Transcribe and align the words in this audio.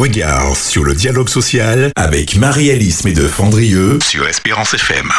Regard 0.00 0.56
sur 0.56 0.82
le 0.82 0.94
dialogue 0.94 1.28
social 1.28 1.92
avec 1.94 2.36
Marie-Alice 2.36 3.04
Médeux-Fandrieux 3.04 3.98
sur 4.02 4.26
Espérance 4.26 4.72
FM. 4.72 5.12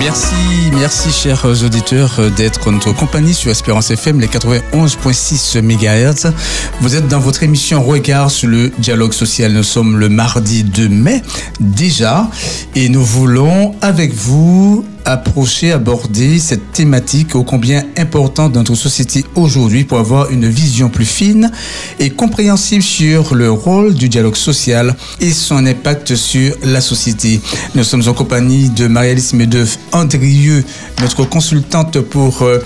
Merci, 0.00 0.34
merci 0.72 1.12
chers 1.12 1.44
auditeurs 1.44 2.32
d'être 2.36 2.66
en 2.66 2.72
notre 2.72 2.90
compagnie 2.90 3.34
sur 3.34 3.52
Espérance 3.52 3.92
FM, 3.92 4.18
les 4.18 4.26
91.6 4.26 5.62
MHz. 5.62 6.32
Vous 6.80 6.96
êtes 6.96 7.06
dans 7.06 7.20
votre 7.20 7.44
émission 7.44 7.84
Regard 7.84 8.28
sur 8.28 8.48
le 8.48 8.70
dialogue 8.78 9.12
social. 9.12 9.52
Nous 9.52 9.62
sommes 9.62 9.96
le 9.96 10.08
mardi 10.08 10.64
2 10.64 10.88
mai 10.88 11.22
déjà 11.60 12.28
et 12.74 12.88
nous 12.88 13.04
voulons 13.04 13.76
avec 13.80 14.12
vous 14.12 14.84
approcher, 15.04 15.72
aborder 15.72 16.38
cette 16.38 16.72
thématique 16.72 17.34
ô 17.34 17.44
combien 17.44 17.84
importante 17.96 18.52
dans 18.52 18.60
notre 18.60 18.74
société 18.74 19.24
aujourd'hui 19.34 19.84
pour 19.84 19.98
avoir 19.98 20.30
une 20.30 20.48
vision 20.48 20.88
plus 20.88 21.04
fine 21.04 21.50
et 21.98 22.10
compréhensible 22.10 22.82
sur 22.82 23.34
le 23.34 23.50
rôle 23.50 23.94
du 23.94 24.08
dialogue 24.08 24.36
social 24.36 24.94
et 25.20 25.30
son 25.30 25.66
impact 25.66 26.14
sur 26.14 26.54
la 26.64 26.80
société. 26.80 27.40
Nous 27.74 27.84
sommes 27.84 28.06
en 28.06 28.14
compagnie 28.14 28.70
de 28.70 28.86
Marie-Alice 28.86 29.32
Medeux 29.34 29.66
Andrieux, 29.92 30.64
notre 31.00 31.24
consultante 31.24 32.00
pour 32.00 32.42
euh, 32.42 32.58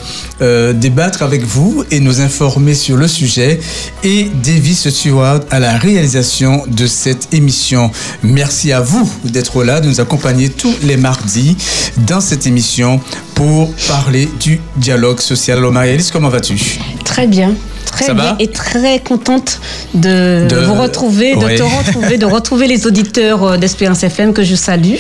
euh, 0.43 0.73
débattre 0.73 1.23
avec 1.23 1.45
vous 1.45 1.85
et 1.91 2.01
nous 2.01 2.21
informer 2.21 2.75
sur 2.75 2.97
le 2.97 3.09
sujet 3.09 3.61
et 4.03 4.29
Davis 4.43 4.89
Stewart 4.89 5.41
à 5.51 5.61
la 5.61 5.77
réalisation 5.79 6.65
de 6.67 6.87
cette 6.87 7.33
émission. 7.33 7.91
Merci 8.23 8.73
à 8.73 8.81
vous 8.81 9.11
d'être 9.25 9.63
là, 9.65 9.81
de 9.81 9.89
nous 9.89 10.01
accompagner 10.01 10.49
tous 10.49 10.75
les 10.83 10.97
mardis 10.97 11.57
dans 12.07 12.21
cette 12.25 12.47
émission 12.47 13.01
pour 13.35 13.73
parler 13.89 14.29
du 14.41 14.61
dialogue 14.77 15.21
social. 15.21 15.59
Alors 15.59 15.73
Marie-Alice, 15.73 16.11
comment 16.11 16.29
vas-tu? 16.29 16.57
Très 17.05 17.27
bien. 17.27 17.55
Très 17.87 18.07
Ça 18.07 18.15
bien 18.15 18.35
et 18.41 18.49
très 18.49 18.99
contente 18.99 19.61
de, 19.95 20.49
De- 20.49 20.65
vous 20.67 20.75
retrouver, 20.75 21.37
de 21.37 21.45
Ouais. 21.45 21.55
te 21.55 21.63
retrouver, 21.63 22.19
de 22.19 22.27
retrouver 22.27 22.67
les 22.67 22.87
auditeurs 22.89 23.45
euh, 23.45 23.57
d'Espérance 23.57 24.03
FM 24.03 24.33
que 24.33 24.43
je 24.43 24.57
salue. 24.57 24.97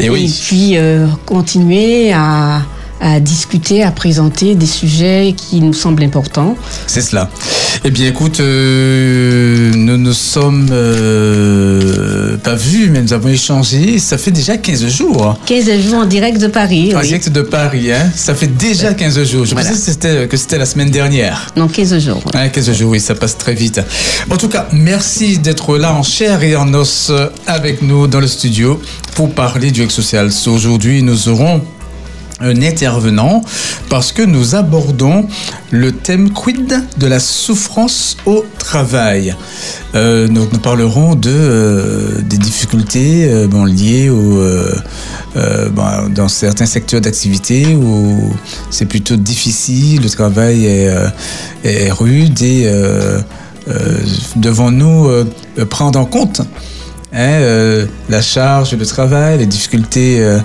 Oui. 0.00 0.34
puis 0.46 0.76
euh, 0.76 1.06
continuer 1.24 2.12
à, 2.12 2.60
à 3.00 3.20
discuter, 3.20 3.82
à 3.82 3.92
présenter 3.92 4.54
des 4.56 4.66
sujets 4.66 5.34
qui 5.34 5.60
nous 5.60 5.72
semblent 5.72 6.02
importants. 6.02 6.54
C'est 6.86 7.00
cela. 7.00 7.30
Eh 7.84 7.90
bien, 7.90 8.08
écoute, 8.08 8.40
euh, 8.40 9.70
nous 9.74 9.96
nous 9.96 10.12
sommes 10.12 10.68
euh, 10.70 12.07
pas 12.48 12.54
vus, 12.54 12.88
mais 12.90 13.02
nous 13.02 13.12
avons 13.12 13.28
échangé. 13.28 13.98
Ça 13.98 14.16
fait 14.16 14.30
déjà 14.30 14.56
15 14.56 14.86
jours. 14.88 15.38
15 15.44 15.80
jours 15.82 15.96
en 15.98 16.06
direct 16.06 16.40
de 16.40 16.46
Paris. 16.46 16.94
En 16.96 17.00
oui. 17.00 17.06
direct 17.08 17.28
de 17.28 17.42
Paris, 17.42 17.92
hein. 17.92 18.10
Ça 18.16 18.34
fait 18.34 18.46
déjà 18.46 18.94
15 18.94 19.22
jours. 19.24 19.44
Je 19.44 19.52
Voilà. 19.52 19.68
pensais 19.68 19.78
que 19.78 19.90
c'était, 19.92 20.26
que 20.28 20.36
c'était 20.38 20.56
la 20.56 20.64
semaine 20.64 20.90
dernière. 20.90 21.48
Non, 21.56 21.68
15 21.68 21.98
jours. 21.98 22.22
Ouais, 22.34 22.50
15 22.50 22.72
jours, 22.72 22.92
oui, 22.92 23.00
ça 23.00 23.14
passe 23.14 23.36
très 23.36 23.52
vite. 23.52 23.82
En 24.30 24.38
tout 24.38 24.48
cas, 24.48 24.66
merci 24.72 25.36
d'être 25.36 25.76
là 25.76 25.92
en 25.92 26.02
chair 26.02 26.42
et 26.42 26.56
en 26.56 26.72
os 26.72 27.12
avec 27.46 27.82
nous 27.82 28.06
dans 28.06 28.20
le 28.20 28.26
studio 28.26 28.80
pour 29.14 29.30
parler 29.34 29.70
du 29.70 29.82
ex 29.82 29.92
social. 29.94 30.30
Aujourd'hui, 30.46 31.02
nous 31.02 31.28
aurons 31.28 31.60
un 32.40 32.62
intervenant 32.62 33.42
parce 33.88 34.12
que 34.12 34.22
nous 34.22 34.54
abordons 34.54 35.26
le 35.70 35.92
thème 35.92 36.30
quid 36.30 36.82
de 36.98 37.06
la 37.06 37.20
souffrance 37.20 38.16
au 38.26 38.44
travail. 38.58 39.34
Euh, 39.94 40.28
donc 40.28 40.52
nous 40.52 40.58
parlerons 40.58 41.14
de 41.14 41.30
euh, 41.30 42.22
des 42.22 42.38
difficultés 42.38 43.28
euh, 43.28 43.66
liées 43.66 44.08
au, 44.10 44.42
dans 46.14 46.28
certains 46.28 46.66
secteurs 46.66 47.00
d'activité 47.00 47.74
où 47.74 48.32
c'est 48.70 48.86
plutôt 48.86 49.16
difficile, 49.16 50.02
le 50.02 50.10
travail 50.10 50.66
est, 50.66 50.90
est 51.64 51.90
rude 51.92 52.42
et 52.42 52.70
devons-nous 54.36 55.10
prendre 55.68 55.98
en 56.00 56.06
compte 56.06 56.42
hein, 57.12 57.18
euh, 57.18 57.86
la 58.08 58.22
charge 58.22 58.76
de 58.76 58.84
travail, 58.84 59.38
les 59.38 59.46
difficultés 59.46 60.20
euh, 60.20 60.38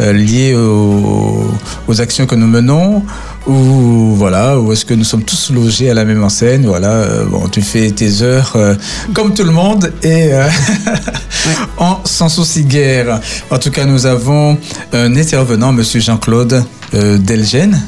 euh, 0.00 0.12
liées 0.12 0.54
aux, 0.54 2.00
actions 2.00 2.26
que 2.26 2.34
nous 2.34 2.46
menons, 2.46 3.02
ou 3.46 4.14
voilà, 4.14 4.58
ou 4.58 4.72
est-ce 4.72 4.84
que 4.84 4.94
nous 4.94 5.04
sommes 5.04 5.24
tous 5.24 5.50
logés 5.50 5.90
à 5.90 5.94
la 5.94 6.04
même 6.04 6.22
enseigne, 6.22 6.66
voilà, 6.66 7.06
bon, 7.30 7.48
tu 7.48 7.62
fais 7.62 7.90
tes 7.90 8.22
heures 8.22 8.56
comme 9.14 9.34
tout 9.34 9.44
le 9.44 9.50
monde 9.50 9.92
et 10.02 10.32
euh, 10.32 10.48
en 11.78 12.00
sans 12.04 12.28
souci 12.28 12.64
guère. 12.64 13.20
En 13.50 13.58
tout 13.58 13.70
cas, 13.70 13.84
nous 13.84 14.06
avons 14.06 14.58
un 14.92 15.16
intervenant, 15.16 15.72
Monsieur 15.72 16.00
Jean-Claude 16.00 16.62
Delgène. 16.92 17.80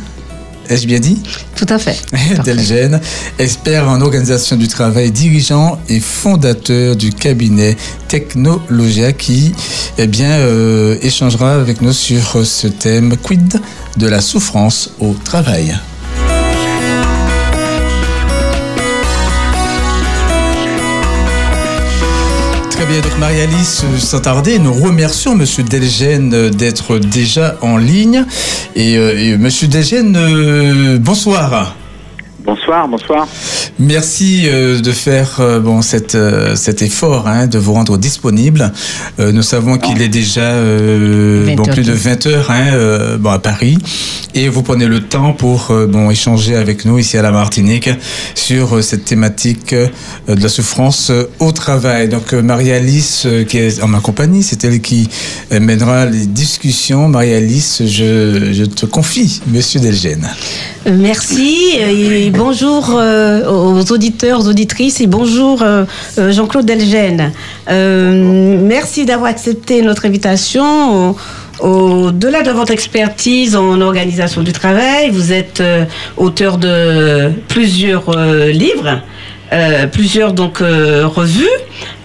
Ai-je 0.71 0.87
bien 0.87 1.01
dit? 1.01 1.19
Tout 1.57 1.67
à 1.69 1.79
fait. 1.81 2.01
Delgène, 2.45 3.01
expert 3.41 3.89
en 3.89 4.01
organisation 4.01 4.57
du 4.57 4.69
travail, 4.69 5.11
dirigeant 5.11 5.81
et 5.89 5.99
fondateur 5.99 6.95
du 6.95 7.11
cabinet 7.11 7.77
Technologia 8.07 9.13
qui 9.13 9.53
eh 9.99 10.07
bien, 10.07 10.31
euh, 10.31 10.97
échangera 11.03 11.55
avec 11.55 11.83
nous 11.83 11.93
sur 11.93 12.47
ce 12.47 12.69
thème 12.69 13.17
quid 13.17 13.61
de 13.97 14.07
la 14.07 14.21
souffrance 14.21 14.91
au 15.01 15.15
travail. 15.25 15.77
Bien, 22.89 23.01
donc 23.03 23.19
Marie-Alice, 23.19 23.85
sans 23.99 24.21
tarder, 24.21 24.59
nous 24.59 24.73
remercions 24.73 25.35
Monsieur 25.35 25.63
Delgène 25.63 26.33
euh, 26.33 26.51
d'être 26.51 26.99
déjà 26.99 27.57
en 27.61 27.77
ligne. 27.77 28.25
Et, 28.75 28.97
euh, 28.97 29.19
et 29.19 29.37
Monsieur 29.37 29.69
Delgène, 29.69 30.17
euh, 30.17 30.99
bonsoir. 30.99 31.77
Bonsoir, 32.51 32.89
bonsoir. 32.89 33.29
Merci 33.79 34.43
euh, 34.47 34.81
de 34.81 34.91
faire 34.91 35.37
euh, 35.39 35.61
bon 35.61 35.83
cette, 35.83 36.17
euh, 36.17 36.57
cet 36.57 36.83
effort 36.83 37.29
hein, 37.29 37.47
de 37.47 37.59
vous 37.61 37.75
rendre 37.75 37.97
disponible. 37.97 38.73
Euh, 39.21 39.31
nous 39.31 39.43
savons 39.43 39.79
qu'il 39.79 40.03
est 40.03 40.09
déjà 40.09 40.41
euh, 40.41 41.45
20 41.47 41.55
bon, 41.55 41.63
plus 41.63 41.85
de 41.85 41.93
dix. 41.93 42.03
20 42.09 42.27
heures 42.27 42.51
hein, 42.51 42.73
euh, 42.73 43.19
bon, 43.19 43.31
à 43.31 43.39
Paris 43.39 43.79
et 44.35 44.49
vous 44.49 44.63
prenez 44.63 44.87
le 44.87 45.01
temps 45.01 45.33
pour 45.33 45.71
euh, 45.71 45.87
bon, 45.87 46.11
échanger 46.11 46.57
avec 46.57 46.85
nous 46.85 46.99
ici 46.99 47.17
à 47.19 47.23
la 47.23 47.33
Martinique 47.33 47.91
sur 48.35 48.77
euh, 48.77 48.83
cette 48.83 49.05
thématique 49.05 49.73
euh, 49.73 49.89
de 50.29 50.41
la 50.43 50.49
souffrance 50.49 51.11
euh, 51.11 51.31
au 51.39 51.53
travail. 51.53 52.09
Donc 52.09 52.33
euh, 52.33 52.43
Marie-Alice 52.43 53.25
euh, 53.27 53.45
qui 53.45 53.59
est 53.59 53.83
en 53.83 53.89
ma 53.89 54.01
compagnie, 54.01 54.43
c'est 54.43 54.65
elle 54.65 54.81
qui 54.81 55.09
euh, 55.53 55.61
mènera 55.61 56.07
les 56.07 56.27
discussions. 56.27 57.09
Marie-Alice, 57.09 57.83
je, 57.87 58.53
je 58.53 58.65
te 58.65 58.87
confie, 58.87 59.41
Monsieur 59.49 59.81
Delgène. 59.81 60.29
Merci 60.87 61.79
euh, 61.81 62.27
et 62.27 62.31
bonjour 62.45 62.97
euh, 62.99 63.45
aux 63.47 63.93
auditeurs, 63.93 64.41
aux 64.41 64.49
auditrices 64.49 65.03
et 65.03 65.07
bonjour 65.07 65.61
euh, 65.63 65.85
euh, 66.17 66.33
Jean-Claude 66.33 66.65
Delgène. 66.65 67.33
Merci 67.69 69.05
d'avoir 69.05 69.29
accepté 69.31 69.83
notre 69.83 70.07
invitation. 70.07 71.11
Au- 71.11 71.17
Au-delà 71.61 72.41
de 72.43 72.51
votre 72.51 72.73
expertise 72.73 73.55
en 73.55 73.83
organisation 73.83 74.41
du 74.43 74.53
travail, 74.53 75.11
vous 75.11 75.31
êtes 75.31 75.63
auteur 76.17 76.57
de 76.57 77.31
plusieurs 77.49 78.07
livres, 78.49 79.03
plusieurs 79.93 80.33
donc 80.33 80.61
euh, 80.61 81.07
revues. 81.07 81.47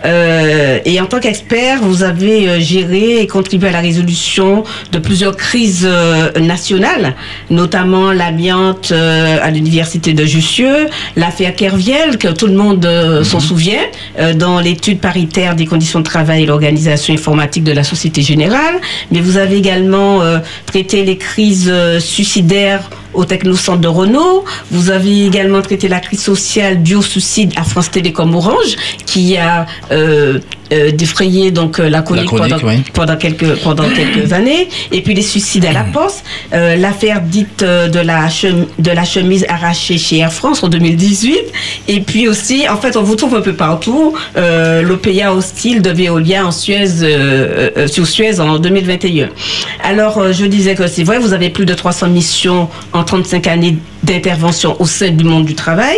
Euh, 0.05 0.79
et 0.85 1.01
en 1.01 1.05
tant 1.05 1.19
qu'expert, 1.19 1.79
vous 1.81 2.03
avez 2.03 2.47
euh, 2.47 2.59
géré 2.59 3.21
et 3.21 3.27
contribué 3.27 3.69
à 3.69 3.71
la 3.71 3.79
résolution 3.79 4.63
de 4.91 4.99
plusieurs 4.99 5.35
crises 5.35 5.87
euh, 5.89 6.31
nationales, 6.39 7.15
notamment 7.49 8.11
l'amiante 8.11 8.91
euh, 8.91 9.37
à 9.41 9.49
l'université 9.49 10.13
de 10.13 10.23
Jussieu, 10.25 10.87
l'affaire 11.15 11.55
Kerviel, 11.55 12.17
que 12.17 12.27
tout 12.27 12.47
le 12.47 12.53
monde 12.53 12.85
euh, 12.85 13.23
s'en 13.23 13.39
souvient, 13.39 13.81
euh, 14.19 14.33
dans 14.33 14.59
l'étude 14.59 14.99
paritaire 14.99 15.55
des 15.55 15.65
conditions 15.65 15.99
de 15.99 16.05
travail 16.05 16.43
et 16.43 16.45
l'organisation 16.45 17.13
informatique 17.13 17.63
de 17.63 17.71
la 17.71 17.83
Société 17.83 18.21
Générale. 18.21 18.75
Mais 19.11 19.21
vous 19.21 19.37
avez 19.37 19.57
également 19.57 20.21
euh, 20.21 20.37
traité 20.67 21.03
les 21.03 21.17
crises 21.17 21.69
euh, 21.71 21.99
suicidaires 21.99 22.89
au 23.15 23.25
Technocentre 23.25 23.79
de 23.79 23.87
Renault. 23.87 24.45
Vous 24.71 24.91
avez 24.91 25.25
également 25.25 25.61
traité 25.61 25.87
la 25.87 25.99
crise 25.99 26.21
sociale 26.21 26.83
due 26.83 26.95
au 26.95 27.01
suicide 27.01 27.53
à 27.55 27.63
France 27.63 27.91
Télécom 27.91 28.35
Orange, 28.35 28.75
qui 29.05 29.37
a 29.37 29.65
euh, 29.91 30.39
euh, 30.73 30.91
défrayé 30.91 31.51
donc 31.51 31.79
euh, 31.79 31.89
la 31.89 32.01
chronique, 32.01 32.25
chronique, 32.27 32.53
pendant, 32.55 32.67
oui. 32.67 32.83
pendant 32.93 33.15
quelques 33.17 33.55
pendant 33.63 33.87
quelques 33.89 34.31
années. 34.39 34.67
Et 34.91 35.01
puis 35.01 35.13
les 35.13 35.21
suicides 35.21 35.65
à 35.65 35.71
la 35.73 35.83
Poste, 35.83 36.23
euh, 36.53 36.75
l'affaire 36.75 37.21
dite 37.21 37.61
euh, 37.63 37.87
de 37.87 37.99
la 37.99 38.27
chem- 38.29 38.65
de 38.79 38.91
la 38.91 39.05
chemise 39.05 39.45
arrachée 39.49 39.97
chez 39.97 40.17
Air 40.19 40.33
France 40.33 40.63
en 40.63 40.67
2018. 40.67 41.37
Et 41.87 42.01
puis 42.01 42.27
aussi, 42.27 42.67
en 42.69 42.77
fait, 42.77 42.97
on 42.97 43.03
vous 43.03 43.15
trouve 43.15 43.35
un 43.35 43.41
peu 43.41 43.53
partout. 43.53 44.13
Euh, 44.37 44.81
L'OPA 44.81 45.31
hostile 45.31 45.81
de 45.81 45.89
Veolia 45.91 46.45
en 46.45 46.51
Suez 46.51 46.87
sur 47.87 48.07
Suez 48.07 48.39
en 48.39 48.59
2021. 48.59 49.29
Alors, 49.83 50.31
je 50.33 50.45
disais 50.45 50.75
que 50.75 50.87
c'est 50.87 51.03
vrai, 51.03 51.19
vous 51.19 51.33
avez 51.33 51.49
plus 51.49 51.65
de 51.65 51.73
300 51.73 52.07
missions 52.09 52.69
en 52.93 53.03
35 53.03 53.47
années 53.47 53.77
d'intervention 54.05 54.75
au 54.79 54.85
sein 54.85 55.09
du 55.09 55.23
monde 55.23 55.45
du 55.45 55.55
travail. 55.55 55.97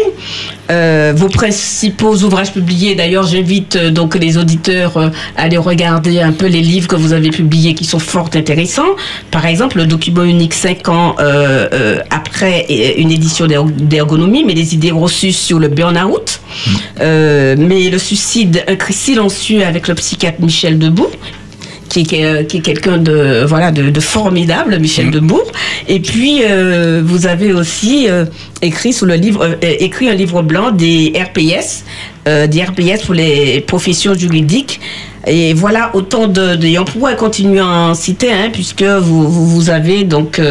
Euh, 0.69 1.13
vos 1.15 1.29
principaux 1.29 2.15
ouvrages 2.23 2.51
publiés, 2.51 2.95
d'ailleurs, 2.95 3.25
j'invite 3.25 3.75
euh, 3.75 3.91
donc 3.91 4.15
les 4.15 4.37
auditeurs 4.37 4.97
euh, 4.97 5.09
à 5.37 5.43
aller 5.43 5.57
regarder 5.57 6.19
un 6.19 6.33
peu 6.33 6.47
les 6.47 6.61
livres 6.61 6.87
que 6.87 6.95
vous 6.95 7.13
avez 7.13 7.29
publiés 7.29 7.73
qui 7.73 7.85
sont 7.85 7.99
fort 7.99 8.29
intéressants. 8.33 8.95
Par 9.31 9.45
exemple, 9.45 9.77
le 9.77 9.85
document 9.85 10.23
unique 10.23 10.53
5 10.53 10.89
ans 10.89 11.15
après 12.09 12.65
une 12.97 13.11
édition 13.11 13.47
d'ergonomie, 13.47 14.43
mais 14.43 14.53
les 14.53 14.73
idées 14.73 14.91
reçues 14.91 15.31
sur 15.31 15.59
le 15.59 15.67
burn-out, 15.67 16.39
mmh. 16.67 17.01
mais 17.57 17.89
le 17.89 17.97
suicide, 17.97 18.63
un 18.67 18.75
cri 18.75 18.93
silencieux 18.93 19.63
avec 19.65 19.87
le 19.87 19.95
psychiatre 19.95 20.41
Michel 20.41 20.79
Debout, 20.79 21.09
qui, 21.87 22.01
est, 22.01 22.47
qui 22.47 22.57
est 22.57 22.61
quelqu'un 22.61 22.97
de 22.97 23.43
voilà 23.45 23.71
de, 23.71 23.99
formidable, 23.99 24.77
Michel 24.79 25.07
mmh. 25.07 25.11
Debourg. 25.11 25.51
Et 25.87 25.99
puis 25.99 26.41
euh, 26.43 27.01
vous 27.03 27.27
avez 27.27 27.53
aussi 27.53 28.07
euh, 28.09 28.25
écrit 28.61 28.93
sous 28.93 29.05
le 29.05 29.15
livre 29.15 29.43
euh, 29.43 29.55
écrit 29.61 30.09
un 30.09 30.13
livre 30.13 30.41
blanc 30.41 30.71
des 30.71 31.13
RPS, 31.15 31.83
des 32.25 32.61
RPS 32.61 33.03
pour 33.05 33.13
les 33.13 33.61
professions 33.61 34.13
juridiques. 34.13 34.81
Et 35.25 35.53
voilà 35.53 35.91
autant 35.93 36.27
de, 36.27 36.55
de 36.55 36.77
on 36.77 36.83
pourrait 36.83 37.15
continuer 37.15 37.59
à 37.59 37.65
en 37.65 37.93
citer, 37.93 38.31
hein, 38.31 38.49
puisque 38.51 38.83
vous, 38.83 39.29
vous, 39.29 39.69
avez 39.69 40.03
donc 40.03 40.41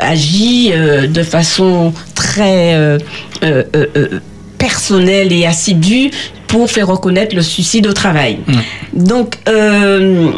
agi 0.00 0.72
de 0.72 1.22
façon 1.22 1.92
très 2.14 2.98
personnelle 4.58 5.32
et 5.32 5.44
assidue 5.44 6.10
pour 6.50 6.68
faire 6.68 6.88
reconnaître 6.88 7.36
le 7.36 7.42
suicide 7.42 7.86
au 7.86 7.92
travail. 7.92 8.40
Mm. 8.46 9.04
Donc, 9.04 9.36
euh, 9.48 10.30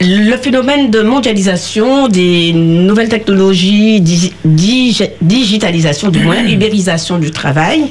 le 0.00 0.36
phénomène 0.38 0.90
de 0.90 1.02
mondialisation 1.02 2.08
des 2.08 2.54
nouvelles 2.54 3.10
technologies, 3.10 4.00
digitalisation 4.00 6.08
du 6.08 6.20
moins, 6.20 6.42
mm. 6.42 6.48
ubérisation 6.48 7.18
du 7.18 7.30
travail, 7.30 7.82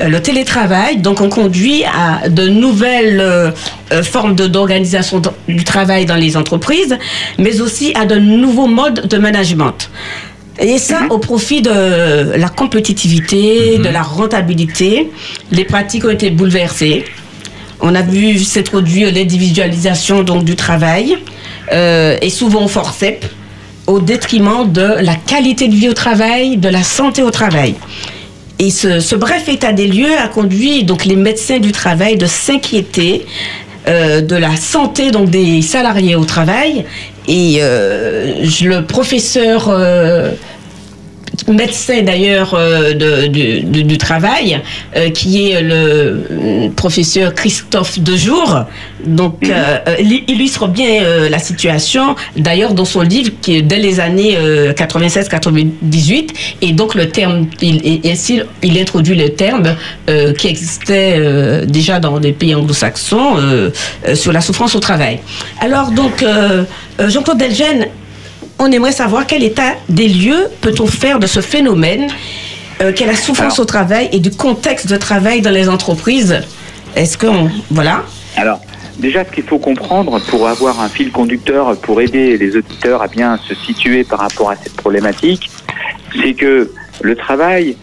euh, 0.00 0.06
le 0.08 0.22
télétravail, 0.22 0.98
donc 0.98 1.20
on 1.20 1.28
conduit 1.28 1.82
à 1.84 2.28
de 2.28 2.46
nouvelles 2.46 3.20
euh, 3.20 3.50
formes 4.04 4.36
d'organisation 4.36 5.20
du 5.48 5.64
travail 5.64 6.06
dans 6.06 6.14
les 6.14 6.36
entreprises, 6.36 6.96
mais 7.38 7.60
aussi 7.60 7.92
à 7.96 8.06
de 8.06 8.14
nouveaux 8.14 8.68
modes 8.68 9.08
de 9.08 9.18
management. 9.18 9.90
Et 10.58 10.78
ça 10.78 11.00
mhm. 11.00 11.10
au 11.10 11.18
profit 11.18 11.62
de 11.62 12.36
la 12.36 12.48
compétitivité, 12.48 13.78
mhm. 13.78 13.84
de 13.84 13.88
la 13.88 14.02
rentabilité. 14.02 15.10
Les 15.52 15.64
pratiques 15.64 16.04
ont 16.04 16.10
été 16.10 16.30
bouleversées. 16.30 17.04
On 17.80 17.94
a 17.94 18.02
vu 18.02 18.38
s'introduire 18.38 19.12
l'individualisation 19.12 20.22
donc 20.22 20.44
du 20.44 20.56
travail 20.56 21.18
euh, 21.72 22.16
et 22.22 22.30
souvent 22.30 22.64
au 22.64 22.68
forceps 22.68 23.28
au 23.86 24.00
détriment 24.00 24.70
de 24.70 24.96
la 25.00 25.14
qualité 25.14 25.68
de 25.68 25.74
vie 25.74 25.88
au 25.88 25.94
travail, 25.94 26.56
de 26.56 26.68
la 26.68 26.82
santé 26.82 27.22
au 27.22 27.30
travail. 27.30 27.74
Et 28.58 28.70
ce, 28.70 29.14
bref 29.14 29.48
état 29.48 29.72
des 29.72 29.86
lieux 29.86 30.16
a 30.18 30.28
conduit 30.28 30.82
donc 30.82 31.04
les 31.04 31.16
médecins 31.16 31.58
du 31.58 31.72
travail 31.72 32.16
de 32.16 32.26
s'inquiéter 32.26 33.26
euh, 33.88 34.20
de 34.20 34.36
la 34.36 34.56
santé 34.56 35.10
donc 35.10 35.30
des 35.30 35.62
salariés 35.62 36.16
au 36.16 36.24
travail. 36.24 36.84
Et 37.28 37.58
euh, 37.60 38.44
le 38.62 38.80
professeur 38.80 39.68
euh, 39.68 40.32
médecin 41.48 42.02
d'ailleurs 42.02 42.54
euh, 42.54 42.92
du, 43.28 43.98
travail, 43.98 44.60
qui 45.14 45.50
est 45.50 45.62
le 45.62 46.70
professeur 46.74 47.34
Christophe 47.34 47.98
Dejour, 47.98 48.64
donc 49.04 49.42
mhm. 49.42 50.22
illustre 50.28 50.68
bien 50.68 51.28
la 51.30 51.38
situation. 51.38 52.14
D'ailleurs, 52.36 52.74
dans 52.74 52.84
son 52.84 53.02
livre, 53.02 53.32
qui 53.40 53.56
est 53.56 53.62
dès 53.62 53.78
les 53.78 54.00
années 54.00 54.36
96-98, 54.76 56.28
et 56.62 56.72
donc 56.72 56.94
le 56.94 57.08
terme, 57.08 57.46
il, 57.62 58.00
ainsi, 58.04 58.40
il 58.62 58.78
introduit 58.78 59.16
le 59.16 59.30
terme 59.30 59.76
qui 60.38 60.48
existait 60.48 61.66
déjà 61.66 62.00
dans 62.00 62.18
les 62.18 62.32
pays 62.32 62.54
anglo-saxons 62.54 63.36
sur 64.14 64.32
la 64.32 64.40
souffrance 64.40 64.74
au 64.74 64.80
travail. 64.80 65.20
Alors 65.60 65.90
donc 65.90 66.22
euh, 66.22 66.64
Jean-Claude 67.08 67.38
Delgène, 67.38 67.88
on 68.58 68.70
aimerait 68.72 68.92
savoir 68.92 69.26
quel 69.26 69.42
état 69.42 69.74
des 69.88 70.08
lieux 70.08 70.48
peut-on 70.60 70.86
faire 70.86 71.18
de 71.18 71.26
ce 71.26 71.40
phénomène 71.40 72.08
euh, 72.80 72.92
qu'est 72.92 73.06
la 73.06 73.16
souffrance 73.16 73.58
au 73.58 73.64
travail 73.64 74.08
et 74.12 74.20
du 74.20 74.30
contexte 74.30 74.86
de 74.88 74.96
travail 74.96 75.40
dans 75.40 75.50
les 75.50 75.68
entreprises. 75.68 76.40
Est-ce 76.94 77.18
que 77.18 77.26
voilà 77.70 78.02
Alors. 78.36 78.60
Déjà, 78.98 79.26
ce 79.26 79.30
qu'il 79.30 79.44
faut 79.44 79.58
comprendre 79.58 80.18
pour 80.30 80.48
avoir 80.48 80.80
un 80.80 80.88
fil 80.88 81.12
conducteur, 81.12 81.76
pour 81.76 82.00
aider 82.00 82.38
les 82.38 82.56
auditeurs 82.56 83.02
à 83.02 83.08
bien 83.08 83.38
se 83.46 83.54
situer 83.54 84.04
par 84.04 84.20
rapport 84.20 84.48
à 84.48 84.56
cette 84.56 84.74
problématique, 84.74 85.50
c'est 86.18 86.32
que 86.32 86.72
le 87.02 87.14
travail 87.14 87.76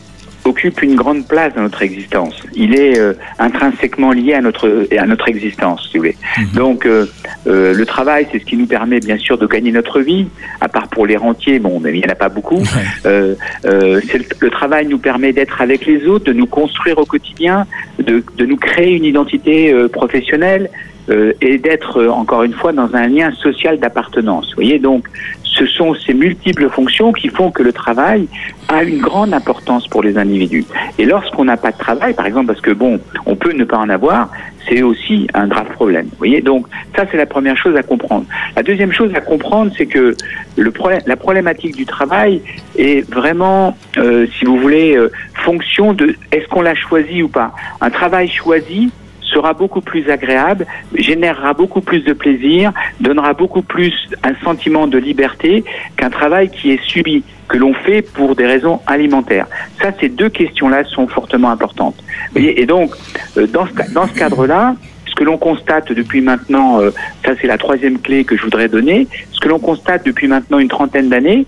occupe 0.45 0.81
une 0.81 0.95
grande 0.95 1.27
place 1.27 1.53
dans 1.55 1.61
notre 1.61 1.81
existence. 1.81 2.35
Il 2.53 2.75
est 2.75 2.99
euh, 2.99 3.13
intrinsèquement 3.39 4.11
lié 4.11 4.33
à 4.33 4.41
notre 4.41 4.87
à 4.97 5.05
notre 5.05 5.27
existence, 5.29 5.87
si 5.89 5.97
vous 5.97 6.03
voulez. 6.03 6.17
Mhm. 6.37 6.47
Donc 6.53 6.85
euh, 6.85 7.05
euh, 7.47 7.73
le 7.73 7.85
travail, 7.85 8.27
c'est 8.31 8.39
ce 8.39 8.45
qui 8.45 8.57
nous 8.57 8.65
permet 8.65 8.99
bien 8.99 9.17
sûr 9.17 9.37
de 9.37 9.47
gagner 9.47 9.71
notre 9.71 10.01
vie. 10.01 10.27
À 10.61 10.67
part 10.67 10.87
pour 10.87 11.05
les 11.05 11.17
rentiers, 11.17 11.59
bon, 11.59 11.79
mais 11.79 11.91
il 11.91 11.99
n'y 11.99 12.05
en 12.05 12.11
a 12.11 12.15
pas 12.15 12.29
beaucoup. 12.29 12.61
le, 13.05 13.37
le, 13.63 14.49
travail 14.49 14.87
nous 14.87 14.97
permet 14.97 15.33
d'être 15.33 15.61
avec 15.61 15.85
les 15.85 16.05
autres, 16.05 16.25
de 16.25 16.33
nous 16.33 16.45
construire 16.45 16.97
au 16.97 17.05
quotidien, 17.05 17.65
de, 17.99 18.23
de 18.37 18.45
nous 18.45 18.57
créer 18.57 18.95
une 18.95 19.05
identité 19.05 19.73
professionnelle. 19.91 20.69
Et 21.09 21.57
d'être 21.57 22.05
encore 22.05 22.43
une 22.43 22.53
fois 22.53 22.71
dans 22.71 22.95
un 22.95 23.07
lien 23.07 23.31
social 23.33 23.79
d'appartenance. 23.79 24.47
Vous 24.49 24.55
voyez 24.55 24.79
donc 24.79 25.07
ce 25.53 25.65
sont 25.67 25.93
ces 25.95 26.13
multiples 26.13 26.69
fonctions 26.69 27.13
qui 27.13 27.29
font 27.29 27.51
que 27.51 27.63
le 27.63 27.71
travail 27.71 28.27
a 28.69 28.83
une 28.83 28.99
grande 28.99 29.33
importance 29.33 29.87
pour 29.87 30.01
les 30.01 30.17
individus. 30.17 30.65
Et 30.97 31.05
lorsqu'on 31.05 31.45
n'a 31.45 31.57
pas 31.57 31.71
de 31.71 31.77
travail, 31.77 32.13
par 32.13 32.25
exemple, 32.25 32.47
parce 32.47 32.61
que 32.61 32.71
bon, 32.71 32.99
on 33.25 33.35
peut 33.35 33.53
ne 33.53 33.63
pas 33.63 33.77
en 33.77 33.89
avoir, 33.89 34.29
c'est 34.67 34.81
aussi 34.81 35.27
un 35.33 35.47
grave 35.47 35.69
problème. 35.73 36.05
Vous 36.05 36.17
voyez, 36.17 36.41
donc 36.41 36.65
ça 36.95 37.05
c'est 37.11 37.17
la 37.17 37.25
première 37.25 37.57
chose 37.57 37.75
à 37.75 37.83
comprendre. 37.83 38.25
La 38.55 38.63
deuxième 38.63 38.91
chose 38.91 39.11
à 39.13 39.21
comprendre, 39.21 39.71
c'est 39.77 39.85
que 39.85 40.15
le 40.55 40.71
problème, 40.71 41.01
la 41.05 41.15
problématique 41.17 41.75
du 41.75 41.85
travail 41.85 42.41
est 42.77 43.07
vraiment, 43.09 43.77
euh, 43.97 44.25
si 44.39 44.45
vous 44.45 44.57
voulez, 44.57 44.95
euh, 44.95 45.11
fonction 45.33 45.93
de 45.93 46.15
est-ce 46.31 46.47
qu'on 46.47 46.61
l'a 46.61 46.75
choisi 46.75 47.21
ou 47.21 47.27
pas. 47.27 47.53
Un 47.81 47.89
travail 47.89 48.29
choisi, 48.29 48.89
sera 49.25 49.53
beaucoup 49.53 49.81
plus 49.81 50.09
agréable, 50.09 50.65
générera 50.95 51.53
beaucoup 51.53 51.81
plus 51.81 52.01
de 52.01 52.13
plaisir, 52.13 52.71
donnera 52.99 53.33
beaucoup 53.33 53.61
plus 53.61 53.93
un 54.23 54.35
sentiment 54.43 54.87
de 54.87 54.97
liberté 54.97 55.63
qu'un 55.97 56.09
travail 56.09 56.49
qui 56.49 56.71
est 56.71 56.83
subi, 56.83 57.23
que 57.47 57.57
l'on 57.57 57.73
fait 57.73 58.01
pour 58.01 58.35
des 58.35 58.45
raisons 58.45 58.81
alimentaires. 58.87 59.47
Ça, 59.81 59.91
ces 59.99 60.09
deux 60.09 60.29
questions-là 60.29 60.83
sont 60.85 61.07
fortement 61.07 61.51
importantes. 61.51 61.95
et 62.35 62.65
donc, 62.65 62.95
euh, 63.37 63.47
dans 63.47 63.67
ce, 63.67 63.93
dans 63.93 64.07
ce 64.07 64.13
cadre-là, 64.13 64.75
ce 65.13 65.15
que 65.15 65.23
l'on 65.23 65.37
constate 65.37 65.91
depuis 65.91 66.21
maintenant, 66.21 66.81
euh, 66.81 66.89
ça 67.23 67.33
c'est 67.39 67.47
la 67.47 67.57
troisième 67.57 67.99
clé 67.99 68.25
que 68.25 68.35
je 68.35 68.41
voudrais 68.41 68.67
donner, 68.67 69.07
ce 69.31 69.39
que 69.39 69.47
l'on 69.47 69.59
constate 69.59 70.05
depuis 70.05 70.27
maintenant 70.27 70.57
une 70.57 70.69
trentaine 70.69 71.09
d'années, 71.09 71.45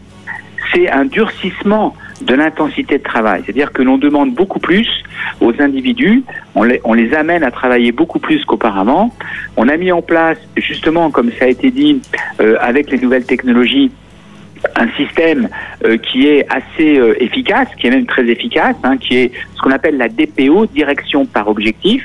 c'est 0.73 0.89
un 0.89 1.05
durcissement 1.05 1.95
de 2.21 2.33
l'intensité 2.33 2.97
de 2.97 3.03
travail. 3.03 3.41
C'est-à-dire 3.45 3.71
que 3.71 3.81
l'on 3.81 3.97
demande 3.97 4.33
beaucoup 4.33 4.59
plus 4.59 4.87
aux 5.41 5.53
individus, 5.59 6.23
on 6.55 6.63
les, 6.63 7.13
amène 7.13 7.43
à 7.43 7.51
travailler 7.51 7.91
beaucoup 7.91 8.19
plus 8.19 8.43
qu'auparavant. 8.45 9.13
On 9.57 9.67
a 9.67 9.77
mis 9.77 9.91
en 9.91 10.01
place, 10.01 10.37
justement, 10.57 11.11
comme 11.11 11.31
ça 11.37 11.45
a 11.45 11.47
été 11.47 11.71
dit, 11.71 12.01
euh, 12.39 12.57
avec 12.59 12.89
les 12.91 12.97
nouvelles 12.97 13.25
technologies, 13.25 13.91
un 14.75 14.87
système 14.97 15.49
euh, 15.83 15.97
qui 15.97 16.27
est 16.27 16.47
assez 16.49 16.97
euh, 16.97 17.21
efficace, 17.21 17.67
qui 17.77 17.87
est 17.87 17.91
même 17.91 18.05
très 18.05 18.25
efficace, 18.27 18.75
hein, 18.83 18.97
qui 18.97 19.17
est 19.17 19.31
ce 19.55 19.61
qu'on 19.61 19.71
appelle 19.71 19.97
la 19.97 20.07
DPO, 20.07 20.65
direction 20.67 21.25
par 21.25 21.47
objectif. 21.47 22.03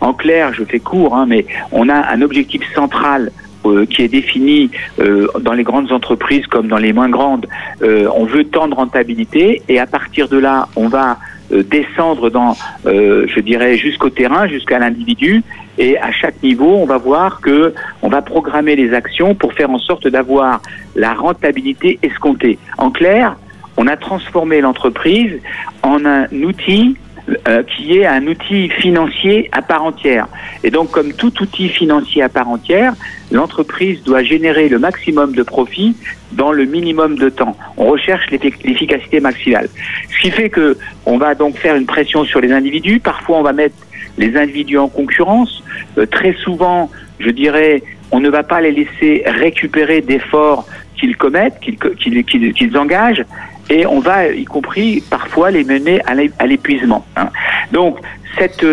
En 0.00 0.12
clair, 0.12 0.54
je 0.54 0.64
fais 0.64 0.78
court, 0.78 1.16
hein, 1.16 1.26
mais 1.28 1.44
on 1.72 1.88
a 1.88 2.12
un 2.12 2.22
objectif 2.22 2.62
central 2.72 3.32
euh, 3.70 3.86
qui 3.86 4.02
est 4.02 4.08
défini 4.08 4.70
euh, 5.00 5.26
dans 5.40 5.52
les 5.52 5.64
grandes 5.64 5.92
entreprises 5.92 6.46
comme 6.46 6.68
dans 6.68 6.78
les 6.78 6.92
moins 6.92 7.08
grandes. 7.08 7.46
Euh, 7.82 8.08
on 8.14 8.24
veut 8.24 8.44
tant 8.44 8.68
de 8.68 8.74
rentabilité 8.74 9.62
et 9.68 9.78
à 9.78 9.86
partir 9.86 10.28
de 10.28 10.38
là, 10.38 10.68
on 10.76 10.88
va 10.88 11.18
descendre 11.50 12.28
dans, 12.28 12.54
je 12.84 13.40
dirais, 13.40 13.78
jusqu'au 13.78 14.10
terrain, 14.10 14.46
jusqu'à 14.46 14.78
l'individu. 14.78 15.42
Et 15.78 15.96
à 15.96 16.12
chaque 16.12 16.42
niveau, 16.42 16.76
on 16.76 16.84
va 16.84 16.98
voir 16.98 17.40
que 17.40 17.72
on 18.02 18.10
va 18.10 18.20
programmer 18.20 18.76
les 18.76 18.92
actions 18.92 19.34
pour 19.34 19.54
faire 19.54 19.70
en 19.70 19.78
sorte 19.78 20.06
d'avoir 20.08 20.60
la 20.94 21.14
rentabilité 21.14 21.98
escomptée. 22.02 22.58
En 22.76 22.90
clair, 22.90 23.34
on 23.78 23.86
a 23.86 23.96
transformé 23.96 24.60
l'entreprise 24.60 25.40
en 25.82 26.04
un 26.04 26.26
outil 26.42 26.98
euh, 27.46 27.62
qui 27.62 27.98
est 27.98 28.06
un 28.06 28.26
outil 28.26 28.70
financier 28.70 29.50
à 29.52 29.60
part 29.60 29.84
entière. 29.84 30.26
Et 30.64 30.70
donc, 30.70 30.90
comme 30.90 31.12
tout 31.12 31.42
outil 31.42 31.68
financier 31.68 32.22
à 32.22 32.28
part 32.30 32.48
entière, 32.48 32.94
l'entreprise 33.30 34.02
doit 34.02 34.22
générer 34.22 34.68
le 34.70 34.78
maximum 34.78 35.34
de 35.34 35.42
profit 35.42 35.94
dans 36.32 36.52
le 36.52 36.64
minimum 36.64 37.16
de 37.16 37.28
temps. 37.28 37.56
On 37.76 37.86
recherche 37.86 38.30
l'efficacité 38.30 39.20
maximale. 39.20 39.68
Ce 40.10 40.20
qui 40.22 40.30
fait 40.30 40.48
que 40.48 40.78
on 41.04 41.18
va 41.18 41.34
donc 41.34 41.58
faire 41.58 41.76
une 41.76 41.86
pression 41.86 42.24
sur 42.24 42.40
les 42.40 42.50
individus. 42.50 42.98
Parfois, 42.98 43.38
on 43.38 43.42
va 43.42 43.52
mettre 43.52 43.76
les 44.16 44.36
individus 44.36 44.78
en 44.78 44.88
concurrence. 44.88 45.62
Euh, 45.98 46.06
très 46.06 46.32
souvent, 46.32 46.90
je 47.18 47.28
dirais, 47.28 47.82
on 48.10 48.20
ne 48.20 48.30
va 48.30 48.42
pas 48.42 48.62
les 48.62 48.72
laisser 48.72 49.22
récupérer 49.26 50.00
d'efforts 50.00 50.66
qu'ils 50.98 51.16
commettent, 51.16 51.60
qu'ils 51.60 52.24
qu'ils 52.24 52.78
engagent. 52.78 53.24
Et 53.70 53.86
on 53.86 54.00
va, 54.00 54.28
y 54.28 54.44
compris 54.44 55.02
parfois, 55.10 55.50
les 55.50 55.64
mener 55.64 56.00
à 56.06 56.46
l'épuisement. 56.46 57.04
Hein. 57.16 57.28
Donc, 57.72 57.98
cette, 58.38 58.64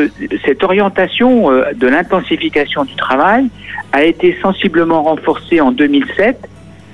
cette 0.45 0.63
orientation 0.63 1.51
euh, 1.51 1.73
de 1.73 1.87
l'intensification 1.87 2.85
du 2.85 2.95
travail 2.95 3.47
a 3.91 4.03
été 4.03 4.37
sensiblement 4.41 5.03
renforcée 5.03 5.59
en 5.59 5.71
2007 5.71 6.47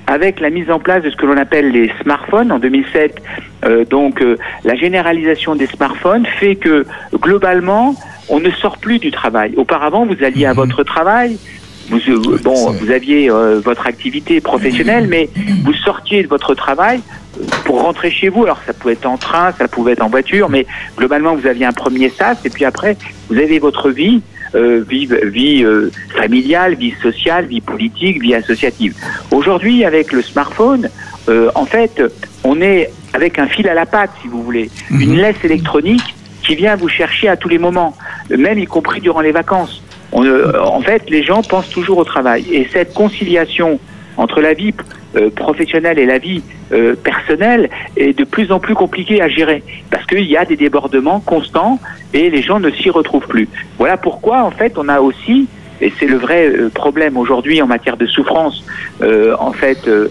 avec 0.06 0.40
la 0.40 0.50
mise 0.50 0.70
en 0.70 0.78
place 0.78 1.02
de 1.02 1.10
ce 1.10 1.16
que 1.16 1.26
l'on 1.26 1.36
appelle 1.36 1.70
les 1.70 1.90
smartphones 2.02 2.50
en 2.50 2.58
2007. 2.58 3.22
Euh, 3.64 3.84
donc 3.84 4.20
euh, 4.20 4.36
la 4.64 4.74
généralisation 4.74 5.54
des 5.54 5.66
smartphones 5.66 6.26
fait 6.26 6.56
que 6.56 6.84
globalement 7.14 7.94
on 8.28 8.40
ne 8.40 8.50
sort 8.50 8.78
plus 8.78 8.98
du 8.98 9.10
travail. 9.10 9.54
Auparavant 9.56 10.04
vous 10.06 10.22
alliez 10.24 10.46
à 10.46 10.50
mhm. 10.50 10.56
votre 10.56 10.82
travail, 10.82 11.38
vous, 11.88 11.98
euh, 11.98 12.38
bon, 12.42 12.70
vous 12.72 12.90
aviez 12.90 13.28
votre 13.28 13.86
activité 13.86 14.40
professionnelle, 14.40 15.06
mais 15.08 15.28
vous 15.64 15.74
sortiez 15.74 16.22
de 16.22 16.28
votre 16.28 16.54
travail 16.54 17.00
pour 17.64 17.82
rentrer 17.82 18.10
chez 18.10 18.28
vous. 18.28 18.44
Alors 18.44 18.60
ça 18.66 18.72
pouvait 18.72 18.94
être 18.94 19.06
en 19.06 19.16
train, 19.16 19.52
ça 19.52 19.68
pouvait 19.68 19.92
être 19.92 20.02
en 20.02 20.08
voiture, 20.08 20.48
mais 20.48 20.66
globalement 20.96 21.34
vous 21.34 21.46
aviez 21.46 21.64
un 21.64 21.72
premier 21.72 22.10
sas 22.10 22.38
et 22.44 22.50
puis 22.50 22.64
après 22.64 22.96
vous 23.28 23.36
avez 23.36 23.58
votre 23.58 23.90
vie 23.90 24.22
euh, 24.54 24.84
vie, 24.86 25.08
vie 25.24 25.64
euh, 25.64 25.90
familiale, 26.14 26.74
vie 26.74 26.92
sociale, 27.02 27.46
vie 27.46 27.62
politique, 27.62 28.20
vie 28.20 28.34
associative. 28.34 28.94
Aujourd'hui, 29.30 29.82
avec 29.82 30.12
le 30.12 30.20
smartphone, 30.20 30.90
euh, 31.30 31.50
en 31.54 31.64
fait, 31.64 32.02
on 32.44 32.60
est 32.60 32.90
avec 33.14 33.38
un 33.38 33.46
fil 33.46 33.66
à 33.66 33.72
la 33.72 33.86
patte, 33.86 34.10
si 34.20 34.28
vous 34.28 34.42
voulez, 34.42 34.70
mhm. 34.90 35.00
une 35.00 35.16
laisse 35.16 35.42
électronique 35.42 36.14
qui 36.42 36.54
vient 36.54 36.76
vous 36.76 36.88
chercher 36.88 37.28
à 37.28 37.36
tous 37.38 37.48
les 37.48 37.56
moments, 37.56 37.96
même 38.28 38.58
y 38.58 38.66
compris 38.66 39.00
durant 39.00 39.22
les 39.22 39.32
vacances. 39.32 39.81
En 40.12 40.80
fait, 40.82 41.08
les 41.08 41.22
gens 41.22 41.42
pensent 41.42 41.70
toujours 41.70 41.98
au 41.98 42.04
travail. 42.04 42.44
Et 42.50 42.68
cette 42.72 42.92
conciliation 42.92 43.78
entre 44.16 44.40
la 44.40 44.54
vie 44.54 44.74
euh, 45.16 45.30
professionnelle 45.30 45.98
et 45.98 46.06
la 46.06 46.18
vie 46.18 46.42
euh, 46.72 46.94
personnelle 46.94 47.70
est 47.96 48.16
de 48.18 48.24
plus 48.24 48.52
en 48.52 48.60
plus 48.60 48.74
compliquée 48.74 49.20
à 49.20 49.28
gérer 49.28 49.62
parce 49.90 50.06
qu'il 50.06 50.24
y 50.24 50.36
a 50.36 50.44
des 50.44 50.56
débordements 50.56 51.20
constants 51.20 51.78
et 52.12 52.30
les 52.30 52.42
gens 52.42 52.60
ne 52.60 52.70
s'y 52.70 52.90
retrouvent 52.90 53.26
plus. 53.26 53.48
Voilà 53.78 53.96
pourquoi 53.96 54.42
en 54.42 54.50
fait 54.50 54.78
on 54.78 54.88
a 54.88 55.00
aussi 55.00 55.48
et 55.82 55.92
c'est 55.98 56.06
le 56.06 56.16
vrai 56.16 56.48
euh, 56.48 56.70
problème 56.70 57.16
aujourd'hui 57.16 57.60
en 57.60 57.66
matière 57.66 57.96
de 57.96 58.06
souffrance. 58.06 58.64
Euh, 59.02 59.34
en 59.38 59.52
fait, 59.52 59.88
euh, 59.88 60.08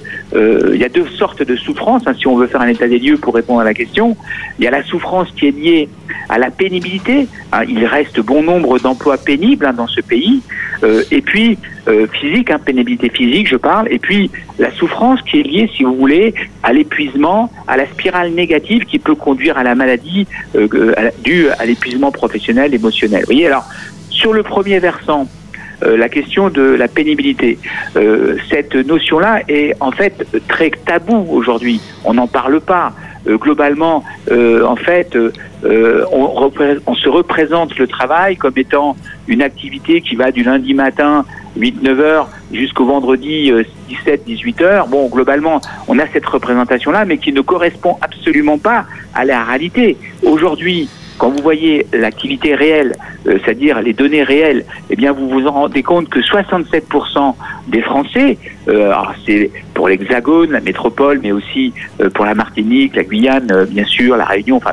il 0.73 0.79
y 0.79 0.83
a 0.83 0.89
deux 0.89 1.07
sortes 1.07 1.43
de 1.43 1.55
souffrance, 1.55 2.03
hein, 2.05 2.13
si 2.17 2.27
on 2.27 2.35
veut 2.35 2.47
faire 2.47 2.61
un 2.61 2.67
état 2.67 2.87
des 2.87 2.99
lieux 2.99 3.17
pour 3.17 3.33
répondre 3.33 3.61
à 3.61 3.63
la 3.63 3.73
question. 3.73 4.17
Il 4.59 4.65
y 4.65 4.67
a 4.67 4.71
la 4.71 4.83
souffrance 4.83 5.29
qui 5.31 5.47
est 5.47 5.57
liée 5.57 5.89
à 6.27 6.37
la 6.37 6.51
pénibilité. 6.51 7.27
Hein, 7.53 7.61
il 7.67 7.85
reste 7.85 8.19
bon 8.19 8.43
nombre 8.43 8.79
d'emplois 8.79 9.17
pénibles 9.17 9.65
hein, 9.65 9.73
dans 9.73 9.87
ce 9.87 10.01
pays. 10.01 10.41
et 11.11 11.21
puis, 11.21 11.57
physique, 12.11 12.51
pénibilité 12.65 13.09
physique, 13.09 13.47
je 13.47 13.55
parle. 13.55 13.87
Et 13.91 13.99
puis, 13.99 14.31
la 14.57 14.71
souffrance 14.71 15.21
qui 15.21 15.39
est 15.39 15.43
liée, 15.43 15.69
si 15.75 15.83
vous 15.83 15.95
voulez, 15.95 16.33
à 16.63 16.73
l'épuisement, 16.73 17.51
à 17.67 17.77
la 17.77 17.85
spirale 17.85 18.31
négative 18.31 18.85
qui 18.85 18.97
peut 18.97 19.15
conduire 19.15 19.57
à 19.57 19.63
la 19.63 19.75
maladie 19.75 20.25
due 21.23 21.49
à 21.49 21.65
l'épuisement 21.65 22.11
professionnel, 22.11 22.73
émotionnel. 22.73 23.21
Vous 23.21 23.33
voyez, 23.33 23.47
alors, 23.47 23.65
sur 24.09 24.33
le 24.33 24.41
premier 24.43 24.79
versant, 24.79 25.27
la 25.83 26.09
question 26.09 26.49
de 26.49 26.61
la 26.61 26.87
pénibilité. 26.87 27.57
Euh, 27.95 28.37
cette 28.49 28.75
notion-là 28.75 29.41
est 29.47 29.75
en 29.79 29.91
fait 29.91 30.25
très 30.47 30.69
tabou 30.69 31.27
aujourd'hui. 31.29 31.81
On 32.05 32.13
n'en 32.13 32.27
parle 32.27 32.61
pas. 32.61 32.93
Euh, 33.27 33.37
globalement, 33.37 34.03
en 34.31 34.75
fait, 34.75 35.15
on, 35.63 36.51
on, 36.87 36.95
se 36.95 37.09
représente 37.09 37.77
le 37.77 37.87
travail 37.87 38.35
comme 38.35 38.53
étant 38.57 38.95
une 39.27 39.43
activité 39.43 40.01
qui 40.01 40.15
va 40.15 40.31
du 40.31 40.43
lundi 40.43 40.73
matin 40.73 41.25
8-9 41.57 41.99
heures 41.99 42.29
jusqu'au 42.51 42.85
vendredi 42.85 43.51
17-18 43.89 44.63
heures. 44.63 44.87
Bon, 44.87 45.07
globalement, 45.07 45.61
on 45.87 45.99
a 45.99 46.07
cette 46.07 46.25
représentation-là, 46.25 47.05
mais 47.05 47.17
qui 47.17 47.31
ne 47.31 47.41
correspond 47.41 47.97
absolument 48.01 48.57
pas 48.57 48.85
à 49.13 49.23
la 49.23 49.43
réalité. 49.43 49.97
Aujourd'hui, 50.23 50.89
quand 51.21 51.29
vous 51.29 51.43
voyez 51.43 51.85
l'activité 51.93 52.55
réelle, 52.55 52.95
euh, 53.27 53.37
c'est-à-dire 53.45 53.79
les 53.79 53.93
données 53.93 54.23
réelles, 54.23 54.65
eh 54.89 54.95
bien 54.95 55.11
vous 55.11 55.29
vous 55.29 55.45
en 55.45 55.51
rendez 55.51 55.83
compte 55.83 56.09
que 56.09 56.19
67% 56.19 57.35
des 57.67 57.83
Français, 57.83 58.39
euh, 58.67 58.91
c'est 59.23 59.51
pour 59.75 59.87
l'Hexagone, 59.87 60.49
la 60.49 60.61
métropole, 60.61 61.19
mais 61.21 61.31
aussi 61.31 61.73
euh, 61.99 62.09
pour 62.09 62.25
la 62.25 62.33
Martinique, 62.33 62.95
la 62.95 63.03
Guyane, 63.03 63.67
bien 63.69 63.85
sûr, 63.85 64.17
la 64.17 64.25
Réunion, 64.25 64.57
enfin 64.57 64.71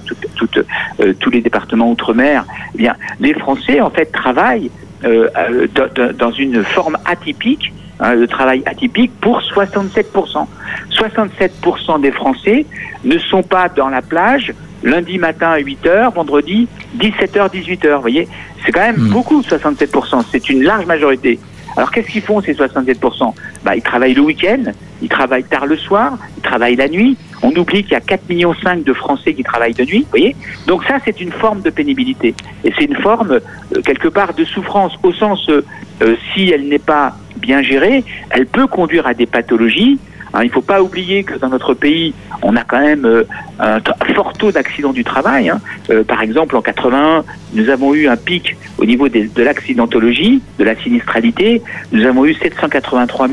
tous 1.20 1.30
les 1.30 1.42
départements 1.42 1.90
outre-mer, 1.90 2.46
eh 2.74 2.78
bien 2.78 2.94
les 3.20 3.34
Français 3.34 3.82
en 3.82 3.90
fait 3.90 4.06
travaillent 4.06 4.70
dans 5.02 6.32
une 6.32 6.64
forme 6.64 6.96
atypique 7.04 7.74
hein, 8.00 8.16
de 8.16 8.24
travail 8.24 8.62
atypique 8.64 9.12
pour 9.20 9.42
67%. 9.42 10.46
67% 10.92 12.00
des 12.00 12.10
Français 12.10 12.64
ne 13.04 13.18
sont 13.18 13.42
pas 13.42 13.68
dans 13.68 13.90
la 13.90 14.00
plage 14.00 14.54
lundi 14.82 15.18
matin 15.18 15.50
à 15.50 15.60
8h, 15.60 16.14
vendredi 16.14 16.68
17h, 16.98 17.50
18h. 17.52 17.94
Vous 17.94 18.00
voyez, 18.00 18.28
c'est 18.64 18.72
quand 18.72 18.80
même 18.80 18.96
hmm. 18.96 19.10
beaucoup, 19.10 19.40
67%. 19.42 20.24
C'est 20.30 20.48
une 20.50 20.62
large 20.62 20.86
majorité. 20.86 21.38
Alors 21.76 21.92
qu'est-ce 21.92 22.08
qu'ils 22.08 22.22
font 22.22 22.40
ces 22.40 22.54
67% 22.54 23.34
bah, 23.62 23.76
Ils 23.76 23.82
travaillent 23.82 24.14
le 24.14 24.22
week-end, 24.22 24.64
ils 25.00 25.08
travaillent 25.08 25.44
tard 25.44 25.64
le 25.64 25.76
soir, 25.76 26.18
ils 26.36 26.42
travaillent 26.42 26.74
la 26.74 26.88
nuit. 26.88 27.16
On 27.40 27.50
oublie 27.54 27.84
qu'il 27.84 27.92
y 27.92 27.94
a 27.94 28.00
4,5 28.00 28.18
millions 28.28 28.54
de 28.84 28.92
Français 28.92 29.32
qui 29.32 29.44
travaillent 29.44 29.74
de 29.74 29.84
nuit, 29.84 30.00
vous 30.00 30.10
voyez 30.10 30.34
Donc 30.66 30.82
ça, 30.84 30.96
c'est 31.04 31.20
une 31.20 31.30
forme 31.30 31.60
de 31.60 31.70
pénibilité. 31.70 32.34
Et 32.64 32.72
c'est 32.76 32.86
une 32.86 32.96
forme, 32.96 33.30
euh, 33.30 33.82
quelque 33.84 34.08
part, 34.08 34.34
de 34.34 34.44
souffrance, 34.44 34.94
au 35.04 35.12
sens, 35.12 35.48
euh, 35.48 35.64
euh, 36.02 36.16
si 36.34 36.50
elle 36.50 36.66
n'est 36.66 36.80
pas 36.80 37.16
bien 37.36 37.62
gérée, 37.62 38.02
elle 38.30 38.46
peut 38.46 38.66
conduire 38.66 39.06
à 39.06 39.14
des 39.14 39.26
pathologies 39.26 40.00
il 40.42 40.46
ne 40.46 40.52
faut 40.52 40.62
pas 40.62 40.82
oublier 40.82 41.24
que 41.24 41.38
dans 41.38 41.48
notre 41.48 41.74
pays, 41.74 42.14
on 42.42 42.56
a 42.56 42.64
quand 42.64 42.80
même 42.80 43.04
euh, 43.04 43.24
un 43.58 43.80
fort 44.14 44.32
taux 44.34 44.52
d'accidents 44.52 44.92
du 44.92 45.04
travail. 45.04 45.48
Hein. 45.48 45.60
Euh, 45.90 46.04
par 46.04 46.22
exemple, 46.22 46.56
en 46.56 46.62
81, 46.62 47.24
nous 47.54 47.68
avons 47.68 47.94
eu 47.94 48.08
un 48.08 48.16
pic 48.16 48.56
au 48.78 48.84
niveau 48.84 49.08
de 49.08 49.42
l'accidentologie, 49.42 50.42
de 50.58 50.64
la 50.64 50.76
sinistralité. 50.76 51.62
Nous 51.92 52.04
avons 52.04 52.24
eu 52.24 52.34
783 52.34 53.28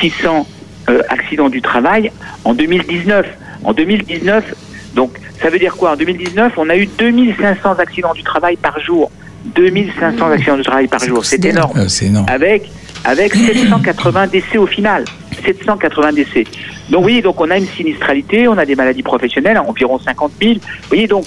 600 0.00 0.46
euh, 0.88 1.02
accidents 1.08 1.48
du 1.48 1.62
travail 1.62 2.12
en 2.44 2.54
2019. 2.54 3.26
En 3.64 3.72
2019, 3.72 4.54
donc 4.94 5.18
ça 5.40 5.50
veut 5.50 5.58
dire 5.58 5.76
quoi? 5.76 5.92
En 5.92 5.96
2019, 5.96 6.52
on 6.56 6.68
a 6.68 6.76
eu 6.76 6.86
2500 6.86 7.74
accidents 7.78 8.14
du 8.14 8.22
travail 8.22 8.56
par 8.56 8.78
jour. 8.80 9.10
2500 9.54 10.30
accidents 10.30 10.56
du 10.56 10.62
travail 10.62 10.88
par 10.88 11.00
jour, 11.00 11.24
c'est 11.24 11.44
énorme. 11.44 11.86
énorme. 12.02 12.26
Avec 12.28 12.68
avec 13.04 13.34
780 13.34 14.26
décès 14.26 14.58
au 14.58 14.66
final. 14.66 15.04
780 15.44 16.12
décès. 16.12 16.44
Donc, 16.90 17.04
oui, 17.04 17.22
donc 17.22 17.40
on 17.40 17.50
a 17.50 17.58
une 17.58 17.66
sinistralité, 17.66 18.48
on 18.48 18.58
a 18.58 18.64
des 18.64 18.74
maladies 18.74 19.02
professionnelles, 19.02 19.58
environ 19.58 19.98
50 19.98 20.32
000. 20.40 20.54
Vous 20.54 20.60
voyez, 20.88 21.06
donc, 21.06 21.24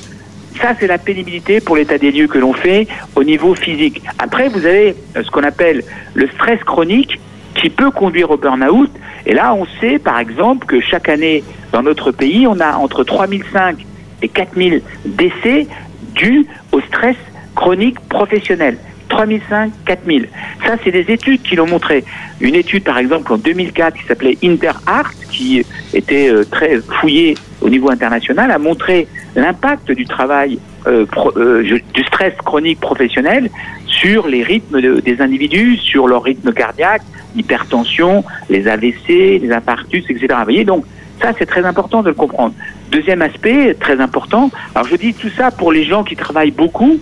ça, 0.62 0.74
c'est 0.80 0.88
la 0.88 0.98
pénibilité 0.98 1.62
pour 1.62 1.78
l'état 1.78 1.98
des 1.98 2.12
lieux 2.12 2.28
que 2.28 2.38
l'on 2.38 2.54
fait 2.54 2.88
au 3.16 3.24
niveau 3.24 3.56
physique. 3.56 4.02
Après, 4.18 4.50
vous 4.50 4.66
avez 4.66 4.96
euh, 5.16 5.24
ce 5.24 5.32
qu'on 5.32 5.44
appelle 5.44 5.84
le 6.14 6.28
stress 6.30 6.62
chronique 6.64 7.20
qui 7.56 7.70
peut 7.70 7.92
conduire 7.92 8.32
au 8.32 8.38
burn-out. 8.38 8.90
Et 9.26 9.34
là, 9.34 9.54
on 9.54 9.66
sait, 9.80 10.00
par 10.00 10.20
exemple, 10.20 10.66
que 10.66 10.80
chaque 10.80 11.10
année, 11.10 11.44
dans 11.72 11.84
notre 11.84 12.12
pays, 12.12 12.48
on 12.48 12.60
a 12.60 12.74
entre 12.76 13.04
3005 13.04 13.86
et 14.22 14.28
4000 14.28 14.82
décès 15.06 15.68
dus 16.16 16.46
au 16.72 16.82
stress 16.82 17.16
chronique 17.56 18.00
professionnel. 18.10 18.78
3005, 19.10 19.72
4000. 19.86 20.30
Ça, 20.66 20.76
c'est 20.84 20.92
des 20.92 21.12
études 21.12 21.42
qui 21.42 21.56
l'ont 21.56 21.68
montré. 21.68 22.04
Une 22.40 22.56
étude, 22.56 22.84
par 22.84 22.98
exemple, 22.98 23.34
en 23.34 23.38
2004, 23.38 23.98
qui 23.98 24.06
s'appelait 24.06 24.38
InterArt, 24.44 25.14
qui 25.32 25.66
était 25.94 26.30
euh, 26.30 26.46
très 26.46 26.80
fouillée 26.80 27.36
au 27.62 27.70
niveau 27.70 27.90
international, 27.90 28.52
a 28.52 28.58
montré 28.58 29.08
l'impact 29.36 29.92
du 29.92 30.06
travail, 30.06 30.60
euh, 30.88 31.06
euh, 31.38 31.80
du 31.94 32.04
stress 32.04 32.34
chronique 32.38 32.80
professionnel 32.80 33.50
sur 33.88 34.28
les 34.28 34.44
rythmes 34.44 35.02
des 35.02 35.22
individus, 35.22 35.78
sur 35.78 36.08
leur 36.08 36.24
rythme 36.24 36.54
cardiaque, 36.54 37.02
l'hypertension, 37.36 38.24
les 38.50 38.68
AVC, 38.68 39.40
les 39.42 39.52
infarctus, 39.52 40.06
etc. 40.10 40.28
Vous 40.30 40.44
voyez, 40.44 40.64
donc, 40.64 40.86
ça, 41.22 41.34
c'est 41.38 41.46
très 41.46 41.66
important 41.66 42.02
de 42.02 42.10
le 42.10 42.14
comprendre. 42.14 42.54
Deuxième 42.92 43.22
aspect, 43.22 43.76
très 43.80 44.00
important, 44.00 44.50
alors 44.74 44.88
je 44.88 44.96
dis 44.96 45.14
tout 45.14 45.30
ça 45.30 45.52
pour 45.52 45.72
les 45.72 45.84
gens 45.84 46.04
qui 46.04 46.16
travaillent 46.16 46.52
beaucoup 46.52 46.98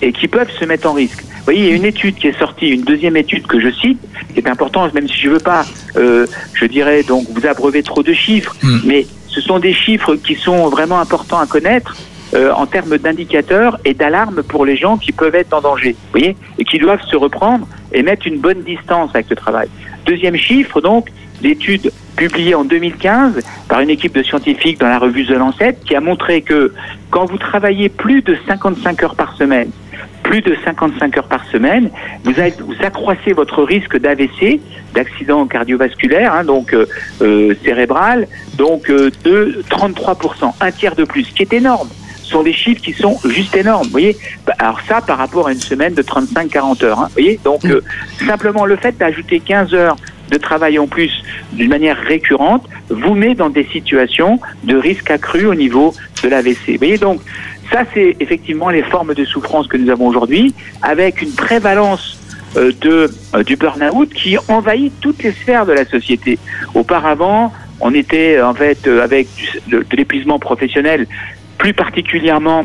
et 0.00 0.12
qui 0.12 0.28
peuvent 0.28 0.50
se 0.50 0.64
mettre 0.64 0.88
en 0.88 0.92
risque. 0.92 1.22
Vous 1.22 1.44
voyez, 1.44 1.60
il 1.60 1.68
y 1.68 1.72
a 1.72 1.76
une 1.76 1.84
étude 1.84 2.16
qui 2.16 2.28
est 2.28 2.38
sortie, 2.38 2.68
une 2.68 2.82
deuxième 2.82 3.16
étude 3.16 3.46
que 3.46 3.58
je 3.58 3.70
cite, 3.70 4.00
qui 4.32 4.40
est 4.40 4.48
importante, 4.48 4.92
même 4.94 5.08
si 5.08 5.18
je 5.18 5.28
ne 5.28 5.34
veux 5.34 5.40
pas, 5.40 5.64
euh, 5.96 6.26
je 6.54 6.66
dirais, 6.66 7.02
donc 7.02 7.26
vous 7.30 7.46
abreuver 7.46 7.82
trop 7.82 8.02
de 8.02 8.12
chiffres, 8.12 8.54
hmm. 8.62 8.80
mais 8.84 9.06
ce 9.28 9.40
sont 9.40 9.58
des 9.58 9.72
chiffres 9.72 10.16
qui 10.16 10.34
sont 10.34 10.68
vraiment 10.68 11.00
importants 11.00 11.38
à 11.38 11.46
connaître. 11.46 11.96
Euh, 12.34 12.52
en 12.52 12.66
termes 12.66 12.98
d'indicateurs 12.98 13.78
et 13.86 13.94
d'alarmes 13.94 14.42
pour 14.42 14.66
les 14.66 14.76
gens 14.76 14.98
qui 14.98 15.12
peuvent 15.12 15.34
être 15.34 15.54
en 15.54 15.62
danger, 15.62 15.92
vous 15.92 16.18
voyez, 16.18 16.36
et 16.58 16.64
qui 16.64 16.78
doivent 16.78 17.00
se 17.10 17.16
reprendre 17.16 17.66
et 17.90 18.02
mettre 18.02 18.26
une 18.26 18.38
bonne 18.38 18.62
distance 18.64 19.08
avec 19.14 19.30
le 19.30 19.36
travail. 19.36 19.68
Deuxième 20.04 20.36
chiffre, 20.36 20.82
donc, 20.82 21.08
l'étude 21.42 21.92
publiée 22.16 22.54
en 22.54 22.64
2015 22.64 23.40
par 23.68 23.80
une 23.80 23.90
équipe 23.90 24.14
de 24.14 24.22
scientifiques 24.22 24.80
dans 24.80 24.88
la 24.88 24.98
revue 24.98 25.24
The 25.26 25.30
Lancet 25.30 25.76
qui 25.86 25.94
a 25.94 26.00
montré 26.00 26.42
que 26.42 26.74
quand 27.10 27.26
vous 27.26 27.38
travaillez 27.38 27.88
plus 27.88 28.22
de 28.22 28.36
55 28.46 29.02
heures 29.04 29.14
par 29.14 29.36
semaine, 29.36 29.70
plus 30.28 30.42
de 30.42 30.56
55 30.64 31.16
heures 31.16 31.28
par 31.28 31.44
semaine, 31.46 31.90
vous, 32.24 32.34
accroissez 32.82 33.32
votre 33.32 33.62
risque 33.62 33.98
d'AVC, 33.98 34.60
d'accident 34.94 35.46
cardiovasculaire, 35.46 36.34
hein, 36.34 36.44
donc 36.44 36.74
euh, 36.74 36.86
euh, 37.22 37.54
cérébral, 37.64 38.26
donc 38.56 38.90
euh, 38.90 39.10
de 39.24 39.62
33%, 39.70 40.52
un 40.60 40.70
tiers 40.70 40.94
de 40.96 41.04
plus, 41.04 41.24
ce 41.24 41.32
qui 41.32 41.42
est 41.42 41.52
énorme. 41.54 41.88
Ce 42.22 42.32
sont 42.32 42.42
des 42.42 42.52
chiffres 42.52 42.82
qui 42.82 42.92
sont 42.92 43.18
juste 43.24 43.56
énormes, 43.56 43.84
vous 43.84 43.90
voyez. 43.92 44.18
Alors 44.58 44.80
ça, 44.86 45.00
par 45.00 45.16
rapport 45.16 45.46
à 45.46 45.52
une 45.52 45.60
semaine 45.60 45.94
de 45.94 46.02
35-40 46.02 46.84
heures, 46.84 47.00
hein, 47.00 47.06
vous 47.06 47.12
voyez. 47.14 47.40
Donc 47.42 47.62
simplement 48.26 48.66
le 48.66 48.76
fait 48.76 48.98
d'ajouter 48.98 49.40
15 49.40 49.72
heures 49.72 49.96
de 50.30 50.38
travail 50.38 50.78
en 50.78 50.86
plus 50.86 51.12
d'une 51.52 51.68
manière 51.68 51.96
récurrente 51.96 52.64
vous 52.90 53.14
met 53.14 53.34
dans 53.34 53.50
des 53.50 53.64
situations 53.64 54.40
de 54.64 54.76
risque 54.76 55.10
accru 55.10 55.46
au 55.46 55.54
niveau 55.54 55.94
de 56.22 56.28
l'AVC. 56.28 56.72
Vous 56.72 56.78
voyez 56.78 56.98
donc, 56.98 57.20
ça 57.70 57.84
c'est 57.94 58.16
effectivement 58.20 58.70
les 58.70 58.82
formes 58.82 59.14
de 59.14 59.24
souffrance 59.24 59.66
que 59.66 59.76
nous 59.76 59.90
avons 59.90 60.08
aujourd'hui, 60.08 60.54
avec 60.82 61.22
une 61.22 61.32
prévalence 61.32 62.18
euh, 62.56 62.72
de, 62.80 63.10
euh, 63.34 63.42
du 63.42 63.56
burn-out 63.56 64.08
qui 64.14 64.38
envahit 64.48 64.92
toutes 65.00 65.22
les 65.22 65.32
sphères 65.32 65.66
de 65.66 65.72
la 65.72 65.84
société. 65.84 66.38
Auparavant, 66.74 67.52
on 67.80 67.92
était 67.92 68.40
en 68.40 68.54
fait 68.54 68.86
euh, 68.86 69.02
avec 69.02 69.28
de 69.68 69.84
l'épuisement 69.92 70.38
professionnel, 70.38 71.06
plus 71.58 71.74
particulièrement 71.74 72.64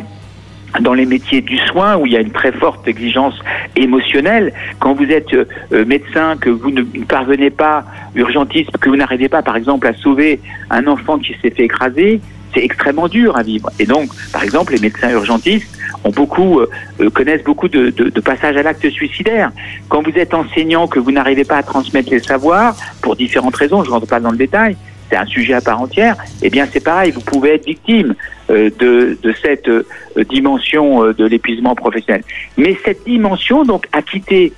dans 0.80 0.94
les 0.94 1.06
métiers 1.06 1.42
du 1.42 1.58
soin 1.58 1.98
où 1.98 2.06
il 2.06 2.14
y 2.14 2.18
a 2.18 2.22
une 2.22 2.32
très 2.32 2.52
forte 2.52 2.88
exigence 2.88 3.36
émotionnelle. 3.76 4.54
Quand 4.80 4.94
vous 4.94 5.06
êtes 5.06 5.34
euh, 5.34 5.46
euh, 5.72 5.86
médecin, 5.86 6.36
que 6.38 6.50
vous 6.50 6.72
ne 6.72 6.84
parvenez 7.08 7.50
pas, 7.50 7.84
urgentiste, 8.16 8.76
que 8.78 8.90
vous 8.90 8.96
n'arrivez 8.96 9.30
pas, 9.30 9.42
par 9.42 9.56
exemple, 9.56 9.88
à 9.88 9.94
sauver 9.94 10.40
un 10.70 10.88
enfant 10.88 11.18
qui 11.20 11.36
s'est 11.42 11.52
fait 11.52 11.64
écraser, 11.64 12.22
c'est 12.54 12.64
extrêmement 12.64 13.08
dur 13.08 13.38
à 13.38 13.44
vivre. 13.44 13.70
Et 13.80 13.86
donc, 13.86 14.10
par 14.32 14.44
exemple, 14.44 14.74
les 14.74 14.80
médecins 14.80 15.10
urgentistes 15.12 15.78
ont 16.04 16.12
beaucoup 16.12 16.60
euh, 16.60 17.10
connaissent 17.14 17.44
beaucoup 17.44 17.68
de, 17.68 17.90
de, 17.90 18.20
passages 18.20 18.58
à 18.58 18.64
l'acte 18.64 18.88
suicidaire. 18.90 19.52
Quand 19.90 20.04
vous 20.04 20.16
êtes 20.18 20.34
enseignant, 20.34 20.88
que 20.88 21.00
vous 21.00 21.12
n'arrivez 21.12 21.46
pas 21.46 21.58
à 21.58 21.64
transmettre 21.64 22.10
les 22.12 22.20
savoirs 22.20 22.76
pour 23.02 23.16
différentes 23.16 23.56
raisons, 23.56 23.84
je 23.84 23.90
ne 23.90 23.94
rentre 23.94 24.08
pas 24.08 24.20
dans 24.20 24.32
le 24.32 24.38
détail, 24.38 24.76
c'est 25.10 25.16
un 25.18 25.26
sujet 25.26 25.54
à 25.54 25.62
part 25.62 25.82
entière. 25.82 26.16
Eh 26.42 26.50
bien, 26.50 26.68
c'est 26.72 26.84
pareil, 26.84 27.12
vous 27.12 27.22
pouvez 27.22 27.56
être 27.56 27.66
victime 27.66 28.16
de, 28.50 29.18
de, 29.22 29.34
cette 29.42 29.70
euh, 29.70 29.86
dimension 30.30 31.04
euh, 31.04 31.14
de 31.14 31.26
l'épuisement 31.26 31.76
professionnel. 31.76 32.24
Mais 32.58 32.78
cette 32.84 33.04
dimension, 33.06 33.64
donc, 33.64 33.88
a 33.92 34.02
quitté, 34.02 34.54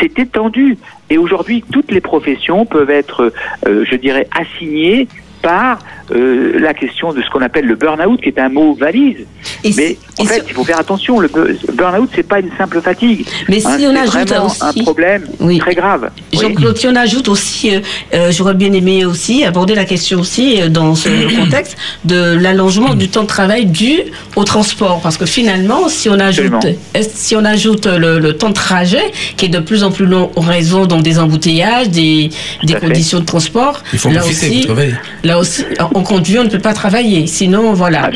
s'est 0.00 0.12
étendue. 0.16 0.76
Et 1.10 1.18
aujourd'hui, 1.18 1.64
toutes 1.72 1.90
les 1.90 2.00
professions 2.00 2.66
peuvent 2.66 2.90
être, 2.90 3.32
je 3.64 3.96
dirais, 3.96 4.28
assignées 4.38 5.08
par 5.40 5.78
euh, 6.10 6.58
la 6.58 6.74
question 6.74 7.12
de 7.12 7.22
ce 7.22 7.30
qu'on 7.30 7.42
appelle 7.42 7.66
le 7.66 7.74
burn-out, 7.74 8.20
qui 8.20 8.28
est 8.28 8.38
un 8.38 8.48
mot 8.48 8.74
valise. 8.74 9.26
mais 9.64 9.96
en 10.18 10.24
fait, 10.24 10.44
il 10.46 10.54
faut 10.54 10.64
faire 10.64 10.78
attention. 10.78 11.20
Le 11.20 11.28
burn-out, 11.28 12.10
c'est 12.14 12.26
pas 12.26 12.40
une 12.40 12.50
simple 12.56 12.80
fatigue. 12.80 13.26
Mais 13.48 13.60
si 13.60 13.66
hein, 13.66 13.92
on 13.92 13.96
ajoute 13.96 14.32
aussi 14.44 14.62
un 14.62 14.84
problème 14.84 15.24
très 15.58 15.74
grave. 15.74 16.10
Jean-Claude, 16.40 16.76
si 16.76 16.86
on 16.86 16.96
ajoute 16.96 17.28
aussi, 17.28 17.74
euh, 17.74 17.80
euh, 18.14 18.32
j'aurais 18.32 18.54
bien 18.54 18.72
aimé 18.72 19.04
aussi 19.04 19.44
aborder 19.44 19.74
la 19.74 19.84
question 19.84 20.20
aussi 20.20 20.60
dans 20.70 20.94
ce 20.94 21.08
contexte 21.40 21.76
de 22.04 22.34
l'allongement 22.34 22.94
du 22.94 23.08
temps 23.08 23.22
de 23.22 23.26
travail 23.26 23.66
dû 23.66 24.00
au 24.36 24.44
transport, 24.44 25.00
parce 25.00 25.16
que 25.16 25.26
finalement, 25.26 25.88
si 25.88 26.08
on 26.08 26.18
ajoute, 26.18 26.66
si 27.00 27.36
on 27.36 27.44
ajoute 27.44 27.86
le, 27.86 28.32
temps 28.32 28.50
de 28.50 28.54
trajet, 28.54 29.12
qui 29.36 29.46
est 29.46 29.48
de 29.48 29.58
plus 29.58 29.82
en 29.82 29.90
plus 29.90 30.06
long 30.06 30.30
en 30.36 30.40
raison 30.42 30.86
donc 30.86 31.02
des 31.02 31.18
embouteillages, 31.18 31.88
des, 31.88 32.30
des 32.62 32.74
conditions 32.74 33.20
de 33.20 33.24
transport, 33.24 33.82
il 33.92 33.98
faut 33.98 34.10
là 34.10 34.24
aussi, 34.24 34.66
là 35.24 35.38
aussi, 35.38 35.64
on 35.94 36.02
conduit, 36.02 36.38
on 36.38 36.44
ne 36.44 36.50
peut 36.50 36.58
pas 36.58 36.74
travailler. 36.74 37.26
Sinon, 37.26 37.72
voilà. 37.72 38.10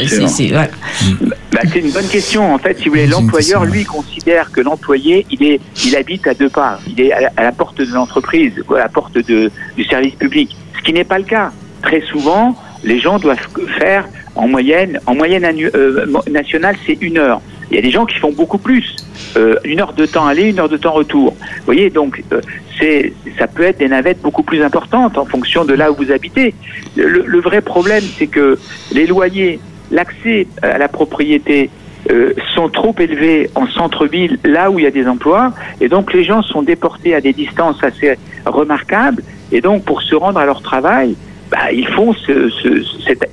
Bah, 1.52 1.60
une 1.74 1.90
bonne 1.90 2.08
question. 2.08 2.54
En 2.54 2.58
fait, 2.58 2.78
si 2.78 2.84
vous 2.84 2.90
voulez, 2.90 3.06
l'employeur, 3.06 3.64
lui, 3.64 3.84
considère 3.84 4.50
que 4.50 4.60
l'employé, 4.60 5.26
il 5.30 5.42
est, 5.44 5.60
il 5.84 5.96
habite 5.96 6.26
à 6.26 6.34
deux 6.34 6.48
pas. 6.48 6.78
Il 6.86 7.00
est 7.00 7.12
à 7.12 7.42
la, 7.42 7.52
porte 7.52 7.78
de 7.78 7.92
l'entreprise, 7.92 8.52
à 8.74 8.78
la 8.78 8.88
porte 8.88 9.14
de, 9.14 9.50
du 9.76 9.84
service 9.84 10.14
public. 10.14 10.56
Ce 10.76 10.82
qui 10.82 10.92
n'est 10.92 11.04
pas 11.04 11.18
le 11.18 11.24
cas. 11.24 11.52
Très 11.82 12.00
souvent, 12.02 12.56
les 12.84 12.98
gens 12.98 13.18
doivent 13.18 13.46
faire 13.78 14.08
en 14.34 14.48
moyenne, 14.48 15.00
en 15.06 15.14
moyenne 15.14 15.44
euh, 15.74 16.06
nationale, 16.30 16.76
c'est 16.86 17.00
une 17.02 17.18
heure. 17.18 17.40
Il 17.70 17.76
y 17.76 17.78
a 17.78 17.82
des 17.82 17.90
gens 17.90 18.06
qui 18.06 18.18
font 18.18 18.32
beaucoup 18.32 18.58
plus. 18.58 18.96
Euh, 19.36 19.56
une 19.64 19.80
heure 19.80 19.94
de 19.94 20.04
temps 20.04 20.26
aller, 20.26 20.50
une 20.50 20.58
heure 20.58 20.68
de 20.68 20.76
temps 20.76 20.92
retour. 20.92 21.34
Vous 21.40 21.64
voyez, 21.64 21.90
donc 21.90 22.22
euh, 22.32 22.40
c'est, 22.78 23.12
ça 23.38 23.46
peut 23.46 23.62
être 23.62 23.78
des 23.78 23.88
navettes 23.88 24.20
beaucoup 24.20 24.42
plus 24.42 24.62
importantes 24.62 25.16
en 25.16 25.24
fonction 25.24 25.64
de 25.64 25.72
là 25.72 25.90
où 25.90 25.94
vous 25.94 26.12
habitez. 26.12 26.54
Le, 26.96 27.40
vrai 27.40 27.62
problème, 27.62 28.04
c'est 28.18 28.26
que 28.26 28.58
les 28.92 29.06
loyers, 29.06 29.58
l'accès 29.92 30.48
à 30.62 30.78
la 30.78 30.88
propriété 30.88 31.70
euh, 32.10 32.32
sont 32.56 32.68
trop 32.68 32.94
élevés 32.98 33.48
en 33.54 33.68
centre-ville, 33.68 34.38
là 34.44 34.72
où 34.72 34.78
il 34.80 34.82
y 34.82 34.88
a 34.88 34.90
des 34.90 35.06
emplois, 35.06 35.52
et 35.80 35.88
donc 35.88 36.12
les 36.12 36.24
gens 36.24 36.42
sont 36.42 36.62
déportés 36.62 37.14
à 37.14 37.20
des 37.20 37.32
distances 37.32 37.82
assez 37.84 38.18
remarquables, 38.44 39.22
et 39.52 39.60
donc 39.60 39.84
pour 39.84 40.02
se 40.02 40.16
rendre 40.16 40.40
à 40.40 40.44
leur 40.44 40.62
travail, 40.62 41.14
bah, 41.50 41.70
ils 41.72 41.86
font 41.86 42.12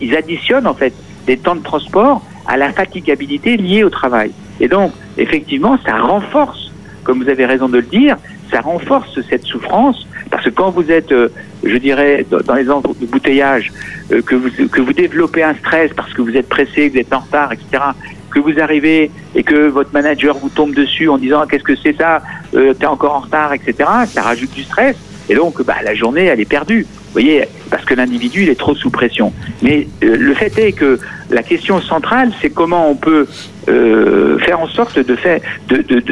ils 0.01 0.15
additionnent 0.15 0.67
en 0.67 0.75
fait 0.75 0.93
des 1.25 1.37
temps 1.37 1.55
de 1.55 1.63
transport 1.63 2.21
à 2.45 2.57
la 2.57 2.71
fatigabilité 2.71 3.57
liée 3.57 3.83
au 3.83 3.89
travail. 3.89 4.31
Et 4.59 4.67
donc, 4.67 4.91
effectivement, 5.17 5.77
ça 5.85 5.97
renforce, 5.97 6.71
comme 7.03 7.23
vous 7.23 7.29
avez 7.29 7.45
raison 7.45 7.69
de 7.69 7.77
le 7.77 7.83
dire, 7.83 8.17
ça 8.51 8.61
renforce 8.61 9.19
cette 9.29 9.45
souffrance, 9.45 10.07
parce 10.29 10.45
que 10.45 10.49
quand 10.49 10.71
vous 10.71 10.91
êtes, 10.91 11.11
euh, 11.11 11.29
je 11.63 11.77
dirais, 11.77 12.25
dans 12.45 12.55
les 12.55 12.69
embouteillages, 12.69 13.71
euh, 14.11 14.21
que, 14.21 14.35
vous, 14.35 14.49
que 14.67 14.81
vous 14.81 14.93
développez 14.93 15.43
un 15.43 15.55
stress 15.55 15.91
parce 15.95 16.13
que 16.13 16.21
vous 16.21 16.35
êtes 16.35 16.49
pressé, 16.49 16.89
que 16.89 16.93
vous 16.93 16.99
êtes 16.99 17.13
en 17.13 17.19
retard, 17.19 17.51
etc., 17.53 17.83
que 18.29 18.39
vous 18.39 18.59
arrivez 18.59 19.11
et 19.35 19.43
que 19.43 19.67
votre 19.67 19.91
manager 19.93 20.37
vous 20.37 20.49
tombe 20.49 20.73
dessus 20.73 21.09
en 21.09 21.17
disant 21.17 21.45
qu'est-ce 21.47 21.63
que 21.63 21.75
c'est 21.75 21.97
ça, 21.97 22.21
euh, 22.53 22.73
t'es 22.73 22.85
encore 22.85 23.15
en 23.15 23.19
retard, 23.19 23.53
etc., 23.53 23.89
ça 24.07 24.21
rajoute 24.21 24.51
du 24.51 24.63
stress. 24.63 24.95
Et 25.29 25.35
donc, 25.35 25.63
bah, 25.63 25.75
la 25.83 25.93
journée, 25.93 26.25
elle 26.25 26.39
est 26.39 26.49
perdue. 26.49 26.81
Vous 26.81 27.13
voyez, 27.13 27.43
parce 27.69 27.85
que 27.85 27.93
l'individu, 27.93 28.43
il 28.43 28.49
est 28.49 28.59
trop 28.59 28.73
sous 28.75 28.89
pression. 28.89 29.31
Mais 29.61 29.87
euh, 30.03 30.15
le 30.17 30.33
fait 30.33 30.57
est 30.57 30.71
que 30.71 30.99
la 31.29 31.43
question 31.43 31.79
centrale, 31.81 32.31
c'est 32.41 32.49
comment 32.49 32.89
on 32.89 32.95
peut 32.95 33.27
euh, 33.67 34.39
faire 34.39 34.59
en 34.59 34.67
sorte 34.67 34.97
de 34.97 35.15
faire, 35.15 35.39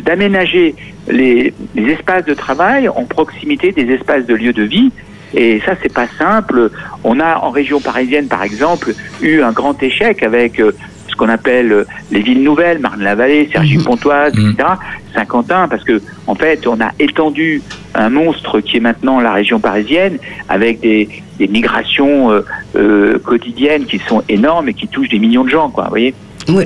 d'aménager 0.03 0.75
de, 1.07 1.13
de, 1.13 1.17
les, 1.17 1.53
les, 1.75 1.91
espaces 1.93 2.25
de 2.25 2.35
travail 2.35 2.87
en 2.89 3.05
proximité 3.05 3.71
des 3.71 3.91
espaces 3.93 4.25
de 4.27 4.35
lieu 4.35 4.53
de 4.53 4.63
vie. 4.63 4.91
Et 5.33 5.61
ça, 5.65 5.73
c'est 5.81 5.93
pas 5.93 6.07
simple. 6.17 6.71
On 7.03 7.19
a 7.19 7.37
en 7.39 7.49
région 7.49 7.79
parisienne, 7.79 8.27
par 8.27 8.43
exemple, 8.43 8.93
eu 9.21 9.41
un 9.41 9.51
grand 9.51 9.81
échec 9.83 10.23
avec 10.23 10.59
euh, 10.59 10.71
qu'on 11.17 11.27
appelle 11.27 11.73
euh, 11.73 11.83
les 12.11 12.21
villes 12.21 12.43
nouvelles, 12.43 12.79
Marne-la-Vallée, 12.79 13.49
Cergy-Pontoise, 13.51 14.35
mhm. 14.35 14.51
etc., 14.51 14.69
Saint-Quentin, 15.13 15.67
parce 15.67 15.83
que 15.83 16.01
en 16.27 16.35
fait, 16.35 16.65
on 16.67 16.79
a 16.79 16.91
étendu 16.99 17.61
un 17.95 18.09
monstre 18.09 18.61
qui 18.61 18.77
est 18.77 18.79
maintenant 18.79 19.19
la 19.19 19.33
région 19.33 19.59
parisienne, 19.59 20.19
avec 20.47 20.79
des, 20.79 21.09
migrations 21.39 22.31
euh, 22.31 22.45
euh, 22.75 23.19
quotidiennes 23.19 23.85
qui 23.85 23.99
sont 24.07 24.23
énormes 24.29 24.69
et 24.69 24.73
qui 24.73 24.87
touchent 24.87 25.09
des 25.09 25.19
millions 25.19 25.43
de 25.43 25.49
gens, 25.49 25.69
quoi, 25.69 25.85
vous 25.85 25.89
voyez? 25.89 26.13
Oui, 26.47 26.65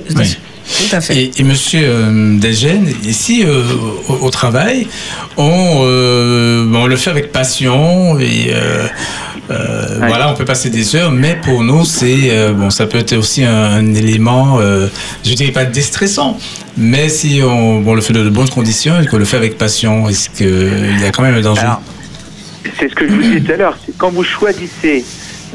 Tout 0.78 0.96
à 0.96 1.02
fait. 1.02 1.32
Et, 1.38 1.44
Monsieur 1.44 1.88
Desgènes, 2.40 2.94
ici 3.04 3.46
au, 4.08 4.30
travail, 4.30 4.88
on, 5.38 5.44
on, 5.84 6.88
le 6.88 6.96
fait 6.96 7.10
avec 7.10 7.32
passion 7.32 8.20
et 8.20 8.54
euh, 9.52 9.98
voilà, 9.98 10.32
on 10.32 10.36
peut 10.36 10.46
passer 10.46 10.70
des 10.70 10.96
heures, 10.96 11.12
mais 11.12 11.36
pour 11.42 11.64
nous, 11.64 11.84
c'est 11.84 12.30
euh, 12.30 12.54
bon, 12.54 12.70
ça 12.70 12.86
peut 12.86 12.98
être 12.98 13.14
aussi 13.14 13.44
un, 13.44 13.94
élément, 13.94 14.60
euh, 14.60 14.88
je 15.26 15.34
dirais 15.34 15.52
pas 15.52 15.66
déstressant, 15.66 16.38
mais 16.78 17.10
si 17.10 17.42
on, 17.44 17.94
le 17.94 18.02
fait 18.02 18.14
de 18.14 18.30
bonnes 18.30 18.50
conditions 18.50 19.02
et 19.02 19.08
qu'on 19.08 19.18
le 19.18 19.26
fait 19.26 19.38
avec 19.38 19.58
passion, 19.58 20.08
est-ce 20.08 20.30
qu'il 20.30 21.02
y 21.02 21.06
a 21.06 21.12
quand 21.12 21.24
même 21.24 21.36
un 21.36 21.42
danger? 21.42 21.68
C'est 22.80 22.90
ce 22.90 22.96
que 22.96 23.08
je 23.08 23.14
vous 23.14 23.22
disais 23.22 23.42
tout 23.42 23.52
à 23.52 23.58
l'heure. 23.58 23.78
Quand 23.98 24.12
vous 24.12 24.24
choisissez 24.24 25.04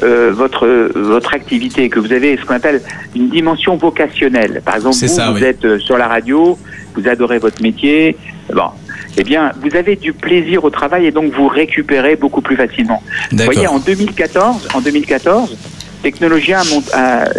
votre 0.01 0.91
votre 0.95 1.33
activité, 1.33 1.89
que 1.89 1.99
vous 1.99 2.13
avez 2.13 2.37
ce 2.37 2.45
qu'on 2.45 2.55
appelle 2.55 2.81
une 3.15 3.29
dimension 3.29 3.75
vocationnelle. 3.77 4.61
Par 4.63 4.75
exemple, 4.75 4.95
vous, 4.95 5.33
vous 5.33 5.43
êtes 5.43 5.79
sur 5.79 5.97
la 5.97 6.07
radio, 6.07 6.57
vous 6.95 7.07
adorez 7.07 7.39
votre 7.39 7.61
métier. 7.61 8.15
Bon, 8.53 8.69
eh 9.17 9.23
bien, 9.23 9.51
vous 9.61 9.75
avez 9.75 9.95
du 9.95 10.13
plaisir 10.13 10.63
au 10.63 10.69
travail 10.69 11.07
et 11.07 11.11
donc 11.11 11.33
vous 11.33 11.47
récupérez 11.47 12.15
beaucoup 12.15 12.41
plus 12.41 12.55
facilement. 12.55 13.01
Vous 13.31 13.43
voyez, 13.43 13.67
en 13.67 13.79
2014, 13.79 14.67
en 14.73 14.81
2014, 14.81 15.57
Technologia, 16.03 16.61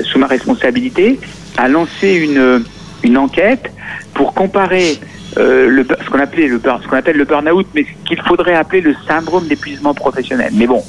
sous 0.03 0.19
ma 0.19 0.27
responsabilité, 0.27 1.19
a 1.57 1.69
lancé 1.69 2.13
une, 2.13 2.65
une 3.03 3.17
enquête 3.17 3.71
pour 4.15 4.35
comparer 4.35 4.99
euh, 5.37 5.69
le, 5.69 5.85
ce 5.85 6.11
qu'on 6.11 6.19
appelait 6.21 6.49
le 6.49 6.59
ce 6.61 6.89
qu'on 6.89 6.97
appelle 6.97 7.17
le 7.17 7.25
burn-out, 7.25 7.67
mais 7.75 7.85
ce 7.85 8.09
qu'il 8.09 8.21
faudrait 8.23 8.55
appeler 8.55 8.81
le 8.81 8.95
syndrome 9.07 9.47
d'épuisement 9.47 9.95
professionnel. 9.95 10.51
Mais 10.55 10.67
bon, 10.67 10.83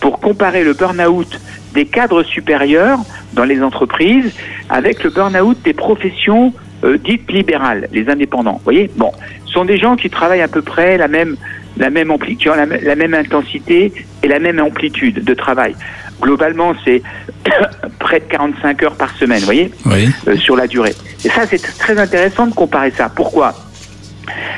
pour 0.00 0.20
comparer 0.20 0.64
le 0.64 0.74
burn-out 0.74 1.40
des 1.74 1.86
cadres 1.86 2.22
supérieurs 2.22 2.98
dans 3.32 3.44
les 3.44 3.62
entreprises 3.62 4.32
avec 4.68 5.02
le 5.04 5.10
burn-out 5.10 5.56
des 5.64 5.72
professions 5.72 6.52
euh, 6.84 6.98
dites 6.98 7.30
libérales, 7.30 7.88
les 7.92 8.08
indépendants. 8.08 8.54
Vous 8.54 8.64
voyez? 8.64 8.90
Bon, 8.96 9.12
ce 9.46 9.52
sont 9.52 9.64
des 9.64 9.78
gens 9.78 9.96
qui 9.96 10.10
travaillent 10.10 10.40
à 10.42 10.48
peu 10.48 10.62
près 10.62 10.96
la 10.98 11.08
même, 11.08 11.36
la 11.76 11.90
même 11.90 12.10
amplitude, 12.10 12.52
la, 12.56 12.66
la 12.66 12.96
même 12.96 13.14
intensité 13.14 13.92
et 14.22 14.28
la 14.28 14.38
même 14.38 14.58
amplitude 14.60 15.22
de 15.24 15.34
travail. 15.34 15.74
Globalement, 16.20 16.74
c'est 16.84 17.02
près 17.98 18.20
de 18.20 18.24
45 18.26 18.82
heures 18.82 18.94
par 18.96 19.14
semaine, 19.16 19.38
vous 19.40 19.44
voyez? 19.46 19.70
Oui. 19.86 20.08
euh, 20.28 20.36
Sur 20.36 20.56
la 20.56 20.66
durée. 20.66 20.94
Et 21.24 21.28
ça, 21.28 21.46
c'est 21.46 21.62
très 21.78 21.98
intéressant 21.98 22.46
de 22.46 22.54
comparer 22.54 22.90
ça. 22.90 23.08
Pourquoi? 23.14 23.54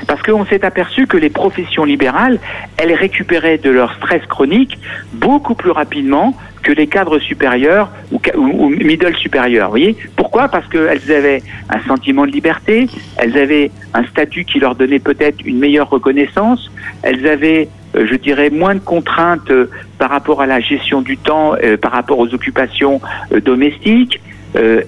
Parce 0.06 0.22
qu'on 0.22 0.44
s'est 0.46 0.64
aperçu 0.64 1.06
que 1.06 1.16
les 1.16 1.30
professions 1.30 1.84
libérales, 1.84 2.38
elles 2.76 2.94
récupéraient 2.94 3.58
de 3.58 3.70
leur 3.70 3.94
stress 3.94 4.24
chronique 4.26 4.78
beaucoup 5.12 5.54
plus 5.54 5.70
rapidement 5.70 6.34
que 6.62 6.72
les 6.72 6.86
cadres 6.86 7.18
supérieurs 7.18 7.90
ou, 8.36 8.68
middle 8.68 9.16
supérieurs. 9.16 9.70
Voyez? 9.70 9.96
Pourquoi? 10.16 10.48
Parce 10.48 10.66
qu'elles 10.68 11.12
avaient 11.12 11.42
un 11.68 11.80
sentiment 11.88 12.24
de 12.24 12.30
liberté, 12.30 12.88
elles 13.16 13.36
avaient 13.36 13.70
un 13.94 14.04
statut 14.04 14.44
qui 14.44 14.60
leur 14.60 14.76
donnait 14.76 15.00
peut-être 15.00 15.44
une 15.44 15.58
meilleure 15.58 15.90
reconnaissance, 15.90 16.70
elles 17.02 17.26
avaient 17.26 17.68
euh, 17.94 18.06
je 18.10 18.14
dirais, 18.16 18.50
moins 18.50 18.74
de 18.74 18.80
contraintes 18.80 19.50
euh, 19.50 19.70
par 19.98 20.10
rapport 20.10 20.40
à 20.40 20.46
la 20.46 20.60
gestion 20.60 21.02
du 21.02 21.18
temps, 21.18 21.54
euh, 21.62 21.76
par 21.76 21.92
rapport 21.92 22.18
aux 22.18 22.32
occupations 22.32 23.00
domestiques, 23.44 24.20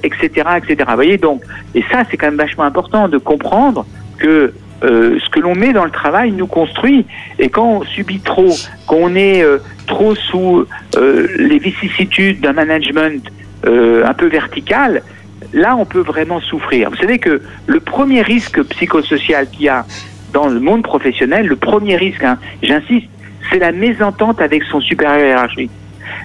etc., 0.02 0.28
etc. 0.58 0.90
Voyez, 0.94 1.16
donc, 1.16 1.42
et 1.74 1.82
ça, 1.90 2.02
c'est 2.10 2.18
quand 2.18 2.26
même 2.26 2.36
vachement 2.36 2.64
important 2.64 3.08
de 3.08 3.16
comprendre 3.16 3.86
que 4.18 4.52
ce 4.86 5.30
que 5.30 5.40
l'on 5.40 5.54
met 5.54 5.72
dans 5.72 5.84
le 5.84 5.90
travail 5.90 6.32
nous 6.32 6.46
construit. 6.46 7.06
Et 7.38 7.48
quand 7.48 7.66
on 7.66 7.82
subit 7.84 8.20
trop, 8.20 8.54
quand 8.86 8.98
on 9.00 9.14
est 9.14 9.44
trop 9.86 10.14
sous 10.14 10.66
les 10.96 11.58
vicissitudes 11.58 12.40
d'un 12.40 12.52
management 12.52 13.24
un 13.64 14.14
peu 14.14 14.26
vertical, 14.26 15.02
là, 15.52 15.76
on 15.76 15.84
peut 15.84 16.00
vraiment 16.00 16.40
souffrir. 16.40 16.90
Vous 16.90 16.96
savez 16.96 17.18
que 17.18 17.40
le 17.66 17.80
premier 17.80 18.22
risque 18.22 18.62
psychosocial 18.62 19.48
qu'il 19.48 19.62
y 19.62 19.68
a 19.68 19.86
dans 20.32 20.48
le 20.48 20.60
monde 20.60 20.82
professionnel, 20.82 21.46
le 21.46 21.56
premier 21.56 21.96
risque, 21.96 22.24
hein, 22.24 22.38
j'insiste, 22.62 23.08
c'est 23.50 23.58
la 23.58 23.72
mésentente 23.72 24.40
avec 24.40 24.64
son 24.64 24.80
supérieur 24.80 25.28
hiérarchique. 25.28 25.70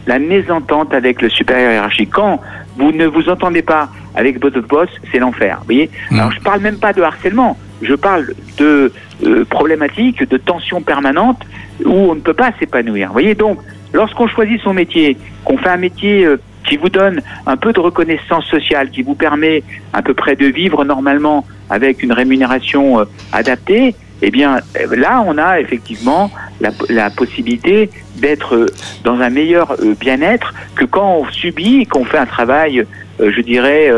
La 0.08 0.19
mésentente 0.19 0.93
avec 0.93 1.22
le 1.22 1.30
supérieur 1.30 1.72
hiérarchique. 1.74 2.10
Quand 2.12 2.41
vous 2.78 2.91
ne 2.91 3.06
vous 3.06 3.30
entendez 3.30 3.62
pas 3.62 3.89
avec 4.15 4.41
votre 4.41 4.62
boss, 4.62 4.89
c'est 5.12 5.19
l'enfer. 5.19 5.58
Vous 5.60 5.65
voyez? 5.65 5.89
Mmh. 6.10 6.19
Alors 6.19 6.32
je 6.32 6.39
parle 6.39 6.62
même 6.62 6.80
pas 6.80 6.93
de 6.93 7.02
harcèlement, 7.02 7.58
je 7.82 7.94
parle 7.94 8.34
de 8.58 8.92
euh, 9.26 9.46
problématiques, 9.46 10.28
de 10.28 10.38
tensions 10.38 10.82
permanentes 10.82 11.42
où 11.86 11.92
on 11.92 12.15
ne 12.15 12.20
peut 12.20 12.34
pas 12.34 12.52
s'épanouir. 12.60 13.08
Vous 13.08 13.13
voyez 13.13 13.36
donc, 13.36 13.60
lorsqu'on 13.94 14.28
choisit 14.28 14.62
son 14.62 14.74
métier, 14.74 15.18
qu'on 15.46 15.58
fait 15.58 15.70
un 15.70 15.78
métier 15.78 16.26
euh, 16.26 16.38
qui 16.68 16.78
vous 16.78 16.89
donne 16.89 17.22
un 17.46 17.58
peu 17.58 17.74
de 17.74 17.80
reconnaissance 17.80 18.46
sociale, 18.46 18.89
qui 18.89 19.02
vous 19.02 19.15
permet 19.15 19.63
à 19.94 20.02
peu 20.02 20.13
près 20.13 20.36
de 20.36 20.46
vivre 20.46 20.84
normalement 20.86 21.46
avec 21.70 22.04
une 22.04 22.12
rémunération 22.12 23.00
euh, 23.00 23.06
adaptée, 23.32 23.96
eh 24.22 24.32
bien 24.32 24.60
là, 24.96 25.24
on 25.26 25.38
a 25.38 25.62
effectivement 25.62 26.30
la, 26.60 27.10
possibilité 27.10 27.89
d'être 28.18 28.65
dans 29.06 29.22
un 29.22 29.30
meilleur 29.30 29.78
bien-être 29.98 30.54
que 30.76 30.84
quand 30.84 31.20
on 31.22 31.32
subit, 31.32 31.86
qu'on 31.86 32.04
fait 32.04 32.18
un 32.18 32.26
travail, 32.26 32.86
je 33.18 33.39
dirais, 33.39 33.89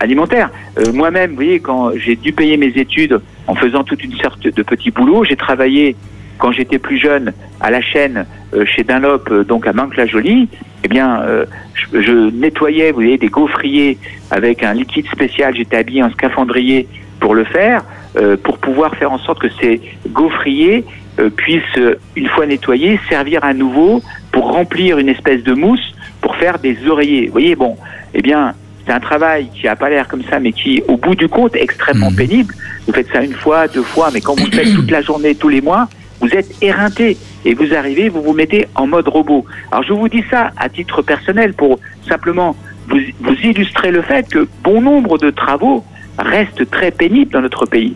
alimentaire. 0.00 0.50
Moi-même, 0.92 1.30
vous 1.30 1.36
voyez, 1.36 1.60
quand 1.60 1.92
j'ai 1.96 2.16
dû 2.16 2.32
payer 2.32 2.56
mes 2.56 2.72
études 2.76 3.20
en 3.46 3.54
faisant 3.54 3.84
toute 3.84 4.02
une 4.02 4.16
sorte 4.16 4.42
de 4.42 4.62
petits 4.62 4.90
boulots, 4.90 5.24
j'ai 5.24 5.36
travaillé 5.36 5.96
quand 6.38 6.50
j'étais 6.50 6.78
plus 6.78 6.98
jeune 6.98 7.32
à 7.60 7.70
la 7.70 7.80
chaîne 7.80 8.26
chez 8.64 8.82
Dunlop, 8.82 9.32
donc 9.46 9.66
à 9.66 9.72
Mantes-la-Jolie, 9.72 10.48
eh 10.84 10.88
bien, 10.88 11.22
euh, 11.22 11.44
je, 11.92 12.30
nettoyais, 12.30 12.90
vous 12.90 13.00
voyez, 13.00 13.18
des 13.18 13.28
gaufriers 13.28 13.98
avec 14.30 14.62
un 14.62 14.74
liquide 14.74 15.06
spécial. 15.06 15.54
J'étais 15.56 15.76
habillé 15.76 16.02
en 16.02 16.10
scaphandrier 16.10 16.88
pour 17.20 17.34
le 17.34 17.44
faire, 17.44 17.84
euh, 18.16 18.36
pour 18.36 18.58
pouvoir 18.58 18.94
faire 18.96 19.12
en 19.12 19.18
sorte 19.18 19.40
que 19.40 19.48
ces 19.60 19.80
gaufriers 20.08 20.84
euh, 21.20 21.30
puissent, 21.30 21.80
une 22.16 22.28
fois 22.28 22.46
nettoyés, 22.46 22.98
servir 23.08 23.44
à 23.44 23.54
nouveau 23.54 24.02
pour 24.32 24.52
remplir 24.52 24.98
une 24.98 25.08
espèce 25.08 25.42
de 25.44 25.52
mousse 25.52 25.94
pour 26.20 26.36
faire 26.36 26.58
des 26.58 26.76
oreillers. 26.88 27.26
Vous 27.26 27.32
voyez, 27.32 27.54
bon, 27.54 27.76
eh 28.14 28.22
bien, 28.22 28.54
c'est 28.86 28.92
un 28.92 29.00
travail 29.00 29.48
qui 29.54 29.66
n'a 29.66 29.76
pas 29.76 29.88
l'air 29.88 30.08
comme 30.08 30.22
ça, 30.24 30.40
mais 30.40 30.52
qui, 30.52 30.82
au 30.88 30.96
bout 30.96 31.14
du 31.14 31.28
compte, 31.28 31.54
est 31.56 31.62
extrêmement 31.62 32.10
mmh. 32.10 32.16
pénible. 32.16 32.54
Vous 32.86 32.92
faites 32.92 33.10
ça 33.12 33.22
une 33.22 33.34
fois, 33.34 33.68
deux 33.68 33.82
fois, 33.82 34.10
mais 34.12 34.20
quand 34.20 34.38
vous 34.38 34.46
le 34.46 34.52
faites 34.52 34.74
toute 34.74 34.90
la 34.90 35.02
journée, 35.02 35.34
tous 35.34 35.48
les 35.48 35.60
mois, 35.60 35.88
vous 36.20 36.28
êtes 36.28 36.50
éreinté 36.62 37.16
et 37.44 37.54
vous 37.54 37.74
arrivez, 37.74 38.08
vous 38.08 38.22
vous 38.22 38.32
mettez 38.32 38.66
en 38.74 38.86
mode 38.86 39.08
robot. 39.08 39.44
Alors 39.70 39.82
je 39.84 39.92
vous 39.92 40.08
dis 40.08 40.24
ça 40.30 40.50
à 40.56 40.68
titre 40.68 41.02
personnel 41.02 41.52
pour 41.52 41.78
simplement 42.08 42.56
vous, 42.88 42.98
vous 43.20 43.34
illustrer 43.42 43.90
le 43.90 44.02
fait 44.02 44.28
que 44.28 44.48
bon 44.62 44.80
nombre 44.80 45.18
de 45.18 45.30
travaux 45.30 45.84
restent 46.18 46.68
très 46.70 46.90
pénibles 46.90 47.32
dans 47.32 47.40
notre 47.40 47.66
pays. 47.66 47.94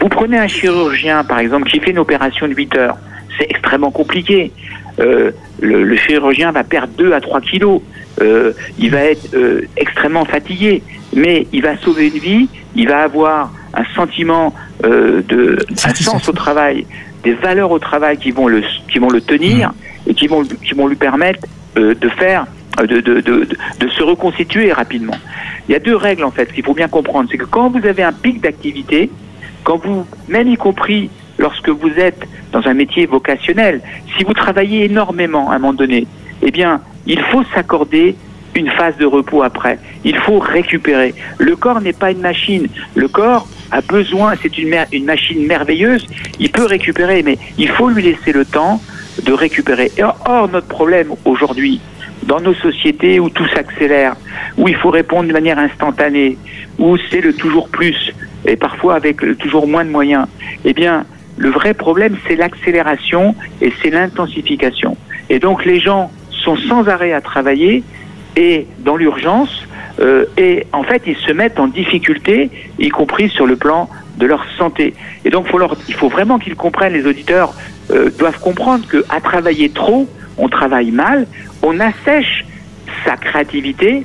Vous 0.00 0.08
prenez 0.08 0.38
un 0.38 0.46
chirurgien, 0.46 1.24
par 1.24 1.38
exemple, 1.38 1.70
qui 1.70 1.80
fait 1.80 1.90
une 1.90 1.98
opération 1.98 2.46
de 2.48 2.54
8 2.54 2.76
heures. 2.76 2.96
C'est 3.38 3.50
extrêmement 3.50 3.90
compliqué. 3.90 4.52
Euh, 5.00 5.32
le, 5.60 5.96
chirurgien 5.96 6.52
va 6.52 6.64
perdre 6.64 6.92
2 6.98 7.12
à 7.12 7.20
3 7.20 7.40
kilos. 7.40 7.80
Euh, 8.20 8.52
il 8.78 8.90
va 8.90 9.00
être 9.00 9.34
euh, 9.34 9.62
extrêmement 9.76 10.24
fatigué, 10.24 10.82
mais 11.14 11.46
il 11.52 11.62
va 11.62 11.76
sauver 11.78 12.08
une 12.08 12.20
vie, 12.20 12.48
il 12.74 12.88
va 12.88 13.02
avoir 13.02 13.52
un 13.74 13.84
sentiment 13.94 14.54
de 14.82 15.58
un 15.70 15.94
sens 15.94 16.28
au 16.28 16.32
travail, 16.32 16.86
des 17.24 17.32
valeurs 17.32 17.70
au 17.70 17.78
travail 17.78 18.18
qui 18.18 18.30
vont 18.30 18.46
le, 18.46 18.62
qui 18.88 18.98
vont 18.98 19.08
le 19.08 19.20
tenir 19.20 19.70
mmh. 19.70 20.10
et 20.10 20.14
qui 20.14 20.26
vont, 20.28 20.44
qui 20.44 20.74
vont 20.74 20.86
lui 20.86 20.96
permettre 20.96 21.40
euh, 21.76 21.94
de 21.94 22.08
faire, 22.08 22.46
euh, 22.80 22.86
de, 22.86 23.00
de, 23.00 23.20
de, 23.20 23.48
de, 23.80 23.88
se 23.88 24.02
reconstituer 24.04 24.72
rapidement. 24.72 25.16
Il 25.68 25.72
y 25.72 25.74
a 25.74 25.80
deux 25.80 25.96
règles 25.96 26.22
en 26.22 26.30
fait 26.30 26.52
qu'il 26.52 26.64
faut 26.64 26.74
bien 26.74 26.86
comprendre. 26.86 27.28
C'est 27.32 27.38
que 27.38 27.46
quand 27.46 27.68
vous 27.68 27.84
avez 27.84 28.04
un 28.04 28.12
pic 28.12 28.40
d'activité, 28.40 29.10
quand 29.64 29.78
vous, 29.84 30.06
même 30.28 30.46
y 30.46 30.56
compris 30.56 31.10
lorsque 31.38 31.70
vous 31.70 31.90
êtes 31.96 32.28
dans 32.52 32.64
un 32.68 32.74
métier 32.74 33.06
vocationnel, 33.06 33.80
si 34.16 34.22
vous 34.22 34.34
travaillez 34.34 34.84
énormément 34.84 35.50
à 35.50 35.56
un 35.56 35.58
moment 35.58 35.72
donné, 35.72 36.06
eh 36.44 36.50
bien, 36.50 36.80
il 37.06 37.20
faut 37.20 37.42
s'accorder 37.54 38.14
une 38.54 38.70
phase 38.70 38.96
de 38.98 39.06
repos 39.06 39.42
après. 39.42 39.78
Il 40.04 40.16
faut 40.16 40.38
récupérer. 40.38 41.14
Le 41.38 41.56
corps 41.56 41.80
n'est 41.80 41.92
pas 41.92 42.12
une 42.12 42.20
machine. 42.20 42.68
Le 42.94 43.08
corps 43.08 43.48
a 43.70 43.80
besoin, 43.80 44.34
c'est 44.40 44.56
une, 44.58 45.04
machine 45.04 45.46
merveilleuse, 45.46 46.06
il 46.38 46.50
peut 46.50 46.66
récupérer, 46.66 47.22
mais 47.22 47.38
il 47.58 47.68
faut 47.68 47.88
lui 47.88 48.02
laisser 48.02 48.32
le 48.32 48.44
temps 48.44 48.80
de 49.24 49.32
récupérer. 49.32 49.90
or, 49.98 50.48
notre 50.52 50.68
problème 50.68 51.08
aujourd'hui, 51.24 51.80
dans 52.22 52.40
nos 52.40 52.54
sociétés 52.54 53.18
où 53.18 53.30
tout 53.30 53.48
s'accélère, 53.48 54.14
où 54.56 54.68
il 54.68 54.76
faut 54.76 54.90
répondre 54.90 55.26
de 55.26 55.32
manière 55.32 55.58
instantanée, 55.58 56.38
où 56.78 56.96
c'est 57.10 57.20
le 57.20 57.32
toujours 57.32 57.68
plus, 57.68 58.12
et 58.46 58.56
parfois 58.56 58.94
avec 58.94 59.22
le 59.22 59.34
toujours 59.34 59.66
moins 59.66 59.84
de 59.84 59.90
moyens, 59.90 60.26
eh 60.64 60.72
bien, 60.72 61.04
le 61.36 61.50
vrai 61.50 61.74
problème, 61.74 62.16
c'est 62.28 62.36
l'accélération 62.36 63.34
et 63.60 63.72
c'est 63.82 63.90
l'intensification. 63.90 64.96
Et 65.30 65.38
donc, 65.38 65.64
les 65.64 65.80
gens 65.80 66.12
sont 66.44 66.56
sans 66.56 66.88
arrêt 66.88 67.12
à 67.12 67.20
travailler 67.20 67.82
et 68.36 68.66
dans 68.80 68.96
l'urgence, 68.96 69.66
euh, 70.00 70.24
et 70.36 70.66
en 70.72 70.82
fait, 70.82 71.02
ils 71.06 71.16
se 71.16 71.32
mettent 71.32 71.60
en 71.60 71.68
difficulté, 71.68 72.50
y 72.78 72.88
compris 72.88 73.28
sur 73.30 73.46
le 73.46 73.56
plan 73.56 73.88
de 74.18 74.26
leur 74.26 74.44
santé. 74.58 74.94
Et 75.24 75.30
donc, 75.30 75.46
il 75.88 75.94
faut 75.94 76.08
vraiment 76.08 76.38
qu'ils 76.38 76.56
comprennent, 76.56 76.92
les 76.92 77.06
auditeurs 77.06 77.54
euh, 77.90 78.10
doivent 78.18 78.40
comprendre 78.40 78.84
qu'à 78.88 79.20
travailler 79.20 79.70
trop, 79.70 80.08
on 80.36 80.48
travaille 80.48 80.90
mal, 80.90 81.26
on 81.62 81.78
assèche 81.78 82.44
sa 83.04 83.16
créativité, 83.16 84.04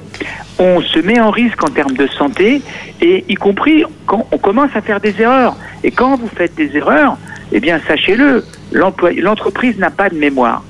on 0.59 0.81
se 0.81 0.99
met 0.99 1.19
en 1.19 1.31
risque 1.31 1.63
en 1.63 1.69
termes 1.69 1.95
de 1.95 2.07
santé, 2.07 2.61
et 3.01 3.25
y 3.27 3.35
compris 3.35 3.83
quand 4.05 4.27
on 4.31 4.37
commence 4.37 4.75
à 4.75 4.81
faire 4.81 4.99
des 4.99 5.19
erreurs. 5.21 5.55
Et 5.83 5.91
quand 5.91 6.17
vous 6.17 6.27
faites 6.27 6.53
des 6.55 6.75
erreurs, 6.77 7.17
eh 7.51 7.59
bien, 7.59 7.79
sachez-le, 7.87 8.45
l'entreprise 8.71 9.77
n'a 9.79 9.89
pas 9.89 10.09
de 10.09 10.15
mémoire. 10.15 10.63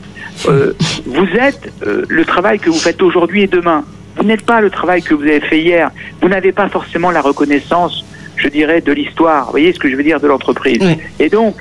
Euh, 0.48 0.74
vous 1.06 1.28
êtes 1.40 1.72
euh, 1.86 2.04
le 2.08 2.26
travail 2.26 2.60
que 2.60 2.70
vous 2.70 2.80
faites 2.80 3.02
aujourd'hui 3.02 3.44
et 3.44 3.48
demain. 3.48 3.84
Vous 4.16 4.24
n'êtes 4.24 4.46
pas 4.46 4.62
le 4.62 4.70
travail 4.70 5.02
que 5.02 5.14
vous 5.14 5.24
avez 5.24 5.40
fait 5.40 5.60
hier. 5.60 5.92
Vous 6.22 6.30
n'avez 6.30 6.52
pas 6.52 6.70
forcément 6.70 7.12
la 7.12 7.22
reconnaissance, 7.22 8.06
je 8.36 8.48
dirais, 8.48 8.82
de 8.82 8.92
l'histoire. 8.92 9.46
Vous 9.46 9.52
voyez 9.52 9.74
ce 9.74 9.80
que 9.80 9.90
je 9.90 9.96
veux 9.96 10.04
dire 10.04 10.20
de 10.20 10.28
l'entreprise. 10.28 10.82
Et 11.20 11.30
donc, 11.30 11.56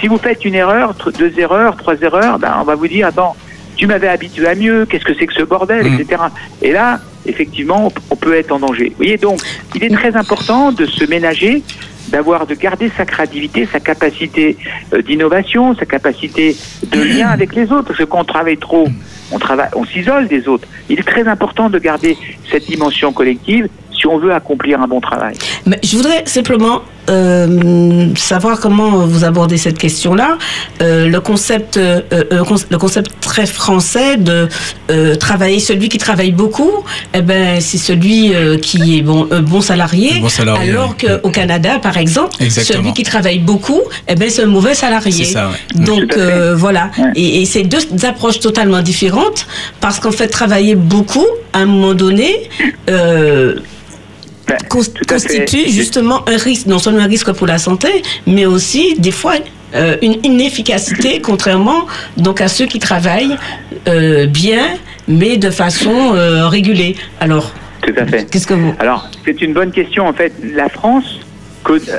si 0.00 0.08
vous 0.08 0.18
faites 0.18 0.44
une 0.44 0.54
erreur, 0.54 0.94
deux 1.18 1.38
erreurs, 1.38 1.76
trois 1.76 2.00
erreurs, 2.00 2.38
ben, 2.38 2.56
on 2.60 2.64
va 2.64 2.74
vous 2.74 2.88
dire, 2.88 3.06
attends, 3.06 3.36
tu 3.76 3.86
m'avais 3.86 4.08
habitué 4.08 4.46
à 4.48 4.54
mieux, 4.54 4.86
qu'est-ce 4.86 5.04
que 5.04 5.14
c'est 5.14 5.26
que 5.26 5.34
ce 5.34 5.42
bordel, 5.42 5.88
mm. 5.88 6.00
etc. 6.00 6.22
Et 6.62 6.72
là, 6.72 7.00
effectivement, 7.26 7.92
on 8.10 8.16
peut 8.16 8.34
être 8.34 8.52
en 8.52 8.58
danger. 8.58 8.88
Vous 8.90 8.96
voyez, 8.96 9.16
donc, 9.16 9.40
il 9.74 9.84
est 9.84 9.90
très 9.90 10.16
important 10.16 10.72
de 10.72 10.86
se 10.86 11.04
ménager 11.04 11.62
d'avoir, 12.08 12.46
de 12.46 12.54
garder 12.54 12.90
sa 12.96 13.04
créativité, 13.04 13.68
sa 13.70 13.80
capacité 13.80 14.56
euh, 14.92 15.02
d'innovation, 15.02 15.74
sa 15.76 15.86
capacité 15.86 16.56
de 16.86 17.00
lien 17.00 17.28
avec 17.38 17.54
les 17.54 17.70
autres. 17.72 17.88
Parce 17.88 17.98
que 17.98 18.04
quand 18.04 18.20
on 18.20 18.24
travaille 18.24 18.58
trop, 18.58 18.88
on 19.32 19.38
travaille, 19.38 19.70
on 19.74 19.84
s'isole 19.84 20.28
des 20.28 20.48
autres. 20.48 20.66
Il 20.88 20.98
est 20.98 21.06
très 21.06 21.26
important 21.28 21.70
de 21.70 21.78
garder 21.78 22.16
cette 22.50 22.66
dimension 22.66 23.12
collective 23.12 23.68
si 23.98 24.06
on 24.06 24.18
veut 24.18 24.32
accomplir 24.32 24.80
un 24.80 24.88
bon 24.88 25.00
travail. 25.00 25.34
Mais 25.66 25.78
je 25.82 25.96
voudrais 25.96 26.24
simplement 26.26 26.82
savoir 28.16 28.60
comment 28.60 29.06
vous 29.06 29.24
abordez 29.24 29.56
cette 29.58 29.78
question-là. 29.78 30.38
Euh, 30.82 31.08
le 31.08 31.20
concept, 31.20 31.76
euh, 31.76 32.00
le 32.10 32.78
concept 32.78 33.10
très 33.20 33.46
français 33.46 34.16
de 34.16 34.48
travailler, 35.18 35.60
celui 35.60 35.88
qui 35.88 35.98
travaille 35.98 36.32
beaucoup, 36.32 36.70
eh 37.14 37.22
ben 37.22 37.60
c'est 37.60 37.78
celui 37.78 38.32
qui 38.62 38.98
est 38.98 39.02
bon, 39.02 39.28
bon 39.42 39.60
salarié. 39.60 40.20
Bon 40.20 40.28
salarié 40.28 40.70
alors 40.70 40.96
qu'au 40.96 41.30
Canada, 41.30 41.78
par 41.80 41.96
exemple, 41.96 42.36
celui 42.48 42.92
qui 42.92 43.02
travaille 43.02 43.38
beaucoup, 43.38 43.80
eh 44.08 44.14
ben 44.14 44.30
c'est 44.30 44.42
un 44.42 44.46
mauvais 44.46 44.74
salarié. 44.74 45.24
Ça, 45.24 45.50
Donc 45.74 46.16
voilà. 46.54 46.90
Et, 47.14 47.42
et 47.42 47.44
c'est 47.44 47.62
deux 47.62 47.78
approches 48.04 48.40
totalement 48.40 48.82
différentes 48.82 49.46
parce 49.80 49.98
qu'en 50.00 50.12
fait, 50.12 50.28
travailler 50.28 50.74
beaucoup, 50.74 51.26
à 51.52 51.60
un 51.60 51.66
moment 51.66 51.94
donné 51.94 52.48
Ben, 54.50 54.58
constitue 54.68 55.68
justement 55.68 56.28
un 56.28 56.36
risque, 56.36 56.66
non 56.66 56.80
seulement 56.80 57.02
un 57.02 57.06
risque 57.06 57.30
pour 57.32 57.46
la 57.46 57.58
santé, 57.58 58.02
mais 58.26 58.46
aussi 58.46 58.96
des 58.98 59.12
fois 59.12 59.34
euh, 59.74 59.96
une 60.02 60.16
inefficacité, 60.24 61.20
contrairement 61.22 61.86
donc 62.16 62.40
à 62.40 62.48
ceux 62.48 62.66
qui 62.66 62.80
travaillent 62.80 63.36
euh, 63.86 64.26
bien, 64.26 64.64
mais 65.06 65.36
de 65.36 65.50
façon 65.50 66.14
euh, 66.14 66.48
régulée. 66.48 66.96
Alors, 67.20 67.52
Tout 67.82 67.94
à 67.96 68.04
fait. 68.06 68.28
qu'est-ce 68.28 68.48
que 68.48 68.54
vous 68.54 68.74
Alors, 68.80 69.08
c'est 69.24 69.40
une 69.40 69.52
bonne 69.52 69.70
question. 69.70 70.08
En 70.08 70.12
fait, 70.12 70.32
la 70.42 70.68
France 70.68 71.20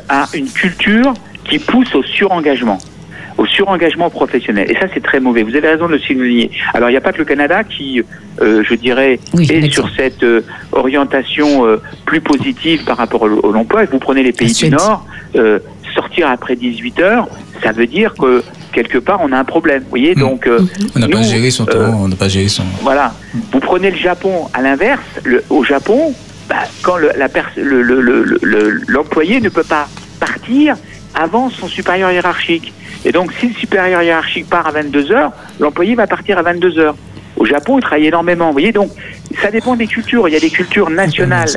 a 0.09 0.27
une 0.33 0.49
culture 0.49 1.13
qui 1.45 1.57
pousse 1.57 1.95
au 1.95 2.03
surengagement, 2.03 2.79
au 3.41 3.45
surengagement 3.47 4.09
professionnel. 4.11 4.69
Et 4.69 4.75
ça, 4.75 4.85
c'est 4.93 5.01
très 5.09 5.19
mauvais. 5.19 5.41
Vous 5.43 5.55
avez 5.55 5.67
raison 5.69 5.87
de 5.87 5.93
le 5.93 5.99
souligner. 5.99 6.51
Alors, 6.75 6.89
il 6.89 6.93
n'y 6.93 6.97
a 6.97 7.01
pas 7.01 7.11
que 7.11 7.17
le 7.17 7.25
Canada 7.25 7.63
qui, 7.63 8.01
euh, 8.41 8.63
je 8.69 8.75
dirais, 8.75 9.19
Oui, 9.33 9.47
est 9.51 9.71
sur 9.73 9.89
cette 9.97 10.21
euh, 10.23 10.41
orientation 10.73 11.65
euh, 11.65 11.81
plus 12.05 12.21
positive 12.21 12.83
par 12.85 12.97
rapport 12.97 13.23
au, 13.23 13.29
au 13.47 13.51
l'emploi. 13.51 13.85
Vous 13.91 13.99
prenez 13.99 14.21
les 14.23 14.31
pays 14.31 14.53
du. 14.53 14.69
Nord, 14.69 15.05
euh, 15.35 15.59
sortir 15.95 16.29
après 16.29 16.55
18 16.55 16.99
heures, 16.99 17.27
ça 17.63 17.71
veut 17.71 17.87
dire 17.87 18.13
que 18.13 18.43
quelque 18.73 18.97
part, 18.97 19.19
on 19.23 19.31
a 19.31 19.37
un 19.39 19.43
problème. 19.43 19.81
Vous 19.83 19.89
voyez, 19.89 20.13
Mm. 20.15 20.19
donc... 20.19 20.47
euh, 20.47 20.59
On 20.95 20.99
n'a 20.99 21.07
pas 21.09 21.23
géré 21.23 21.49
son 21.51 21.67
euh, 21.67 21.71
temps, 21.71 21.99
on 22.03 22.07
n'a 22.07 22.15
pas 22.15 22.29
géré 22.29 22.47
son. 22.47 22.63
voilà. 22.81 23.13
Vous 23.51 23.59
prenez 23.59 23.89
le 23.91 23.97
Japon 23.97 24.47
à 24.53 24.61
l'inverse. 24.61 25.01
Le, 25.23 25.43
au 25.49 25.63
Japon, 25.63 26.13
bah, 26.47 26.55
quand 26.83 26.97
le- 26.97 27.11
la 27.17 27.27
pers- 27.27 27.51
le- 27.57 27.81
le- 27.81 28.01
le- 28.01 28.23
le- 28.41 28.81
l'employé 28.87 29.41
ne 29.41 29.49
peut 29.49 29.63
pas 29.63 29.87
partir 30.19 30.75
avant 31.15 31.49
son 31.49 31.67
supérieur 31.67 32.11
hiérarchique. 32.11 32.71
Et 33.05 33.11
donc, 33.11 33.31
si 33.39 33.47
le 33.47 33.53
supérieur 33.53 34.01
hiérarchique 34.03 34.47
part 34.49 34.67
à 34.67 34.71
22 34.71 35.11
heures, 35.11 35.31
l'employé 35.59 35.95
va 35.95 36.07
partir 36.07 36.37
à 36.37 36.41
22 36.43 36.79
heures. 36.79 36.95
Au 37.37 37.45
Japon, 37.45 37.79
il 37.79 37.81
travaille 37.81 38.07
énormément. 38.07 38.47
Vous 38.47 38.51
voyez, 38.53 38.71
donc, 38.71 38.91
ça 39.41 39.49
dépend 39.49 39.75
des 39.75 39.87
cultures. 39.87 40.27
Il 40.27 40.33
y 40.33 40.37
a 40.37 40.39
des 40.39 40.49
cultures 40.51 40.89
nationales. 40.89 41.49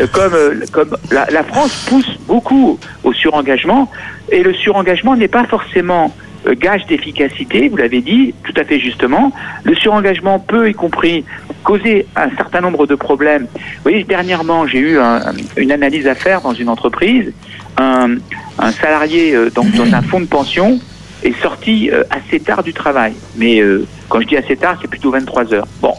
Euh, 0.00 0.06
Comme, 0.06 0.34
euh, 0.34 0.54
comme 0.72 0.96
la, 1.10 1.26
la 1.30 1.42
France 1.42 1.74
pousse 1.88 2.18
beaucoup 2.26 2.78
au 3.04 3.12
surengagement, 3.12 3.90
et 4.30 4.42
le 4.42 4.54
surengagement 4.54 5.16
n'est 5.16 5.28
pas 5.28 5.44
forcément 5.44 6.14
euh, 6.46 6.54
gage 6.54 6.86
d'efficacité, 6.86 7.68
vous 7.68 7.76
l'avez 7.76 8.00
dit 8.00 8.34
tout 8.44 8.54
à 8.56 8.64
fait 8.64 8.78
justement. 8.78 9.32
Le 9.64 9.74
surengagement 9.74 10.38
peut, 10.38 10.70
y 10.70 10.74
compris, 10.74 11.24
causer 11.64 12.06
un 12.16 12.30
certain 12.36 12.60
nombre 12.60 12.86
de 12.86 12.94
problèmes. 12.94 13.46
Vous 13.54 13.82
voyez, 13.82 14.04
dernièrement, 14.04 14.66
j'ai 14.66 14.78
eu 14.78 14.98
un- 14.98 15.32
une 15.56 15.72
analyse 15.72 16.06
à 16.06 16.14
faire 16.14 16.40
dans 16.40 16.54
une 16.54 16.68
entreprise. 16.68 17.32
Un, 17.78 18.16
un 18.58 18.70
salarié 18.72 19.34
dans, 19.54 19.64
dans 19.64 19.92
un 19.94 20.02
fonds 20.02 20.20
de 20.20 20.26
pension 20.26 20.78
est 21.22 21.40
sorti 21.40 21.90
euh, 21.90 22.04
assez 22.10 22.40
tard 22.40 22.62
du 22.62 22.72
travail. 22.72 23.14
Mais 23.36 23.60
euh, 23.60 23.86
quand 24.08 24.20
je 24.20 24.26
dis 24.26 24.36
assez 24.36 24.56
tard, 24.56 24.78
c'est 24.80 24.88
plutôt 24.88 25.10
23 25.10 25.54
heures. 25.54 25.66
Bon. 25.80 25.94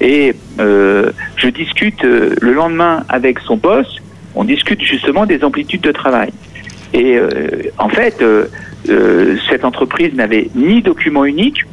Et 0.00 0.34
euh, 0.60 1.12
je 1.36 1.48
discute 1.48 2.04
euh, 2.04 2.34
le 2.40 2.52
lendemain 2.52 3.04
avec 3.08 3.38
son 3.40 3.56
boss. 3.56 3.86
On 4.34 4.44
discute 4.44 4.82
justement 4.82 5.26
des 5.26 5.44
amplitudes 5.44 5.82
de 5.82 5.92
travail. 5.92 6.30
Et 6.92 7.16
euh, 7.16 7.30
en 7.78 7.88
fait, 7.88 8.22
cette 9.48 9.64
entreprise 9.64 10.14
n'avait 10.14 10.50
ni 10.54 10.82
document 10.82 11.24
unique, 11.24 11.64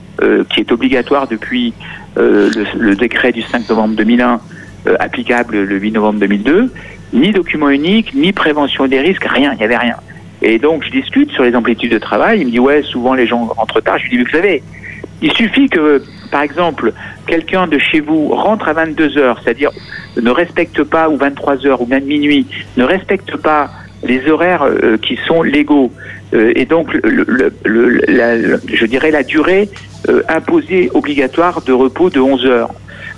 qui 0.49 0.59
est 0.59 0.71
obligatoire 0.71 1.27
depuis 1.27 1.73
le, 2.15 2.49
le 2.77 2.95
décret 2.95 3.31
du 3.31 3.41
5 3.41 3.67
novembre 3.69 3.95
2001, 3.95 4.39
euh, 4.87 4.95
applicable 4.99 5.61
le 5.61 5.77
8 5.77 5.91
novembre 5.91 6.19
2002, 6.19 6.71
ni 7.13 7.31
document 7.31 7.69
unique, 7.69 8.15
ni 8.15 8.33
prévention 8.33 8.87
des 8.87 8.99
risques, 8.99 9.25
rien, 9.25 9.51
il 9.53 9.59
n'y 9.59 9.63
avait 9.63 9.77
rien. 9.77 9.97
Et 10.41 10.57
donc, 10.59 10.83
je 10.83 10.89
discute 10.91 11.31
sur 11.31 11.43
les 11.43 11.55
amplitudes 11.55 11.91
de 11.91 11.97
travail. 11.99 12.41
Il 12.41 12.47
me 12.47 12.51
dit, 12.51 12.59
ouais, 12.59 12.81
souvent 12.83 13.13
les 13.13 13.27
gens 13.27 13.45
rentrent 13.45 13.81
tard. 13.81 13.97
Je 13.99 14.03
lui 14.09 14.17
dis, 14.17 14.23
vous 14.23 14.29
savez, 14.29 14.63
il 15.21 15.31
suffit 15.33 15.69
que, 15.69 16.01
par 16.31 16.41
exemple, 16.41 16.93
quelqu'un 17.27 17.67
de 17.67 17.77
chez 17.77 17.99
vous 17.99 18.29
rentre 18.29 18.67
à 18.67 18.73
22 18.73 19.17
heures, 19.17 19.39
c'est-à-dire 19.43 19.71
ne 20.17 20.31
respecte 20.31 20.83
pas, 20.83 21.09
ou 21.09 21.17
23 21.17 21.65
heures, 21.67 21.81
ou 21.81 21.85
même 21.85 22.05
minuit, 22.05 22.47
ne 22.77 22.83
respecte 22.83 23.35
pas 23.37 23.69
les 24.03 24.27
horaires 24.29 24.63
euh, 24.63 24.97
qui 24.97 25.17
sont 25.27 25.43
légaux, 25.43 25.91
euh, 26.33 26.51
et 26.55 26.65
donc, 26.65 26.91
le, 26.93 27.23
le- 27.27 27.53
le- 27.63 28.01
la- 28.07 28.57
je 28.67 28.85
dirais, 28.87 29.11
la 29.11 29.21
durée 29.21 29.69
euh, 30.09 30.23
imposée 30.27 30.89
obligatoire 30.95 31.61
de 31.61 31.71
repos 31.71 32.09
de 32.09 32.19
11 32.19 32.45
heures 32.47 32.71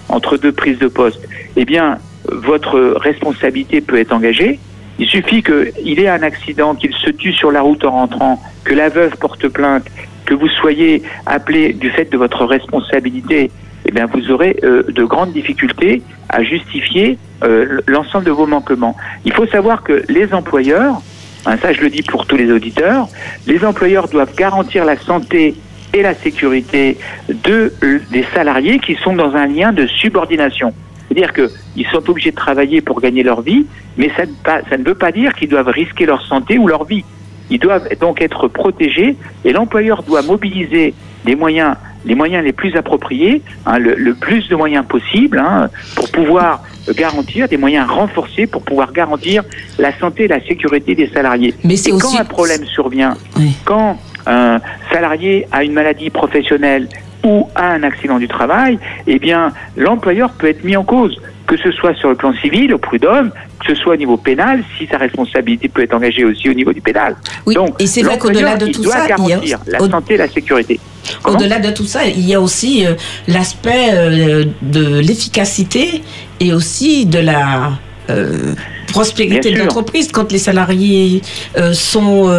entre 0.10 0.36
deux 0.36 0.52
prises 0.52 0.80
de 0.80 0.88
poste, 0.90 1.22
eh 1.56 1.64
bien, 1.64 2.00
votre 2.26 2.80
responsabilité 3.00 3.80
peut 3.80 3.98
être 3.98 4.12
engagée. 4.12 4.60
Il 5.04 5.10
suffit 5.10 5.44
qu'il 5.44 6.00
ait 6.00 6.08
un 6.08 6.24
accident, 6.24 6.76
qu'il 6.76 6.94
se 6.94 7.10
tue 7.10 7.34
sur 7.34 7.52
la 7.52 7.60
route 7.60 7.84
en 7.84 7.92
rentrant, 7.92 8.42
que 8.64 8.74
la 8.74 8.88
veuve 8.88 9.18
porte 9.18 9.50
plainte, 9.50 9.84
que 10.26 10.34
vous 10.34 10.48
soyez 10.48 11.04
appelé 11.26 11.74
du 11.74 11.90
fait 11.90 12.10
de 12.10 12.18
votre 12.18 12.46
responsabilité, 12.46 13.52
eh 13.86 13.92
vous 14.14 14.32
aurez 14.32 14.56
euh, 14.64 14.84
de 14.88 15.04
grandes 15.04 15.34
difficultés 15.34 16.02
à 16.30 16.42
justifier 16.42 17.18
euh, 17.44 17.82
l'ensemble 17.86 18.24
de 18.24 18.32
vos 18.32 18.46
manquements. 18.46 18.96
Il 19.26 19.34
faut 19.34 19.46
savoir 19.46 19.84
que 19.84 20.06
les 20.08 20.34
employeurs, 20.34 21.02
hein, 21.46 21.58
ça 21.62 21.74
je 21.74 21.82
le 21.82 21.90
dis 21.90 22.04
pour 22.04 22.26
tous 22.26 22.38
les 22.38 22.50
auditeurs, 22.50 23.10
les 23.46 23.66
employeurs 23.66 24.08
doivent 24.08 24.34
garantir 24.38 24.86
la 24.86 24.96
santé 24.96 25.54
et 25.94 26.02
la 26.02 26.14
sécurité 26.14 26.98
euh, 27.50 27.70
des 28.10 28.26
salariés 28.34 28.80
qui 28.80 28.96
sont 28.96 29.18
dans 29.18 29.36
un 29.36 29.48
lien 29.48 29.74
de 29.74 29.86
subordination. 29.86 30.74
C'est-à-dire 31.08 31.34
qu'ils 31.34 31.86
sont 31.92 32.10
obligés 32.10 32.32
de 32.32 32.36
travailler 32.36 32.82
pour 32.82 33.02
gagner 33.02 33.24
leur 33.24 33.42
vie, 33.42 33.66
mais 33.98 34.10
ça 34.16 34.26
ne, 34.26 34.32
pas- 34.44 34.62
ça 34.70 34.78
ne 34.78 34.84
veut 34.84 34.96
pas 34.96 35.12
dire 35.12 35.34
qu'ils 35.34 35.50
doivent 35.50 35.68
risquer 35.68 36.06
leur 36.06 36.26
santé 36.26 36.58
ou 36.58 36.68
leur 36.68 36.86
vie. 36.86 37.04
Ils 37.50 37.60
doivent 37.60 37.88
donc 38.00 38.22
être 38.22 38.48
protégés 38.48 39.16
et 39.46 39.52
l'employeur 39.54 40.04
doit 40.04 40.22
mobiliser 40.22 40.94
des 41.26 41.36
moyens, 41.36 41.76
les 42.06 42.16
moyens 42.16 42.44
les 42.44 42.54
plus 42.54 42.76
appropriés, 42.76 43.42
hein, 43.66 43.78
le, 43.80 43.96
le 43.96 44.14
plus 44.16 44.48
de 44.50 44.56
moyens 44.56 44.86
possible, 44.86 45.40
hein, 45.40 45.70
pour 45.96 46.10
pouvoir 46.12 46.64
garantir 46.96 47.48
des 47.48 47.56
moyens 47.58 47.90
renforcés 47.90 48.46
pour 48.48 48.62
pouvoir 48.64 48.92
garantir 48.92 49.44
la 49.78 49.98
santé 50.00 50.24
et 50.26 50.28
la 50.28 50.42
sécurité 50.46 50.96
des 50.96 51.08
salariés. 51.10 51.54
Mais 51.64 51.76
c'est 51.78 51.92
Et 51.92 51.98
quand 51.98 52.18
un 52.20 52.26
problème 52.26 52.66
survient, 52.66 53.14
Oui. 53.38 53.54
quand 53.66 53.98
un 54.26 54.60
salarié 54.92 55.48
a 55.52 55.64
une 55.64 55.74
maladie 55.74 56.10
professionnelle 56.10 56.88
ou 57.24 57.50
a 57.56 57.68
un 57.72 57.84
accident 57.84 58.20
du 58.20 58.28
travail, 58.28 58.78
eh 59.08 59.18
bien, 59.20 59.52
l'employeur 59.78 60.32
peut 60.32 60.48
être 60.48 60.64
mis 60.64 60.76
en 60.76 60.84
cause, 60.84 61.20
que 61.48 61.58
ce 61.58 61.72
soit 61.72 61.94
sur 61.96 62.10
le 62.10 62.16
plan 62.16 62.34
civil, 62.42 62.74
au 62.74 62.78
prud'homme, 62.78 63.32
que 63.60 63.74
ce 63.74 63.82
soit 63.82 63.94
au 63.94 63.98
niveau 63.98 64.18
pénal, 64.18 64.64
si 64.78 64.88
sa 64.88 64.98
responsabilité 64.98 65.70
peut 65.70 65.84
être 65.84 65.94
engagée 65.94 66.26
aussi 66.26 66.50
au 66.50 66.54
niveau 66.54 66.74
du 66.74 66.82
pénal. 66.82 67.16
Oui, 67.46 67.56
Donc, 67.56 67.82
et 67.82 67.88
c'est 67.88 68.02
vrai 68.02 68.18
qu'au-delà 68.18 68.56
de 68.58 68.68
tout 68.68 68.84
ça, 68.84 69.06
il 69.20 69.28
y 69.28 69.34
a- 69.54 69.60
la 69.68 69.80
santé 69.80 70.18
la 70.18 70.28
sécurité. 70.28 70.80
Au-delà 71.26 71.60
de 71.60 71.72
tout 71.72 71.86
ça, 71.86 72.06
il 72.06 72.26
y 72.28 72.34
a 72.34 72.42
aussi 72.42 72.86
euh, 72.86 72.94
l'aspect 73.28 73.90
euh, 73.94 74.46
de 74.62 75.00
l'efficacité 75.00 76.02
et 76.40 76.54
aussi 76.54 77.06
de 77.06 77.20
la 77.20 77.72
euh, 78.10 78.54
prospérité 78.88 79.52
de 79.52 79.60
l'entreprise. 79.60 80.10
Quand 80.12 80.32
les 80.32 80.38
salariés 80.38 81.22
sont 81.74 82.30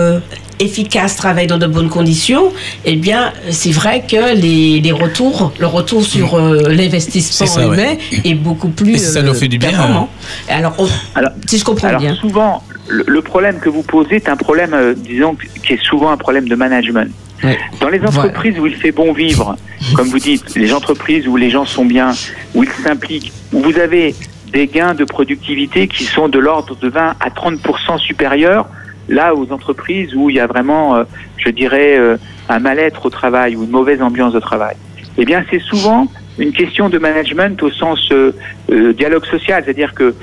euh, 0.60 0.64
efficaces, 0.64 1.16
travaillent 1.16 1.46
dans 1.46 1.58
de 1.58 1.66
bonnes 1.66 1.88
conditions, 1.88 2.52
eh 2.84 2.96
bien, 2.96 3.32
c'est 3.50 3.70
vrai 3.72 4.04
que 4.08 4.34
les, 4.34 4.80
les 4.80 4.92
retours, 4.92 5.52
le 5.58 5.66
retour 5.66 6.02
sur 6.04 6.34
euh, 6.34 6.68
l'investissement 6.68 7.46
ça, 7.46 7.68
ouais. 7.68 7.74
humain 7.74 7.94
est 8.24 8.34
beaucoup 8.34 8.68
plus 8.68 8.94
Et 8.94 8.98
ça 8.98 9.22
leur 9.22 9.36
fait 9.36 9.48
du 9.48 9.58
bien, 9.58 9.70
performant. 9.70 10.08
Alors, 10.48 10.74
on- 10.78 10.88
Alors- 11.14 11.30
si 11.46 11.58
je 11.58 11.64
comprends 11.64 11.88
Alors 11.88 12.00
bien. 12.00 12.14
souvent, 12.16 12.62
le, 12.88 13.04
le 13.06 13.22
problème 13.22 13.58
que 13.60 13.68
vous 13.68 13.82
posez 13.82 14.16
est 14.16 14.28
un 14.28 14.36
problème, 14.36 14.74
euh, 14.74 14.94
disons, 14.96 15.36
qui 15.66 15.72
est 15.74 15.82
souvent 15.82 16.10
un 16.10 16.16
problème 16.16 16.48
de 16.48 16.54
management. 16.54 17.10
Ouais. 17.42 17.58
Dans 17.80 17.88
les 17.88 18.00
entreprises 18.00 18.58
où 18.58 18.66
il 18.66 18.74
fait 18.76 18.92
bon 18.92 19.12
vivre, 19.12 19.56
comme 19.94 20.08
vous 20.08 20.18
dites, 20.18 20.54
les 20.56 20.72
entreprises 20.72 21.26
où 21.28 21.36
les 21.36 21.50
gens 21.50 21.64
sont 21.66 21.84
bien, 21.84 22.12
où 22.54 22.62
ils 22.62 22.70
s'impliquent, 22.84 23.32
où 23.52 23.60
vous 23.60 23.78
avez 23.78 24.14
des 24.52 24.66
gains 24.68 24.94
de 24.94 25.04
productivité 25.04 25.88
qui 25.88 26.04
sont 26.04 26.28
de 26.28 26.38
l'ordre 26.38 26.76
de 26.76 26.88
20 26.88 27.14
à 27.20 27.30
30 27.30 27.58
supérieurs, 27.98 28.66
là 29.08 29.34
aux 29.34 29.52
entreprises 29.52 30.14
où 30.14 30.30
il 30.30 30.36
y 30.36 30.40
a 30.40 30.46
vraiment, 30.46 30.96
euh, 30.96 31.04
je 31.36 31.50
dirais, 31.50 31.96
euh, 31.98 32.16
un 32.48 32.58
mal-être 32.58 33.06
au 33.06 33.10
travail 33.10 33.56
ou 33.56 33.64
une 33.64 33.70
mauvaise 33.70 34.02
ambiance 34.02 34.32
de 34.32 34.40
travail. 34.40 34.76
Eh 35.16 35.24
bien, 35.24 35.44
c'est 35.50 35.60
souvent 35.60 36.08
une 36.38 36.52
question 36.52 36.88
de 36.88 36.98
management 36.98 37.62
au 37.62 37.70
sens 37.70 38.08
euh, 38.10 38.32
euh, 38.70 38.92
dialogue 38.92 39.24
social, 39.26 39.62
c'est-à-dire 39.64 39.94
que 39.94 40.14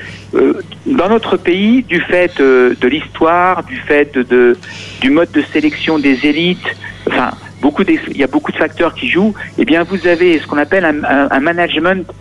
dans 0.86 1.08
notre 1.08 1.38
pays, 1.38 1.84
du 1.84 2.02
fait 2.02 2.38
de 2.40 2.88
l'histoire, 2.88 3.64
du 3.64 3.78
fait 3.78 4.18
de, 4.18 4.58
du 5.00 5.10
mode 5.10 5.32
de 5.32 5.42
sélection 5.54 6.00
des 6.00 6.26
élites, 6.26 6.76
enfin 7.08 7.32
beaucoup 7.62 7.84
il 7.88 8.18
y 8.18 8.24
a 8.24 8.28
beaucoup 8.28 8.52
de 8.52 8.58
facteurs 8.58 8.94
qui 8.94 9.08
jouent. 9.08 9.34
Eh 9.58 9.66
bien, 9.66 9.84
vous 9.84 10.06
avez 10.08 10.40
ce 10.40 10.48
qu'on 10.48 10.58
appelle 10.58 10.84
un, 10.86 11.40
management 11.40 12.12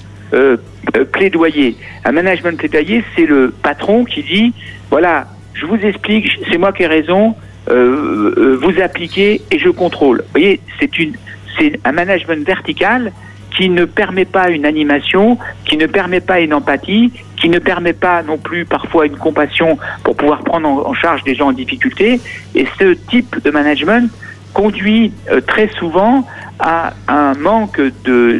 plaidoyer. 1.12 1.77
Un 2.05 2.12
management 2.12 2.57
plaidoyer, 2.59 3.03
c'est 3.16 3.27
le 3.27 3.53
patron 3.62 4.05
qui 4.05 4.23
dit 4.23 4.53
voilà, 4.90 5.27
je 5.55 5.67
vous 5.67 5.77
explique, 5.77 6.29
c'est 6.51 6.59
moi 6.59 6.73
qui 6.73 6.83
ai 6.83 6.87
raison, 6.87 7.35
euh, 7.69 8.35
euh, 8.37 8.59
vous 8.61 8.81
appliquez 8.81 9.43
et 9.51 9.59
je 9.59 9.69
contrôle. 9.69 10.19
Vous 10.19 10.41
voyez, 10.41 10.61
c'est 10.79 10.99
une, 10.99 11.15
c'est 11.59 11.79
un 11.85 11.93
management 11.93 12.47
vertical 12.47 13.13
qui 13.57 13.69
ne 13.69 13.85
permet 13.85 14.25
pas 14.25 14.51
une 14.51 14.65
animation, 14.65 15.39
qui 15.65 15.77
ne 15.77 15.87
permet 15.87 16.21
pas 16.21 16.41
une 16.41 16.55
empathie, 16.55 17.13
qui 17.37 17.49
ne 17.49 17.59
permet 17.59 17.93
pas 17.93 18.23
non 18.23 18.39
plus 18.39 18.65
parfois 18.65 19.07
une 19.07 19.17
compassion 19.17 19.79
pour 20.05 20.17
pouvoir 20.17 20.43
prendre 20.43 20.69
en, 20.69 20.95
charge 20.95 21.25
des 21.25 21.35
gens 21.35 21.49
en 21.49 21.53
difficulté. 21.53 22.21
Et 22.55 22.67
ce 22.79 22.95
type 22.95 23.43
de 23.43 23.51
management 23.51 24.11
conduit 24.55 25.13
euh, 25.31 25.41
très 25.41 25.69
souvent 25.79 26.27
à 26.61 26.92
un 27.09 27.35
manque 27.35 27.81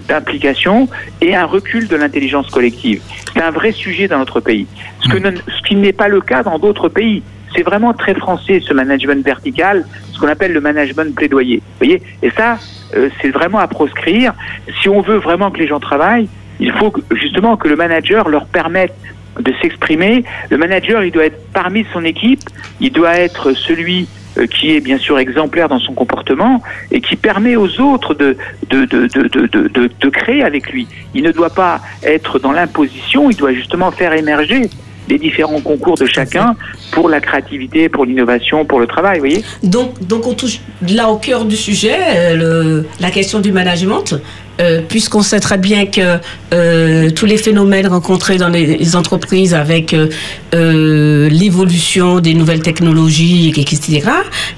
d'implication 0.09 0.89
et 1.21 1.35
un 1.35 1.45
recul 1.47 1.89
de 1.89 1.97
l'intelligence 1.97 2.49
collective. 2.51 3.03
C'est 3.35 3.43
un 3.43 3.51
vrai 3.51 3.73
sujet 3.73 4.09
dans 4.09 4.19
notre 4.19 4.41
pays, 4.41 4.67
ce, 5.01 5.09
que 5.09 5.19
Mm. 5.19 5.35
ce 5.49 5.63
qui 5.69 5.77
n'est 5.77 5.93
pas 5.93 6.09
le 6.09 6.21
cas 6.21 6.43
dans 6.43 6.59
d'autres 6.59 6.89
pays. 6.89 7.23
C'est 7.55 7.63
vraiment 7.63 7.93
très 7.93 8.15
français 8.15 8.61
ce 8.67 8.73
management 8.73 9.25
vertical, 9.25 9.85
ce 10.13 10.21
qu'on 10.21 10.29
appelle 10.29 10.53
le 10.53 10.61
management 10.61 11.15
plaidoyer. 11.15 11.57
Vous 11.59 11.87
voyez? 11.87 12.03
Et 12.23 12.31
ça, 12.31 12.59
euh, 12.97 13.09
c'est 13.21 13.31
vraiment 13.31 13.59
à 13.59 13.67
proscrire. 13.67 14.35
Si 14.81 14.89
on 14.89 15.01
veut 15.01 15.17
vraiment 15.17 15.51
que 15.51 15.59
les 15.59 15.67
gens 15.67 15.81
travaillent, 15.81 16.29
il 16.61 16.73
faut 16.73 16.91
que- 16.91 17.01
justement 17.17 17.57
que 17.57 17.67
le 17.69 17.75
manager 17.77 18.29
leur 18.29 18.47
permette 18.47 18.95
de 19.39 19.53
s'exprimer. 19.63 20.25
Le 20.51 20.59
manager, 20.59 21.03
il 21.05 21.11
doit 21.13 21.25
être 21.25 21.41
parmi 21.53 21.85
son 21.93 22.05
équipe, 22.05 22.41
il 22.81 22.93
doit 22.93 23.15
être 23.17 23.53
celui 23.53 24.07
qui 24.47 24.75
est 24.77 24.81
bien 24.81 24.99
sûr 24.99 25.19
exemplaire 25.19 25.69
dans 25.69 25.81
son 25.81 25.93
comportement 25.95 26.63
et 26.91 27.01
qui 27.01 27.17
permet 27.17 27.57
aux 27.57 27.81
autres 27.81 28.15
de, 28.15 28.37
de, 28.69 28.85
de, 28.85 29.07
de, 29.09 29.91
de, 30.01 30.09
créer 30.11 30.43
avec 30.43 30.71
lui. 30.71 30.87
Il 31.15 31.23
ne 31.25 31.33
doit 31.33 31.51
pas 31.51 31.81
être 32.03 32.39
dans 32.39 32.53
l'imposition, 32.53 33.31
il 33.31 33.37
doit 33.37 33.53
justement 33.53 33.91
faire 33.91 34.13
émerger 34.13 34.69
les 35.09 35.19
différents 35.19 35.61
concours 35.61 35.97
de 35.97 36.07
chacun 36.07 36.55
pour 36.93 37.09
la 37.09 37.21
créativité, 37.21 37.89
pour 37.89 38.05
l'innovation, 38.05 38.65
pour 38.65 38.79
le 38.79 38.87
travail, 38.87 39.19
vous 39.19 39.27
voyez? 39.27 39.45
Donc, 39.65 40.01
donc 40.07 40.27
on 40.27 40.35
touche 40.35 40.61
là 40.89 41.09
au 41.09 41.17
cœur 41.17 41.45
du 41.47 41.57
sujet, 41.57 41.97
euh, 42.15 42.37
le- 42.37 42.87
la 43.01 43.11
question 43.11 43.41
du 43.41 43.51
management, 43.51 44.15
euh, 44.61 44.81
puisqu'on 44.87 45.23
sait 45.23 45.41
très 45.41 45.59
bien 45.59 45.87
que 45.87 46.19
euh, 46.53 47.11
tous 47.11 47.27
les 47.27 47.39
phénomènes 47.39 47.87
rencontrés 47.87 48.37
dans 48.37 48.49
les 48.49 48.95
entreprises 48.95 49.55
avec 49.55 49.95
euh, 49.95 51.29
l'évolution 51.31 52.21
des 52.21 52.35
nouvelles 52.35 52.63
technologies, 52.63 53.53
etc., 53.57 54.03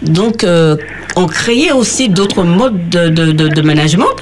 donc 0.02 0.44
ont 1.16 1.26
créé 1.26 1.72
aussi 1.72 2.08
d'autres 2.08 2.42
modes 2.42 2.88
de, 2.88 3.08
de, 3.08 3.32
de, 3.32 3.48
de 3.48 3.62
management. 3.62 4.16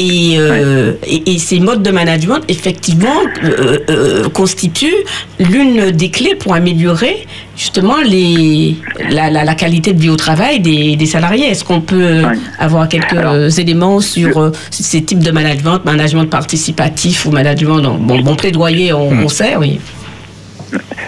Et, 0.00 0.36
euh, 0.38 0.92
et, 1.04 1.32
et 1.34 1.38
ces 1.38 1.58
modes 1.58 1.82
de 1.82 1.90
management, 1.90 2.40
effectivement, 2.48 3.16
euh, 3.42 3.78
euh, 3.90 4.28
constituent 4.28 4.94
l'une 5.40 5.90
des 5.90 6.10
clés 6.10 6.36
pour 6.36 6.54
améliorer 6.54 7.26
justement 7.56 7.96
les, 8.04 8.76
la, 9.10 9.28
la, 9.28 9.44
la 9.44 9.54
qualité 9.56 9.92
de 9.92 10.00
vie 10.00 10.08
au 10.10 10.16
travail 10.16 10.60
des, 10.60 10.94
des 10.94 11.06
salariés. 11.06 11.46
Est-ce 11.46 11.64
qu'on 11.64 11.80
peut 11.80 12.22
Ouais. 12.22 12.38
avoir 12.60 12.88
quelques 12.88 13.12
Alors, 13.12 13.34
éléments 13.58 14.00
sur 14.00 14.52
ces 14.70 15.02
types 15.02 15.18
de 15.22 15.30
management, 15.32 15.84
management 15.84 16.26
participatif 16.30 17.26
ou 17.26 17.30
management, 17.32 17.80
bon, 17.98 18.20
bon 18.20 18.36
plaidoyer, 18.36 18.92
on, 18.92 19.10
Hmm. 19.10 19.24
on 19.24 19.28
sait, 19.28 19.56
oui. 19.56 19.80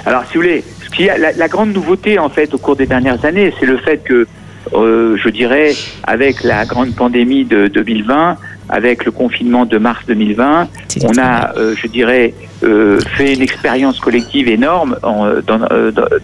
Alors, 0.04 0.22
si 0.30 0.34
vous 0.36 0.42
voulez, 0.42 0.64
ce 0.84 0.90
qui 0.96 1.08
a, 1.08 1.16
la, 1.18 1.32
la 1.32 1.48
grande 1.48 1.72
nouveauté 1.72 2.18
en 2.18 2.28
fait 2.28 2.52
au 2.54 2.58
cours 2.58 2.74
des 2.76 2.86
dernières 2.86 3.24
années, 3.24 3.52
c'est 3.60 3.66
le 3.66 3.76
fait 3.78 3.98
que, 4.02 4.26
euh, 4.74 5.16
je 5.22 5.28
dirais, 5.28 5.74
avec 6.04 6.42
la 6.42 6.64
grande 6.64 6.94
pandémie 6.94 7.44
de 7.44 7.68
2020, 7.68 8.36
avec 8.70 9.04
le 9.04 9.10
confinement 9.10 9.66
de 9.66 9.78
mars 9.78 10.02
2020, 10.06 10.68
C'est 10.88 11.04
on 11.04 11.18
a, 11.20 11.52
euh, 11.56 11.74
je 11.76 11.86
dirais, 11.86 12.32
euh, 12.62 12.98
fait 13.16 13.34
une 13.34 13.42
expérience 13.42 13.98
collective 14.00 14.48
énorme 14.48 14.96
en, 15.02 15.26
euh, 15.26 15.40
dans, 15.46 15.58
dans- 15.58 15.68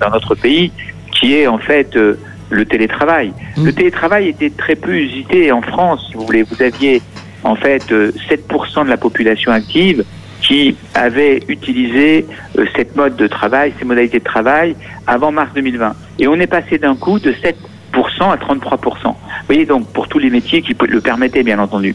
dans 0.01 0.11
notre 0.13 0.35
pays, 0.35 0.73
qui 1.13 1.35
est 1.35 1.47
en 1.47 1.59
fait 1.59 1.97
euh, 1.97 2.19
le 2.51 2.65
télétravail. 2.65 3.33
Mm. 3.57 3.65
Le 3.67 3.73
télétravail 3.73 4.29
était 4.29 4.51
très 4.51 4.77
peu 4.77 4.93
usité 4.95 5.51
en 5.53 5.63
France, 5.63 6.07
si 6.09 6.15
vous 6.17 6.25
voulez. 6.27 6.43
Vous 6.45 6.63
aviez 6.63 7.03
en 7.45 7.57
fait 7.57 7.91
euh, 7.93 8.13
7% 8.31 8.85
de 8.85 8.91
la 8.91 8.97
population 8.97 9.51
active 9.53 10.05
qui 10.43 10.77
avait 10.95 11.43
utilisé 11.49 12.25
cette 12.77 12.95
mode 12.95 13.17
de 13.17 13.27
travail, 13.27 13.73
ces 13.79 13.85
modalités 13.85 14.19
de 14.21 14.25
travail 14.25 14.77
avant 15.07 15.33
mars 15.33 15.51
2020. 15.55 15.95
Et 16.21 16.29
on 16.29 16.35
est 16.35 16.47
passé 16.47 16.79
d'un 16.79 16.95
coup 16.95 17.19
de 17.19 17.33
7% 17.33 17.55
à 18.05 18.37
33%. 18.37 18.79
Vous 19.05 19.15
voyez, 19.47 19.65
donc 19.67 19.87
pour 19.93 20.09
tous 20.09 20.19
les 20.19 20.31
métiers 20.31 20.63
qui 20.63 20.77
le 20.89 21.01
permettaient, 21.01 21.43
bien 21.43 21.59
entendu. 21.59 21.95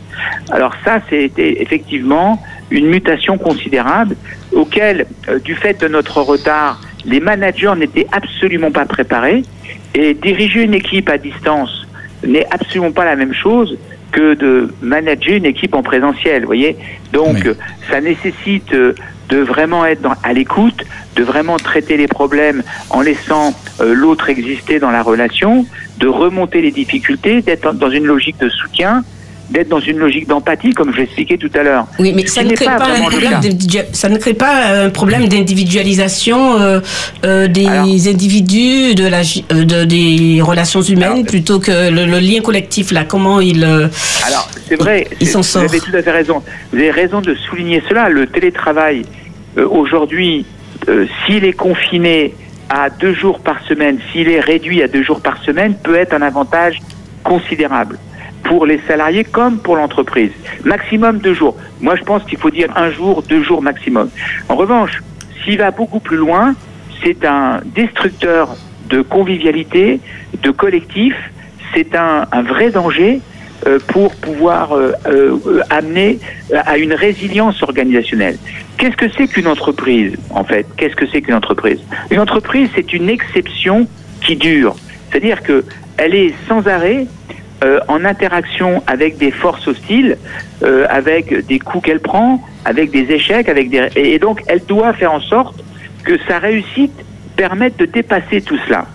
Alors 0.52 0.74
ça, 0.84 1.00
c'était 1.10 1.62
effectivement 1.62 2.42
une 2.70 2.88
mutation 2.88 3.38
considérable 3.38 4.16
auquel, 4.52 5.06
euh, 5.30 5.40
du 5.40 5.56
fait 5.56 5.80
de 5.82 5.88
notre 5.88 6.22
retard, 6.22 6.82
les 7.06 7.20
managers 7.20 7.74
n'étaient 7.78 8.08
absolument 8.12 8.72
pas 8.72 8.86
préparés. 8.86 9.44
Et 9.94 10.14
diriger 10.14 10.64
une 10.64 10.74
équipe 10.74 11.10
à 11.10 11.18
distance 11.18 11.88
n'est 12.26 12.48
absolument 12.52 12.92
pas 12.92 13.06
la 13.06 13.16
même 13.16 13.34
chose 13.34 13.78
que 14.12 14.34
de 14.36 14.74
manager 14.82 15.36
une 15.36 15.46
équipe 15.46 15.74
en 15.74 15.84
présentiel, 15.84 16.42
vous 16.42 16.48
voyez 16.48 16.76
Donc, 17.14 17.38
Oui. 17.46 17.52
ça 17.90 18.02
nécessite 18.02 18.74
euh, 18.74 18.94
de 19.30 19.38
vraiment 19.38 19.86
être 19.86 20.02
dans- 20.02 20.16
à 20.24 20.34
l'écoute, 20.34 20.84
de 21.16 21.24
vraiment 21.24 21.56
traiter 21.58 21.96
les 21.98 22.08
problèmes 22.08 22.64
en 22.90 23.02
laissant 23.02 23.54
euh, 23.80 23.94
l'autre 23.94 24.30
exister 24.30 24.80
dans 24.80 24.92
la 24.92 25.02
relation, 25.02 25.66
de 26.02 26.08
remonter 26.08 26.62
les 26.62 26.72
difficultés, 26.72 27.42
d'être 27.42 27.74
dans 27.74 27.90
une 27.92 28.06
logique 28.06 28.40
de 28.40 28.50
soutien, 28.50 29.04
d'être 29.52 29.68
dans 29.70 29.82
une 29.82 29.98
logique 29.98 30.28
d'empathie, 30.28 30.72
comme 30.72 30.92
je 30.94 31.00
l'expliquais 31.02 31.38
tout 31.38 31.50
à 31.54 31.62
l'heure. 31.64 31.86
Oui, 32.00 32.14
mais 32.16 32.26
ça 32.26 32.42
ne, 32.44 32.54
crée 32.54 32.66
pas 32.66 32.78
pas 32.78 32.88
un 32.90 33.02
problème 33.02 33.32
cas. 33.32 33.40
d'individu- 33.40 33.86
ça 33.92 34.08
ne 34.10 34.18
crée 34.18 34.34
pas 34.34 34.84
un 34.86 34.90
problème 34.90 35.28
d'individualisation 35.28 36.60
euh, 36.60 36.80
euh, 37.26 37.48
des 37.48 37.68
Alors- 37.68 37.84
individus, 37.86 38.96
de 38.96 39.08
la, 39.08 39.22
euh, 39.52 39.64
de, 39.66 39.84
des 39.86 40.42
relations 40.42 40.82
humaines, 40.82 41.12
Alors- 41.12 41.26
plutôt 41.26 41.60
que 41.60 41.90
le, 41.92 42.06
le 42.06 42.20
lien 42.20 42.42
collectif, 42.42 42.92
là, 42.92 43.04
comment 43.04 43.40
il... 43.42 43.64
euh, 43.64 43.88
Alors, 44.26 44.50
c'est 44.68 44.76
vrai, 44.78 45.06
Il 45.20 45.28
vous 45.28 45.58
avez 45.58 45.80
tout 45.80 45.96
à 45.96 46.02
fait 46.02 46.12
raison. 46.12 46.42
Vous 46.72 46.78
avez 46.80 46.92
raison 46.92 47.20
de 47.22 47.36
souligner 47.36 47.84
cela. 47.90 48.08
Le 48.10 48.28
télétravail, 48.28 49.04
euh, 49.58 49.68
aujourd'hui, 49.70 50.46
euh, 50.88 51.06
s'il 51.26 51.44
est 51.44 51.54
confiné 51.54 52.34
à 52.74 52.90
deux 52.90 53.14
jours 53.14 53.42
par 53.42 53.62
semaine, 53.64 54.00
s'il 54.12 54.30
est 54.30 54.40
réduit 54.40 54.82
à 54.82 54.88
deux 54.88 55.04
jours 55.04 55.20
par 55.20 55.44
semaine, 55.44 55.76
peut 55.76 55.96
être 55.96 56.14
un 56.14 56.22
avantage 56.22 56.80
considérable 57.22 58.00
pour 58.44 58.66
les 58.66 58.80
salariés 58.88 59.26
comme 59.26 59.60
pour 59.60 59.76
l'entreprise. 59.76 60.32
Maximum 60.64 61.18
deux 61.18 61.34
jours. 61.34 61.58
Moi, 61.82 61.98
je 61.98 62.04
pense 62.04 62.24
qu'il 62.24 62.38
faut 62.38 62.50
dire 62.50 62.70
un 62.78 62.90
jour, 62.90 63.24
deux 63.24 63.44
jours 63.44 63.62
maximum. 63.62 64.10
En 64.48 64.56
revanche, 64.56 65.04
s'il 65.44 65.58
va 65.58 65.72
beaucoup 65.72 66.00
plus 66.00 66.16
loin, 66.16 66.56
c'est 67.04 67.26
un 67.26 67.60
destructeur 67.66 68.56
de 68.90 69.02
convivialité, 69.02 70.00
de 70.42 70.52
collectif. 70.52 71.14
C'est 71.74 71.94
un, 71.94 72.26
un 72.32 72.42
vrai 72.42 72.72
danger 72.72 73.20
pour 73.88 74.16
pouvoir 74.16 74.74
euh, 74.74 74.94
euh, 75.06 75.62
amener 75.70 76.20
à 76.54 76.78
une 76.78 76.94
résilience 76.94 77.62
organisationnelle. 77.62 78.38
Qu'est-ce 78.78 78.98
que 78.98 79.10
c'est 79.16 79.28
qu'une 79.28 79.48
entreprise, 79.48 80.16
en 80.32 80.44
fait? 80.44 80.66
Qu'est-ce 80.78 80.96
que 80.96 81.06
c'est 81.08 81.22
qu'une 81.22 81.36
entreprise? 81.36 81.80
Une 82.10 82.20
entreprise, 82.20 82.70
c'est 82.76 82.94
une 82.94 83.10
exception 83.10 83.88
qui 84.22 84.36
dure. 84.36 84.76
C'est-à-dire 85.10 85.44
que 85.44 85.64
elle 85.98 86.16
est 86.16 86.34
sans 86.48 86.68
arrêt 86.68 87.06
euh, 87.64 87.80
en 87.88 88.06
interaction 88.06 88.82
avec 88.88 89.18
des 89.18 89.30
forces 89.30 89.68
hostiles, 89.68 90.18
euh, 90.64 90.88
avec 90.90 91.46
des 91.46 91.60
coups 91.60 91.86
qu'elle 91.86 92.00
prend, 92.00 92.44
avec 92.66 92.90
des 92.90 93.12
échecs, 93.12 93.50
avec 93.50 93.70
des 93.70 93.90
et 93.96 94.18
donc 94.18 94.42
elle 94.48 94.66
doit 94.66 94.94
faire 94.94 95.14
en 95.14 95.22
sorte 95.22 95.64
que 96.04 96.18
sa 96.28 96.40
réussite 96.40 96.94
permette 97.36 97.78
de 97.78 97.86
dépasser 97.86 98.42
tout 98.42 98.58
cela. 98.66 98.88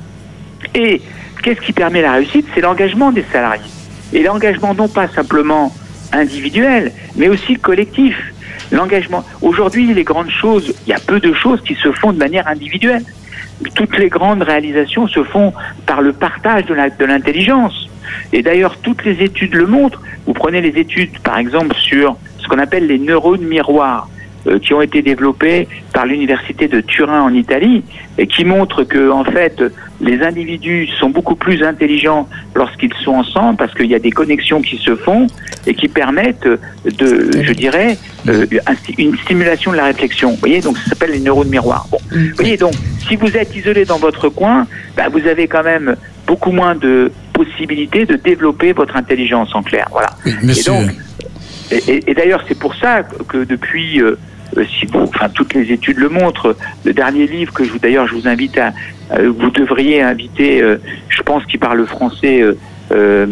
Et 0.74 1.00
qu'est-ce 1.42 1.60
qui 1.60 1.72
permet 1.72 2.02
la 2.02 2.12
réussite? 2.14 2.46
C'est 2.54 2.60
l'engagement 2.60 3.12
des 3.12 3.24
salariés. 3.32 3.75
Et 4.12 4.22
l'engagement 4.22 4.74
non 4.74 4.88
pas 4.88 5.08
simplement 5.08 5.74
individuel, 6.12 6.92
mais 7.16 7.28
aussi 7.28 7.56
collectif. 7.56 8.16
L'engagement. 8.72 9.24
Aujourd'hui, 9.42 9.94
les 9.94 10.02
grandes 10.02 10.30
choses, 10.30 10.74
il 10.86 10.90
y 10.90 10.92
a 10.92 10.98
peu 10.98 11.20
de 11.20 11.32
choses 11.32 11.60
qui 11.62 11.76
se 11.76 11.92
font 11.92 12.12
de 12.12 12.18
manière 12.18 12.48
individuelle. 12.48 13.04
Toutes 13.74 13.96
les 13.96 14.08
grandes 14.08 14.42
réalisations 14.42 15.06
se 15.06 15.22
font 15.22 15.52
par 15.86 16.02
le 16.02 16.12
partage 16.12 16.66
de 16.66 17.04
l'intelligence. 17.04 17.88
Et 18.32 18.42
d'ailleurs, 18.42 18.76
toutes 18.78 19.04
les 19.04 19.22
études 19.22 19.54
le 19.54 19.66
montrent. 19.66 20.02
Vous 20.26 20.32
prenez 20.32 20.60
les 20.60 20.80
études, 20.80 21.18
par 21.20 21.38
exemple, 21.38 21.76
sur 21.76 22.16
ce 22.38 22.48
qu'on 22.48 22.58
appelle 22.58 22.86
les 22.86 22.98
neurones 22.98 23.44
miroirs, 23.44 24.08
qui 24.62 24.72
ont 24.74 24.80
été 24.82 25.02
développés 25.02 25.68
par 25.92 26.06
l'université 26.06 26.68
de 26.68 26.80
Turin 26.80 27.22
en 27.22 27.32
Italie, 27.34 27.82
et 28.18 28.26
qui 28.26 28.44
montrent 28.44 28.84
que, 28.84 29.10
en 29.10 29.24
fait, 29.24 29.62
les 30.00 30.22
individus 30.22 30.88
sont 31.00 31.10
beaucoup 31.10 31.36
plus 31.36 31.62
intelligents 31.62 32.28
lorsqu'ils 32.54 32.92
sont 33.04 33.12
ensemble, 33.14 33.56
parce 33.56 33.74
qu'il 33.74 33.86
y 33.86 33.94
a 33.94 33.98
des 33.98 34.10
connexions 34.10 34.60
qui 34.62 34.76
se 34.78 34.94
font 34.94 35.26
et 35.66 35.74
qui 35.74 35.88
permettent 35.88 36.46
de, 36.84 37.30
je 37.42 37.52
dirais, 37.52 37.98
euh, 38.28 38.46
une 38.98 39.16
stimulation 39.18 39.72
de 39.72 39.76
la 39.76 39.84
réflexion. 39.86 40.30
Vous 40.30 40.36
voyez, 40.36 40.60
donc 40.60 40.76
ça 40.78 40.90
s'appelle 40.90 41.10
les 41.12 41.20
neurones 41.20 41.48
miroirs. 41.48 41.86
Bon. 41.90 41.98
Vous 42.10 42.18
voyez, 42.36 42.56
donc, 42.56 42.74
si 43.08 43.16
vous 43.16 43.36
êtes 43.36 43.54
isolé 43.56 43.84
dans 43.84 43.98
votre 43.98 44.28
coin, 44.28 44.66
bah, 44.96 45.08
vous 45.10 45.26
avez 45.26 45.48
quand 45.48 45.64
même 45.64 45.96
beaucoup 46.26 46.52
moins 46.52 46.74
de 46.74 47.10
possibilités 47.32 48.06
de 48.06 48.16
développer 48.16 48.72
votre 48.72 48.96
intelligence 48.96 49.54
en 49.54 49.62
clair. 49.62 49.88
Voilà. 49.90 50.10
Monsieur. 50.42 50.72
donc, 50.72 50.90
Et, 51.70 51.82
et- 51.88 52.10
et 52.10 52.14
d'ailleurs, 52.14 52.44
c'est 52.48 52.58
pour 52.58 52.74
ça 52.76 53.02
que, 53.28 53.38
depuis, 53.44 54.00
euh, 54.00 54.04
euh, 54.10 54.16
si 54.54 54.86
vous, 54.86 55.00
enfin, 55.00 55.28
toutes 55.28 55.54
les 55.54 55.72
études 55.72 55.98
le 55.98 56.08
montrent. 56.08 56.56
Le 56.84 56.92
dernier 56.92 57.26
livre 57.26 57.52
que 57.52 57.64
je 57.64 57.72
vous, 57.72 57.78
d'ailleurs, 57.78 58.06
je 58.06 58.14
vous 58.14 58.28
invite 58.28 58.58
à, 58.58 58.72
euh, 59.12 59.32
vous 59.36 59.50
devriez 59.50 60.02
inviter, 60.02 60.62
euh, 60.62 60.78
je 61.08 61.22
pense 61.22 61.44
qu'il 61.46 61.60
parle 61.60 61.84
français. 61.86 62.42
euh, 62.42 62.54
euh, 62.92 63.26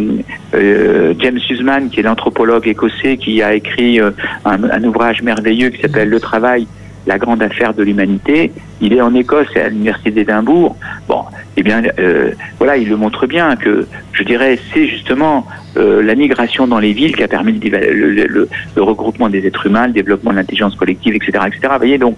euh, 0.55 1.15
James 1.21 1.39
Huseman, 1.49 1.89
qui 1.89 2.01
est 2.01 2.03
l'anthropologue 2.03 2.67
écossais, 2.67 3.17
qui 3.17 3.41
a 3.43 3.55
écrit 3.55 4.01
euh, 4.01 4.11
un, 4.45 4.65
un 4.65 4.85
ouvrage 4.85 5.23
merveilleux 5.23 5.69
qui 5.69 5.81
s'appelle 5.81 6.09
Le 6.09 6.21
travail, 6.21 6.67
la 7.07 7.19
grande 7.19 7.43
affaire 7.43 7.75
de 7.75 7.83
l'humanité. 7.83 8.53
Il 8.81 8.93
est 8.93 9.01
en 9.01 9.15
Écosse 9.15 9.49
et 9.57 9.61
à 9.61 9.69
l'université 9.69 10.11
d'Édimbourg. 10.11 10.77
Bon, 11.09 11.25
eh 11.57 11.63
bien, 11.63 11.83
euh, 11.99 12.33
voilà, 12.59 12.77
il 12.77 12.89
le 12.89 12.97
montre 12.97 13.27
bien 13.27 13.57
que, 13.57 13.87
je 14.13 14.23
dirais, 14.23 14.59
c'est 14.73 14.87
justement 14.87 15.47
euh, 15.77 16.03
la 16.03 16.15
migration 16.15 16.67
dans 16.67 16.79
les 16.79 16.93
villes 16.93 17.17
qui 17.17 17.23
a 17.23 17.29
permis 17.29 17.53
le, 17.53 18.11
le, 18.11 18.27
le, 18.27 18.83
regroupement 18.83 19.29
des 19.29 19.47
êtres 19.47 19.67
humains, 19.67 19.87
le 19.87 19.93
développement 19.93 20.31
de 20.31 20.37
l'intelligence 20.37 20.75
collective, 20.77 21.15
etc., 21.15 21.45
etc. 21.47 21.61
Vous 21.73 21.79
voyez 21.79 21.99
donc. 21.99 22.17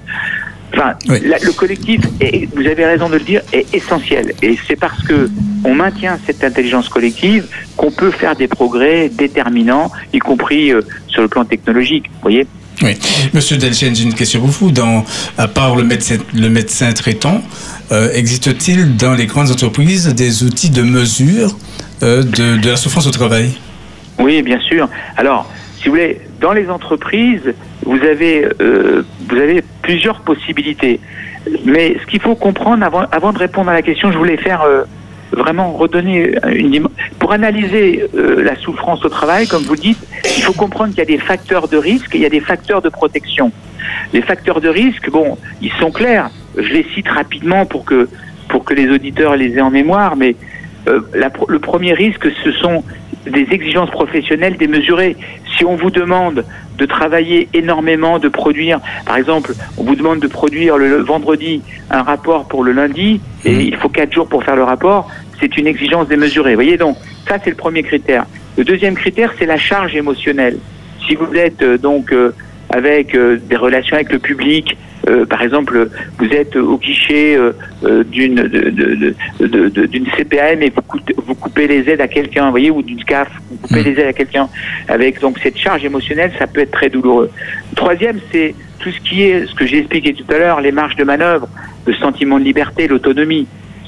Enfin, 0.75 0.95
le 1.09 1.53
collectif, 1.53 2.01
est, 2.21 2.53
vous 2.55 2.67
avez 2.67 2.85
raison 2.85 3.09
de 3.09 3.15
le 3.15 3.21
dire, 3.21 3.41
est 3.53 3.73
essentiel. 3.73 4.33
Et 4.43 4.59
c'est 4.67 4.77
parce 4.77 5.01
que 5.05 5.31
on 5.65 5.75
maintient 5.75 6.19
cette 6.27 6.43
intelligence 6.45 6.89
collective 6.89 7.47
qu'on 7.77 7.91
peut 7.91 8.11
faire 8.11 8.37
des 8.37 8.49
progrès 8.49 9.09
déterminants, 9.09 9.91
y 10.13 10.19
compris 10.19 10.73
euh, 10.73 10.83
sur 11.07 11.23
le 11.23 11.29
plan 11.29 11.45
technologique. 11.45 12.11
Vous 12.15 12.21
voyez 12.23 12.47
oui. 12.83 12.97
Monsieur 13.33 13.57
Delchen, 13.57 13.95
j'ai 13.95 14.05
une 14.05 14.15
question 14.15 14.41
pour 14.41 14.51
vous. 14.51 14.71
Dans, 14.71 15.05
à 15.39 15.49
part 15.49 15.77
le 15.77 15.85
médecin, 15.85 16.17
le 16.35 16.49
médecin 16.49 16.93
traitant, 16.93 17.43
euh, 17.93 18.11
existe-t-il 18.13 18.97
dans 18.97 19.15
les 19.15 19.27
grandes 19.27 19.51
entreprises 19.51 20.09
des 20.15 20.43
outils 20.43 20.71
de 20.71 20.83
mesure 20.83 21.57
euh, 22.03 22.23
de, 22.23 22.69
la 22.69 22.77
souffrance 22.77 23.07
au 23.07 23.11
travail? 23.11 23.53
Oui, 24.19 24.43
bien 24.43 24.61
sûr. 24.61 24.89
Alors, 25.17 25.51
si 25.79 25.85
vous 25.85 25.93
voulez, 25.93 26.21
dans 26.41 26.53
les 26.53 26.69
entreprises, 26.69 27.55
vous 27.85 28.01
avez, 28.03 28.47
euh, 28.61 29.03
vous 29.29 29.37
avez 29.37 29.63
plusieurs 29.83 30.21
possibilités. 30.21 31.01
Mais 31.65 31.97
ce 32.01 32.07
qu'il 32.07 32.21
faut 32.21 32.35
comprendre 32.35 32.85
avant, 32.85 33.05
avant 33.13 33.33
de 33.33 33.39
répondre 33.39 33.71
à 33.71 33.75
la 33.75 33.83
question, 33.83 34.11
je 34.11 34.19
voulais 34.19 34.37
faire 34.37 34.63
vraiment 35.33 35.73
redonner 35.73 36.35
une 36.53 36.89
pour 37.19 37.33
analyser 37.33 38.05
euh, 38.15 38.43
la 38.43 38.57
souffrance 38.57 39.05
au 39.05 39.09
travail, 39.09 39.47
comme 39.47 39.63
vous 39.63 39.77
dites, 39.77 39.99
il 40.37 40.43
faut 40.43 40.53
comprendre 40.53 40.91
qu'il 40.91 40.99
y 40.99 41.03
a 41.03 41.17
des 41.17 41.19
facteurs 41.19 41.69
de 41.69 41.77
risque 41.77 42.15
et 42.15 42.19
il 42.19 42.23
y 42.23 42.27
a 42.27 42.31
des 42.31 42.41
facteurs 42.41 42.83
de 42.83 42.89
protection. 42.89 43.51
Les 44.13 44.23
facteurs 44.23 44.61
de 44.61 44.69
risque, 44.69 45.11
bon, 45.11 45.37
ils 45.61 45.73
sont 45.73 45.91
clairs. 45.91 46.31
Je 46.57 46.73
les 46.73 46.87
cite 46.95 47.09
rapidement 47.09 47.67
pour 47.67 47.85
que 47.85 48.09
pour 48.49 48.65
que 48.65 48.75
les 48.75 48.89
auditeurs 48.89 49.35
les 49.37 49.57
aient 49.57 49.61
en 49.61 49.71
mémoire, 49.71 50.15
mais 50.17 50.37
euh, 50.89 51.01
le 51.49 51.59
premier 51.59 51.95
risque, 51.95 52.29
ce 52.45 52.53
sont 52.53 52.85
des 53.27 53.47
exigences 53.51 53.91
professionnelles 53.91 54.57
démesurées. 54.57 55.17
Si 55.57 55.65
on 55.65 55.77
vous 55.77 55.91
demande 55.91 56.45
de 56.79 56.87
travailler 56.87 57.49
énormément, 57.55 58.19
de 58.19 58.29
produire, 58.29 58.81
par 59.05 59.17
exemple, 59.17 59.53
on 59.79 59.85
vous 59.85 59.97
demande 59.97 60.21
de 60.21 60.27
produire 60.27 60.77
le 60.77 60.97
vendredi 60.97 61.63
un 61.91 62.03
rapport 62.03 62.47
pour 62.47 62.65
le 62.65 62.73
lundi, 62.73 63.21
et 63.45 63.53
mmh. 63.53 63.61
il 63.61 63.77
faut 63.77 63.89
quatre 63.89 64.13
jours 64.13 64.29
pour 64.29 64.45
faire 64.45 64.57
le 64.57 64.65
rapport, 64.65 65.09
c'est 65.41 65.57
une 65.57 65.67
exigence 65.67 66.09
démesurée. 66.09 66.51
Vous 66.51 66.57
voyez 66.57 66.77
donc, 66.77 66.97
ça 67.29 67.39
c'est 67.43 67.51
le 67.51 67.57
premier 67.57 67.83
critère. 67.83 68.27
Le 68.57 68.65
deuxième 68.65 68.95
critère, 68.95 69.33
c'est 69.39 69.47
la 69.47 69.59
charge 69.59 69.95
émotionnelle. 69.95 70.59
Si 71.07 71.15
vous 71.15 71.33
êtes 71.35 71.63
euh, 71.63 71.79
donc 71.79 72.13
euh, 72.13 72.35
avec 72.71 73.15
euh, 73.15 73.39
des 73.39 73.57
relations 73.57 73.97
avec 73.97 74.11
le 74.13 74.19
public, 74.19 74.77
par 75.29 75.43
exemple, 75.43 75.89
vous 76.19 76.29
êtes 76.31 76.57
au 76.57 76.79
guichet 76.79 77.39
d'une 78.07 78.43
d'une 78.43 80.07
CPAM 80.07 80.63
et 80.63 80.71
vous, 80.71 80.83
vous, 81.27 81.35
coupez 81.35 81.67
les 81.69 81.89
aides 81.89 82.01
à 82.01 82.09
quelqu'un, 82.09 82.47
vous 82.47 82.51
voyez, 82.51 82.71
ou 82.71 82.83
d'une 82.83 83.05
CAF, 83.05 83.29
vous 83.51 83.57
coupez 83.59 83.81
mmh. 83.81 83.85
les 83.85 84.01
aides 84.01 84.09
à 84.09 84.13
quelqu'un, 84.13 84.49
avec 84.89 85.21
donc 85.21 85.39
cette 85.43 85.59
charge 85.59 85.85
émotionnelle, 85.85 86.33
ça 86.39 86.47
peut 86.47 86.61
être 86.61 86.73
très 86.73 86.89
douloureux. 86.89 87.31
Troisième, 87.75 88.19
c'est 88.33 88.55
tout 88.79 88.91
ce 88.91 89.01
qui 89.01 89.23
est, 89.23 89.47
ce 89.47 89.55
que 89.55 89.67
j'ai 89.67 89.79
expliqué 89.79 90.15
tout 90.15 90.33
à 90.33 90.39
l'heure, 90.39 90.61
les 90.61 90.73
marges 90.73 90.97
de 90.97 91.05
manœuvre, 91.05 91.49
le 91.87 91.95
sentiment 91.95 92.39
de 92.39 92.45
liberté, 92.45 92.89
l'autonomie. 92.89 93.47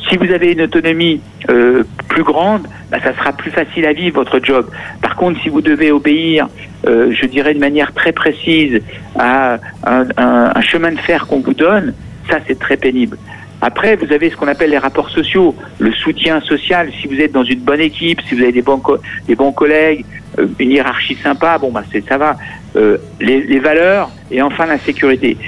Si 0.08 0.16
vous 0.16 0.32
avez 0.32 0.52
une 0.52 0.62
autonomie 0.62 1.20
euh, 1.50 1.84
plus 2.08 2.22
grande, 2.22 2.66
bah, 2.90 2.98
ça 3.02 3.14
sera 3.14 3.32
plus 3.32 3.50
facile 3.50 3.84
à 3.86 3.92
vivre 3.92 4.16
votre 4.16 4.40
job. 4.42 4.70
Par 5.02 5.16
contre, 5.16 5.40
si 5.42 5.48
vous 5.48 5.60
devez 5.60 5.92
obéir, 5.92 6.48
euh, 6.86 7.12
je 7.12 7.26
dirais 7.26 7.54
de 7.54 7.58
manière 7.58 7.92
très 7.92 8.12
précise, 8.12 8.80
à 9.18 9.58
un, 9.84 10.06
un 10.16 10.60
chemin 10.60 10.92
de 10.92 11.00
fer 11.00 11.26
qu'on 11.26 11.40
vous 11.40 11.54
donne, 11.54 11.94
ça 12.30 12.38
c'est 12.46 12.58
très 12.58 12.76
pénible. 12.76 13.16
Après, 13.60 13.96
vous 13.96 14.12
avez 14.12 14.30
ce 14.30 14.36
qu'on 14.36 14.46
appelle 14.46 14.70
les 14.70 14.78
rapports 14.78 15.10
sociaux, 15.10 15.54
le 15.80 15.92
soutien 15.92 16.40
social. 16.40 16.90
Si 17.00 17.08
vous 17.08 17.20
êtes 17.20 17.32
dans 17.32 17.42
une 17.42 17.58
bonne 17.60 17.80
équipe, 17.80 18.20
si 18.28 18.36
vous 18.36 18.42
avez 18.42 18.52
des 18.52 18.62
bons, 18.62 18.80
des 19.26 19.34
bons 19.34 19.50
collègues, 19.50 20.04
euh, 20.38 20.46
une 20.60 20.70
hiérarchie 20.70 21.16
sympa, 21.16 21.58
bon, 21.58 21.72
bah, 21.72 21.82
ça 22.08 22.18
va. 22.18 22.36
Euh, 22.76 22.98
les, 23.18 23.40
les, 23.40 23.58
valeurs 23.60 24.10
et 24.30 24.42
enfin 24.42 24.66
la 24.66 24.78
sécurité. 24.78 25.38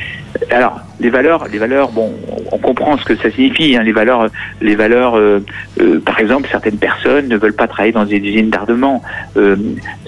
Alors, 0.51 0.81
les 1.01 1.11
valeurs, 1.11 1.47
les 1.53 1.59
valeurs, 1.59 1.91
bon, 1.91 2.13
on 2.51 2.57
comprend 2.57 2.97
ce 2.97 3.05
que 3.05 3.15
ça 3.17 3.31
signifie. 3.31 3.77
Hein, 3.77 3.83
les 3.83 3.93
valeurs, 3.93 4.29
les 4.63 4.75
valeurs. 4.75 5.17
Euh, 5.17 5.45
euh, 5.81 6.01
par 6.01 6.19
exemple, 6.19 6.49
certaines 6.51 6.79
personnes 6.79 7.29
ne 7.29 7.37
veulent 7.37 7.55
pas 7.55 7.69
travailler 7.69 7.93
dans 7.93 8.07
des 8.07 8.17
usines 8.17 8.49
d'ardement. 8.49 9.03
Euh, 9.37 9.57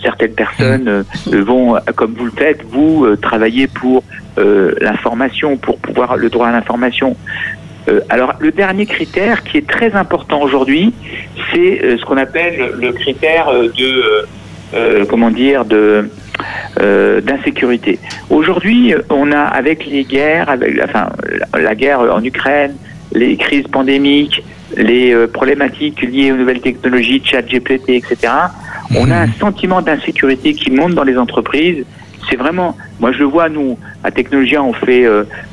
certaines 0.03 0.33
personnes 0.33 1.05
vont, 1.27 1.77
comme 1.97 2.15
vous 2.15 2.25
le 2.25 2.33
faites, 2.33 2.63
vous 2.71 3.15
travailler 3.17 3.67
pour 3.67 4.05
l'information, 4.37 5.59
pour 5.59 5.79
pouvoir 5.79 6.17
le 6.17 6.31
droit 6.31 6.49
à 6.49 6.53
l'information. 6.53 7.15
Euh, 7.89 8.01
alors 8.09 8.35
le 8.39 8.53
dernier 8.53 8.87
critère 8.87 9.43
qui 9.43 9.59
est 9.59 9.67
très 9.67 9.95
important 9.95 10.41
aujourd'hui, 10.43 10.93
c'est 11.53 11.83
euh, 11.83 11.99
ce 11.99 12.05
qu'on 12.05 12.17
appelle 12.17 12.73
le 12.81 12.93
critère 12.93 13.51
de 13.53 14.27
euh, 14.75 15.05
comment 15.09 15.31
dire 15.31 15.65
de 15.65 16.09
d'insécurité. 16.79 17.99
Aujourd'hui, 18.31 18.95
on 19.11 19.31
a 19.33 19.41
avec 19.41 19.87
les 19.87 20.05
guerres, 20.05 20.49
avec 20.49 20.81
enfin 20.83 21.11
la 21.55 21.75
guerre 21.75 22.01
en 22.01 22.23
Ukraine, 22.25 22.75
les 23.13 23.37
crises 23.37 23.69
pandémiques, 23.69 24.43
les 24.77 25.15
problématiques 25.29 26.01
liées 26.03 26.33
aux 26.33 26.37
nouvelles 26.37 26.61
technologies, 26.61 27.23
chat 27.25 27.43
GPT, 27.43 27.91
etc. 27.91 28.33
On 28.97 29.11
a 29.11 29.17
un 29.17 29.27
mhm. 29.27 29.35
sentiment 29.39 29.83
d'insécurité 29.83 30.55
qui 30.55 30.71
monte 30.71 30.95
dans 30.95 31.05
les 31.05 31.19
entreprises. 31.19 31.85
C'est 32.29 32.37
vraiment, 32.37 32.77
moi 33.01 33.13
je 33.13 33.19
le 33.19 33.27
vois, 33.27 33.49
nous, 33.49 33.79
à 34.03 34.11
Technologia, 34.11 34.63
on 34.63 34.73
fait 34.73 35.07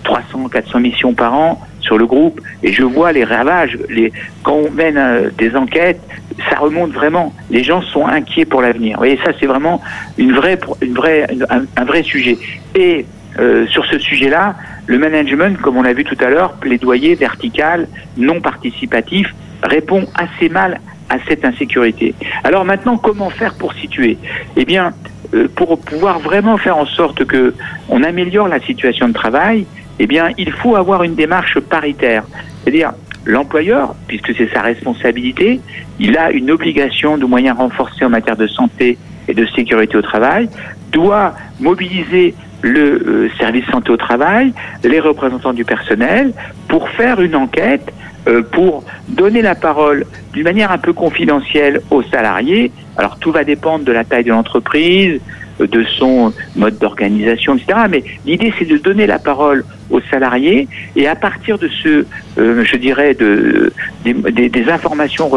300, 0.04 0.50
400 0.50 0.80
missions 0.80 1.14
par 1.14 1.34
an 1.34 1.62
sur 1.80 1.98
le 1.98 2.06
groupe 2.06 2.42
et 2.64 2.72
je 2.72 2.84
vois 2.84 3.12
les 3.12 3.24
ravages. 3.24 3.78
Les, 3.90 4.12
quand 4.44 4.56
on 4.56 4.72
mène 4.72 4.98
euh, 4.98 5.30
des 5.38 5.56
enquêtes, 5.56 6.02
ça 6.50 6.58
remonte 6.58 6.92
vraiment. 6.92 7.34
Les 7.50 7.64
gens 7.64 7.82
sont 7.82 8.06
inquiets 8.08 8.46
pour 8.46 8.62
l'avenir. 8.62 8.98
Vous 8.98 9.02
voyez, 9.02 9.20
ça 9.24 9.32
c'est 9.40 9.46
vraiment 9.46 9.82
une 10.18 10.34
vraie, 10.34 10.58
une 10.82 10.94
vraie, 10.94 11.28
un, 11.50 11.86
vrai 11.86 12.04
sujet. 12.04 12.38
Et 12.76 13.06
euh, 13.40 13.68
sur 13.68 13.86
ce 13.86 14.00
sujet-là, 14.00 14.56
le 14.88 14.98
management, 14.98 15.60
comme 15.62 15.78
on 15.78 15.84
l'a 15.84 15.94
vu 15.94 16.04
tout 16.04 16.18
à 16.20 16.30
l'heure, 16.30 16.54
plaidoyer 16.54 17.16
vertical, 17.16 17.88
non 18.18 18.42
participatif, 18.42 19.34
répond 19.64 20.08
assez 20.16 20.50
mal 20.50 20.80
à 21.10 21.18
cette 21.28 21.44
insécurité. 21.44 22.14
Alors 22.44 22.66
maintenant, 22.66 22.98
comment 22.98 23.30
faire 23.30 23.56
pour 23.56 23.74
situer? 23.74 24.18
Eh 24.56 24.66
bien, 24.66 24.94
euh, 25.34 25.48
pour 25.56 25.80
pouvoir 25.80 26.20
vraiment 26.20 26.58
faire 26.58 26.78
en 26.78 26.86
sorte 26.86 27.26
que 27.26 27.54
on 27.90 28.04
améliore 28.04 28.48
la 28.48 28.60
situation 28.60 29.08
de 29.08 29.14
travail, 29.14 29.66
eh 30.00 30.08
bien, 30.08 30.30
il 30.38 30.52
faut 30.52 30.76
avoir 30.76 31.04
une 31.04 31.16
démarche 31.16 31.60
paritaire. 31.60 32.24
C'est-à-dire, 32.64 32.93
l'employeur, 33.26 33.95
puisque 34.08 34.34
c'est 34.36 34.52
sa 34.52 34.62
responsabilité, 34.62 35.60
il 36.00 36.18
a 36.18 36.32
une 36.32 36.52
obligation 36.52 37.18
de 37.18 37.26
moyens 37.26 37.58
renforcés 37.58 38.06
en 38.06 38.10
matière 38.10 38.38
de 38.38 38.47
santé 38.47 38.97
et 39.28 39.34
de 39.34 39.45
sécurité 39.56 39.97
au 39.97 40.02
travail, 40.02 40.50
doit 40.91 41.36
mobiliser 41.60 42.34
le 42.62 42.82
euh, 42.82 43.30
service 43.38 43.66
santé 43.66 43.91
au 43.91 43.97
travail, 43.97 44.54
les 44.84 45.00
représentants 45.00 45.54
du 45.54 45.64
personnel, 45.64 46.34
pour 46.68 46.89
faire 46.89 47.22
une 47.22 47.36
enquête, 47.36 47.93
euh, 48.28 48.41
pour 48.41 48.84
donner 49.08 49.41
la 49.41 49.56
parole 49.56 50.06
d'une 50.34 50.43
manière 50.43 50.72
un 50.72 50.78
peu 50.78 50.93
confidentielle 50.93 51.82
aux 51.89 52.04
salariés. 52.04 52.72
Alors 52.97 53.18
tout 53.18 53.32
va 53.32 53.43
dépendre 53.43 53.86
de 53.86 53.91
la 53.91 54.04
taille 54.04 54.26
de 54.26 54.32
l'entreprise, 54.32 55.22
de 55.60 55.84
son 55.97 56.34
mode 56.56 56.78
d'organisation, 56.78 57.56
etc. 57.56 57.80
Mais 57.89 58.04
l'idée, 58.26 58.54
c'est 58.58 58.66
de 58.66 58.78
donner 58.78 59.08
la 59.08 59.20
parole 59.20 59.64
aux 59.90 60.02
salariés 60.10 60.68
et 60.96 61.08
à 61.08 61.16
partir 61.16 61.58
de 61.58 61.68
ce, 61.68 62.06
euh, 62.38 62.64
je 62.64 62.76
dirais, 62.78 63.14
de, 63.14 63.74
des, 64.04 64.70
informations 64.70 65.30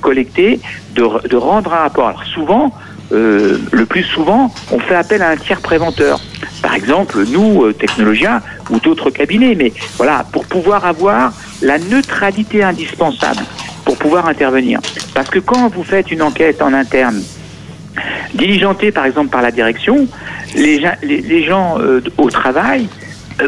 collectées, 0.00 0.60
de, 0.94 1.28
de, 1.28 1.36
rendre 1.36 1.72
un 1.72 1.78
rapport. 1.78 2.08
Alors 2.08 2.24
souvent, 2.24 2.72
euh, 3.12 3.58
le 3.72 3.86
plus 3.86 4.04
souvent, 4.04 4.52
on 4.70 4.78
fait 4.78 4.94
appel 4.94 5.22
à 5.22 5.30
un 5.30 5.36
tiers 5.36 5.60
préventeur. 5.60 6.20
Par 6.62 6.74
exemple, 6.74 7.24
nous, 7.28 7.64
euh, 7.64 7.72
Technologia, 7.72 8.40
ou 8.70 8.78
d'autres 8.78 9.10
cabinets, 9.10 9.54
mais 9.56 9.72
voilà, 9.96 10.24
pour 10.32 10.46
pouvoir 10.46 10.84
avoir 10.84 11.32
la 11.60 11.78
neutralité 11.78 12.62
indispensable 12.62 13.42
pour 13.84 13.96
pouvoir 13.96 14.28
intervenir. 14.28 14.78
Parce 15.14 15.28
que 15.28 15.40
quand 15.40 15.68
vous 15.68 15.82
faites 15.82 16.12
une 16.12 16.22
enquête 16.22 16.62
en 16.62 16.72
interne, 16.72 17.20
diligentée 18.34 18.92
par 18.92 19.04
exemple 19.04 19.30
par 19.30 19.42
la 19.42 19.50
direction, 19.50 20.06
les, 20.54 21.44
gens 21.44 21.78
euh, 21.80 22.00
au 22.18 22.30
travail 22.30 22.86
euh, 22.86 22.99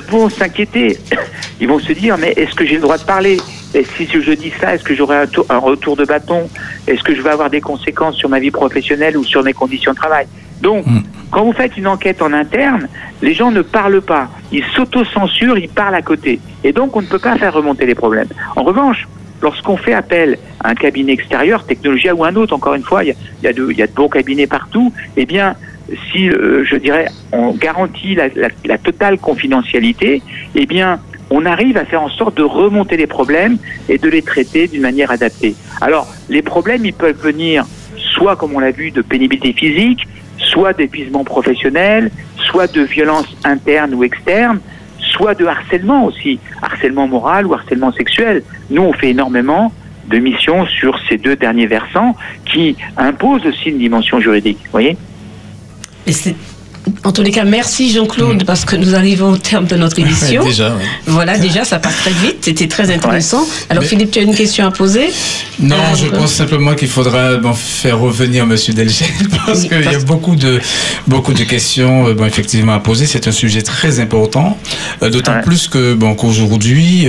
vont 0.09 0.29
s'inquiéter. 0.29 0.99
Ils 1.61 1.69
vont 1.69 1.79
se 1.79 1.93
dire, 1.93 2.19
mais 2.19 2.33
est-ce 2.33 2.55
que 2.55 2.67
j'ai 2.67 2.75
le 2.75 2.81
droit 2.81 2.99
de 2.99 3.05
parler? 3.05 3.39
Et 3.75 3.85
si 3.97 4.07
je 4.07 4.33
dis 4.33 4.53
ça, 4.61 4.75
est-ce 4.75 4.85
que 4.85 4.95
j'aurai 4.95 5.17
un, 5.17 5.27
un, 5.49 5.59
retour 5.59 5.97
de 5.97 6.05
bâton? 6.05 6.49
Est-ce 6.87 7.03
que 7.03 7.15
je 7.15 7.23
vais 7.23 7.31
avoir 7.31 7.51
des 7.51 7.61
conséquences 7.61 8.17
sur 8.17 8.29
ma 8.29 8.39
vie 8.39 8.51
professionnelle 8.51 9.17
ou 9.17 9.25
sur 9.25 9.43
mes 9.43 9.53
conditions 9.53 9.93
de 9.93 9.97
travail? 9.97 10.27
Donc, 10.61 10.87
hmm. 10.87 11.03
quand 11.31 11.45
vous 11.45 11.53
faites 11.53 11.77
une 11.77 11.87
enquête 11.87 12.21
en 12.21 12.33
interne, 12.33 12.89
les 13.23 13.35
gens 13.35 13.51
ne 13.51 13.63
parlent 13.63 14.03
pas. 14.03 14.29
Ils 14.51 14.65
s'autocensurent, 14.75 15.59
ils 15.59 15.69
parlent 15.69 15.95
à 15.95 16.03
côté. 16.03 16.41
Et 16.65 16.73
donc, 16.73 16.97
on 16.97 17.03
ne 17.03 17.07
peut 17.07 17.19
pas 17.19 17.37
faire 17.37 17.53
remonter 17.53 17.87
les 17.87 17.95
problèmes. 17.95 18.29
En 18.57 18.63
revanche, 18.63 19.09
lorsqu'on 19.43 19.77
fait 19.77 19.95
appel 19.95 20.39
à 20.61 20.71
un 20.71 20.75
cabinet 20.75 21.13
extérieur, 21.13 21.65
Technologia 21.65 22.15
ou 22.15 22.25
un 22.25 22.35
autre, 22.37 22.55
encore 22.55 22.75
une 22.75 22.85
fois, 22.85 23.05
y 23.05 23.15
il 23.43 23.45
y 23.45 23.83
a 23.83 23.87
de 23.87 23.93
bons 23.93 24.09
cabinets 24.09 24.47
partout, 24.47 24.93
eh 25.17 25.27
bien, 25.27 25.57
si, 26.11 26.29
euh, 26.29 26.65
je 26.65 26.77
dirais, 26.77 27.09
on 27.33 27.53
garantit 27.53 28.15
la, 28.15 28.29
la, 28.65 28.79
totale 28.79 29.19
confidentialité, 29.19 30.23
eh 30.55 30.67
bien, 30.67 31.01
on 31.31 31.47
arrive 31.47 31.77
à 31.77 31.85
faire 31.85 32.03
en 32.03 32.09
sorte 32.09 32.37
de 32.37 32.43
remonter 32.43 32.97
les 32.97 33.07
problèmes 33.07 33.59
et 33.89 33.99
de 33.99 34.09
les 34.09 34.23
traiter 34.23 34.69
d'une 34.69 34.83
manière 34.83 35.11
adaptée. 35.11 35.55
Alors, 35.81 36.07
les 36.29 36.43
problèmes, 36.43 36.85
ils 36.85 36.93
peuvent 36.93 37.21
venir 37.21 37.65
soit, 37.97 38.37
comme 38.37 38.55
on 38.55 38.59
l'a 38.59 38.71
vu, 38.71 38.91
de 38.91 39.03
pénibilité 39.03 39.53
physique, 39.53 40.07
soit 40.39 40.73
d'épuisement 40.73 41.25
professionnel, 41.25 42.11
soit 42.37 42.73
de 42.73 42.83
violence 42.83 43.27
interne 43.45 43.95
ou 43.95 44.05
externe, 44.05 44.61
soit 44.99 45.35
de 45.35 45.47
harcèlement 45.47 46.05
aussi, 46.05 46.39
harcèlement 46.61 47.07
moral 47.07 47.47
ou 47.47 47.55
harcèlement 47.55 47.93
sexuel. 47.93 48.43
Nous, 48.71 48.83
on 48.83 48.93
fait 48.93 49.11
énormément 49.11 49.73
de 50.09 50.19
missions 50.19 50.67
sur 50.67 50.99
ces 51.09 51.17
deux 51.17 51.37
derniers 51.37 51.67
versants 51.67 52.17
qui 52.45 52.77
imposent 52.97 53.47
aussi 53.47 53.71
une 53.71 53.79
dimension 53.79 54.21
juridique. 54.21 54.59
Voyez? 54.71 54.97
Et 56.07 56.13
c'est 56.13 56.37
en 57.05 57.13
tous 57.13 57.23
les 57.23 57.31
cas, 57.31 57.45
merci 57.45 57.93
Jean-Claude, 57.93 58.45
parce 58.45 58.65
que 58.65 58.75
nous 58.77 58.95
arrivons 58.95 59.31
au 59.33 59.37
terme 59.37 59.67
de 59.67 59.77
notre 59.77 59.99
émission. 60.01 60.45
déjà. 60.45 60.73
Voilà, 61.07 61.39
déjà, 61.39 61.65
ça 61.65 61.79
passe 61.79 61.97
très 61.99 62.11
vite. 62.11 62.39
C'était 62.41 62.67
très 62.69 62.93
intéressant. 62.93 63.47
Alors, 63.71 63.83
Mais- 63.83 63.89
Philippe, 63.89 64.11
tu 64.11 64.19
as 64.19 64.23
une 64.23 64.35
question 64.35 64.67
à 64.67 64.71
poser 64.71 65.09
Non, 65.61 65.77
Euh, 65.77 65.97
je 65.97 66.07
pense 66.09 66.33
simplement 66.33 66.75
qu'il 66.75 66.89
faudra 66.89 67.37
bon, 67.37 67.53
faire 67.55 67.99
revenir 68.01 68.47
Monsieur 68.47 68.73
Delgel 68.75 69.09
parce 69.47 69.63
Oui, 69.63 69.69
qu'il 69.69 69.93
y 69.93 69.95
a 69.95 69.99
beaucoup 70.01 70.35
de 70.37 70.61
beaucoup 71.07 71.33
de 71.35 71.45
questions 71.45 72.09
euh, 72.09 72.15
bon, 72.15 72.25
effectivement 72.25 72.75
à 72.75 72.81
poser. 72.81 73.07
C'est 73.07 73.29
un 73.29 73.33
sujet 73.33 73.63
très 73.63 74.01
important, 74.01 74.59
euh, 75.03 75.11
d'autant 75.11 75.33
Ouais. 75.35 75.43
plus 75.43 75.69
que 75.69 75.95
bon 75.95 76.15
qu'aujourd'hui 76.15 77.09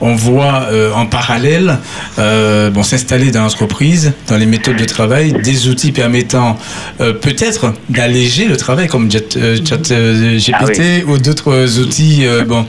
on 0.00 0.14
voit 0.14 0.68
en 0.94 1.06
parallèle 1.06 1.78
bon 2.18 2.82
s'installer 2.82 3.30
dans 3.30 3.42
l'entreprise, 3.42 4.12
dans 4.28 4.36
les 4.36 4.46
méthodes 4.46 4.76
de 4.76 4.84
travail, 4.84 5.32
des 5.42 5.68
outils 5.68 5.92
permettant 5.92 6.58
peut-être 6.98 7.72
d'alléger 7.88 8.46
le 8.46 8.56
travail 8.56 8.88
comme 8.96 9.08
euh, 9.36 9.56
Chat 9.68 9.90
euh, 9.90 10.38
GPT 10.38 11.04
ou 11.06 11.18
d'autres 11.18 11.78
outils 11.80 12.20
euh, 12.26 12.44
bon 12.44 12.64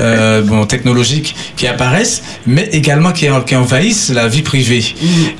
euh, 0.00 0.40
bon 0.42 0.64
technologiques 0.64 1.34
qui 1.56 1.66
apparaissent, 1.66 2.22
mais 2.46 2.68
également 2.72 3.10
qui, 3.10 3.28
en- 3.28 3.40
qui 3.40 3.56
envahissent 3.56 4.10
la 4.10 4.28
vie 4.28 4.42
privée. 4.42 4.84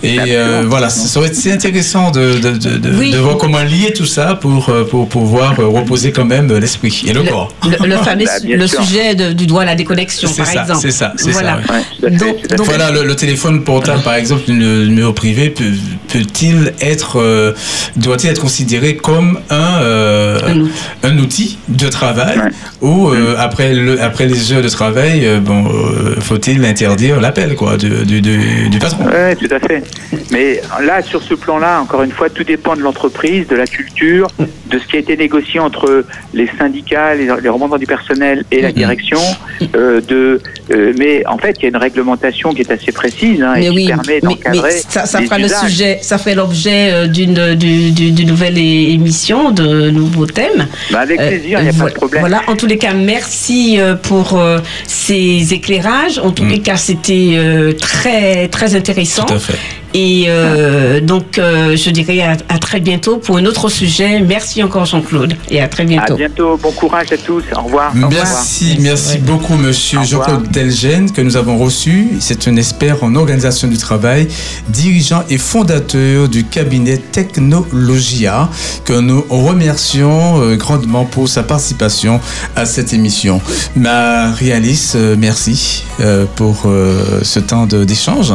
Et 0.02 0.18
euh, 0.18 0.42
Absolument. 0.44 0.68
voilà, 0.70 0.88
ça 0.90 1.18
aurait 1.20 1.28
été 1.28 1.52
intéressant 1.52 2.10
de, 2.10 2.38
de, 2.38 2.50
de, 2.64 2.76
de- 2.78 2.90
Oui. 2.98 3.10
de 3.12 3.18
voir 3.18 3.36
comment 3.38 3.62
lier 3.62 3.92
tout 3.94 4.06
ça 4.06 4.34
pour, 4.34 4.68
euh, 4.68 4.84
pour 4.84 5.08
pouvoir 5.08 5.54
euh, 5.60 5.66
reposer 5.66 6.10
quand 6.10 6.24
même 6.24 6.50
euh, 6.50 6.58
l'esprit 6.58 7.04
et 7.06 7.12
le, 7.12 7.22
corps. 7.22 7.54
Le, 7.64 7.86
le 7.86 7.96
fameux 8.08 8.24
Bah, 8.24 8.32
le 8.44 8.66
sujet 8.66 9.14
de- 9.14 9.32
du 9.32 9.46
droit 9.46 9.62
à 9.62 9.66
la 9.66 9.74
déconnexion, 9.76 10.28
C'est 10.28 10.42
par 10.42 10.52
ça, 10.52 10.60
exemple. 10.62 10.80
c'est 10.82 10.90
ça, 10.90 11.12
c'est 11.16 11.30
voilà. 11.30 11.60
ça, 11.66 11.72
ouais. 11.74 11.80
Ouais, 12.10 12.10
Donc- 12.18 12.48
donc- 12.56 12.66
Voilà, 12.66 12.90
le, 12.90 13.04
le 13.04 13.14
téléphone 13.14 13.62
portable, 13.62 14.02
par 14.02 14.14
exemple, 14.14 14.42
le 14.48 14.86
numéro 14.86 15.12
privé, 15.12 15.50
peut, 15.50 15.64
peut-il 16.08 16.72
être, 16.80 17.20
euh, 17.20 17.52
doit-il 17.96 18.28
être 18.30 18.40
considéré 18.40 18.96
comme 18.96 19.38
un, 19.50 19.80
euh, 19.82 20.31
Un 20.46 20.60
outil. 20.60 20.72
un 21.02 21.18
outil 21.18 21.58
de 21.68 21.88
travail 21.88 22.38
Ouais. 22.38 22.50
ou 22.80 23.08
euh, 23.08 23.34
après, 23.38 23.74
le, 23.74 24.00
après 24.02 24.26
les 24.26 24.52
heures 24.52 24.62
de 24.62 24.68
travail, 24.68 25.26
euh, 25.26 25.40
bon, 25.40 25.64
euh, 25.66 26.16
faut-il 26.20 26.64
interdire 26.64 27.20
l'appel 27.20 27.54
quoi, 27.54 27.76
du, 27.76 27.90
du, 28.04 28.20
du, 28.20 28.68
du 28.68 28.78
patron? 28.78 29.04
Oui, 29.06 29.36
tout 29.36 29.54
à 29.54 29.58
fait. 29.60 29.82
Mais 30.30 30.60
là, 30.84 31.02
sur 31.02 31.22
ce 31.22 31.34
plan-là, 31.34 31.80
encore 31.82 32.02
une 32.02 32.10
fois, 32.12 32.30
tout 32.30 32.44
dépend 32.44 32.74
de 32.76 32.80
l'entreprise, 32.80 33.46
de 33.48 33.56
la 33.56 33.66
culture, 33.66 34.28
de 34.38 34.78
ce 34.78 34.86
qui 34.86 34.96
a 34.96 35.00
été 35.00 35.16
négocié 35.16 35.60
entre 35.60 36.04
les 36.32 36.48
syndicats, 36.58 37.14
les, 37.14 37.28
les 37.42 37.48
remontants 37.48 37.78
du 37.78 37.86
personnel 37.86 38.44
et 38.50 38.60
la 38.62 38.68
Mhm. 38.68 38.74
direction. 38.74 39.18
euh, 39.76 40.00
de, 40.00 40.40
euh, 40.72 40.92
mais 40.98 41.24
en 41.26 41.38
fait, 41.38 41.56
il 41.58 41.62
y 41.62 41.66
a 41.66 41.68
une 41.68 41.76
réglementation 41.76 42.52
qui 42.52 42.62
est 42.62 42.70
assez 42.70 42.90
précise 42.92 43.42
hein, 43.42 43.54
et 43.54 43.60
Mais 43.60 43.68
qui 43.68 43.74
oui, 43.76 43.86
permet 43.86 44.02
mais, 44.06 44.14
mais 44.14 44.20
d'encadrer 44.20 44.70
ça, 44.88 45.06
ça 45.06 45.20
les 45.20 45.26
fera 45.26 45.38
le 45.38 45.48
sujet, 45.48 45.98
ça 46.02 46.18
ferait 46.18 46.34
l'objet 46.34 46.90
euh, 46.92 47.06
d'une 47.06 47.54
du- 47.54 47.90
du- 47.92 48.10
d'une 48.10 48.28
nouvelle 48.28 48.58
émission, 48.58 49.50
de 49.50 49.90
nouveaux 49.90 50.21
thèmes. 50.26 50.68
Bah, 50.90 51.00
avec 51.00 51.20
Euh, 51.20 51.28
plaisir, 51.28 51.58
il 51.60 51.62
n'y 51.64 51.68
a 51.68 51.72
pas 51.72 51.78
voilà, 51.78 51.90
de 51.90 51.96
problème. 51.96 52.20
Voilà, 52.22 52.42
en 52.48 52.56
tous 52.56 52.66
les 52.66 52.78
cas, 52.78 52.92
merci 52.94 53.78
euh, 53.80 53.94
pour 53.94 54.38
euh, 54.38 54.58
ces 54.86 55.52
éclairages. 55.52 56.18
En 56.18 56.30
tous 56.30 56.44
Mm. 56.44 56.48
les 56.50 56.58
cas, 56.60 56.76
c'était 56.76 57.34
euh, 57.36 57.72
très 57.72 58.48
très 58.48 58.74
intéressant. 58.74 59.24
Tout 59.26 59.34
à 59.34 59.38
fait. 59.38 59.58
Et 59.94 60.24
euh, 60.28 61.00
donc, 61.00 61.38
euh, 61.38 61.76
je 61.76 61.90
dirais 61.90 62.20
à, 62.20 62.36
à 62.48 62.58
très 62.58 62.80
bientôt 62.80 63.18
pour 63.18 63.36
un 63.36 63.44
autre 63.44 63.68
sujet. 63.68 64.20
Merci 64.20 64.62
encore, 64.62 64.86
Jean-Claude, 64.86 65.34
et 65.50 65.60
à 65.60 65.68
très 65.68 65.82
À 65.82 65.86
bientôt. 65.86 66.16
bientôt, 66.16 66.56
bon 66.56 66.72
courage 66.72 67.12
à 67.12 67.16
tous. 67.18 67.44
Au 67.56 67.62
revoir. 67.62 67.90
Au 67.90 68.06
revoir. 68.06 68.10
Merci, 68.10 68.78
merci 68.80 69.18
beaucoup, 69.18 69.54
monsieur. 69.54 69.98
Jean-Claude 70.02 70.50
Delgen, 70.50 71.10
que 71.10 71.20
nous 71.20 71.36
avons 71.36 71.58
reçu. 71.58 72.08
C'est 72.20 72.48
un 72.48 72.56
expert 72.56 73.02
en 73.04 73.14
organisation 73.14 73.68
du 73.68 73.76
travail, 73.76 74.28
dirigeant 74.68 75.24
et 75.28 75.38
fondateur 75.38 76.28
du 76.28 76.44
cabinet 76.44 76.98
Technologia, 76.98 78.48
que 78.84 78.94
nous 78.94 79.24
remercions 79.28 80.40
euh, 80.42 80.56
grandement 80.56 81.04
pour 81.04 81.28
sa 81.28 81.42
participation 81.42 82.20
à 82.56 82.64
cette 82.64 82.92
émission. 82.92 83.40
Marie-Alice, 83.76 84.94
euh, 84.96 85.16
merci 85.18 85.84
euh, 86.00 86.24
pour 86.36 86.66
ce 87.22 87.38
temps 87.40 87.66
d'échange 87.66 88.32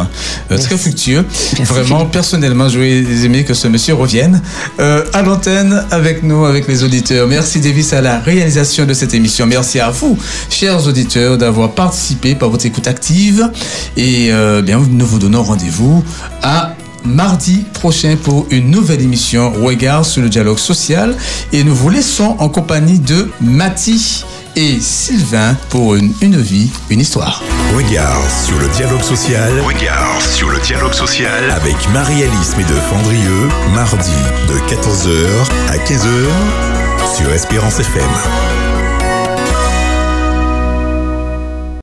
très 0.49 0.77
fructueux. 0.77 1.25
Vraiment, 1.59 2.05
personnellement, 2.05 2.69
j'aurais 2.69 2.99
aimé 3.23 3.43
que 3.43 3.53
ce 3.53 3.67
monsieur 3.67 3.93
revienne 3.93 4.41
euh, 4.79 5.03
à 5.13 5.21
l'antenne 5.21 5.85
avec 5.91 6.23
nous, 6.23 6.45
avec 6.45 6.67
les 6.67 6.83
auditeurs. 6.83 7.27
Merci 7.27 7.59
Davis 7.59 7.93
à 7.93 8.01
la 8.01 8.19
réalisation 8.19 8.85
de 8.85 8.93
cette 8.93 9.13
émission. 9.13 9.45
Merci 9.45 9.79
à 9.79 9.89
vous, 9.89 10.17
chers 10.49 10.85
auditeurs, 10.87 11.37
d'avoir 11.37 11.71
participé 11.71 12.35
par 12.35 12.49
votre 12.49 12.65
écoute 12.65 12.87
active. 12.87 13.49
Et 13.95 14.31
euh, 14.31 14.61
bien, 14.61 14.79
nous 14.89 15.05
vous 15.05 15.19
donnons 15.19 15.43
rendez-vous 15.43 16.03
à 16.43 16.73
mardi 17.05 17.63
prochain 17.73 18.17
pour 18.21 18.47
une 18.49 18.69
nouvelle 18.69 19.01
émission 19.01 19.51
Regard 19.51 20.05
sur 20.05 20.21
le 20.21 20.29
dialogue 20.29 20.59
social. 20.59 21.15
Et 21.53 21.63
nous 21.63 21.73
vous 21.73 21.89
laissons 21.89 22.35
en 22.39 22.49
compagnie 22.49 22.99
de 22.99 23.29
Mati 23.41 24.25
et 24.57 24.81
Sylvain 24.81 25.55
pour 25.69 25.93
une, 25.93 26.13
une 26.21 26.41
vie, 26.41 26.71
une 26.89 26.99
histoire. 26.99 27.43
Regard 27.75 28.23
sur 28.29 28.57
le 28.59 28.67
dialogue 28.69 29.03
social. 29.03 29.51
Regard 29.61 30.19
sur 30.19 30.49
le 30.49 30.59
dialogue 30.59 30.93
social 30.93 31.51
avec 31.51 31.75
Marie-Alice 31.93 32.57
Médeux-Fandrieux, 32.57 33.49
mardi 33.75 34.09
de 34.47 34.55
14h 34.67 35.27
à 35.69 35.77
15h 35.77 37.15
sur 37.15 37.31
Espérance 37.31 37.79
FM. 37.79 38.66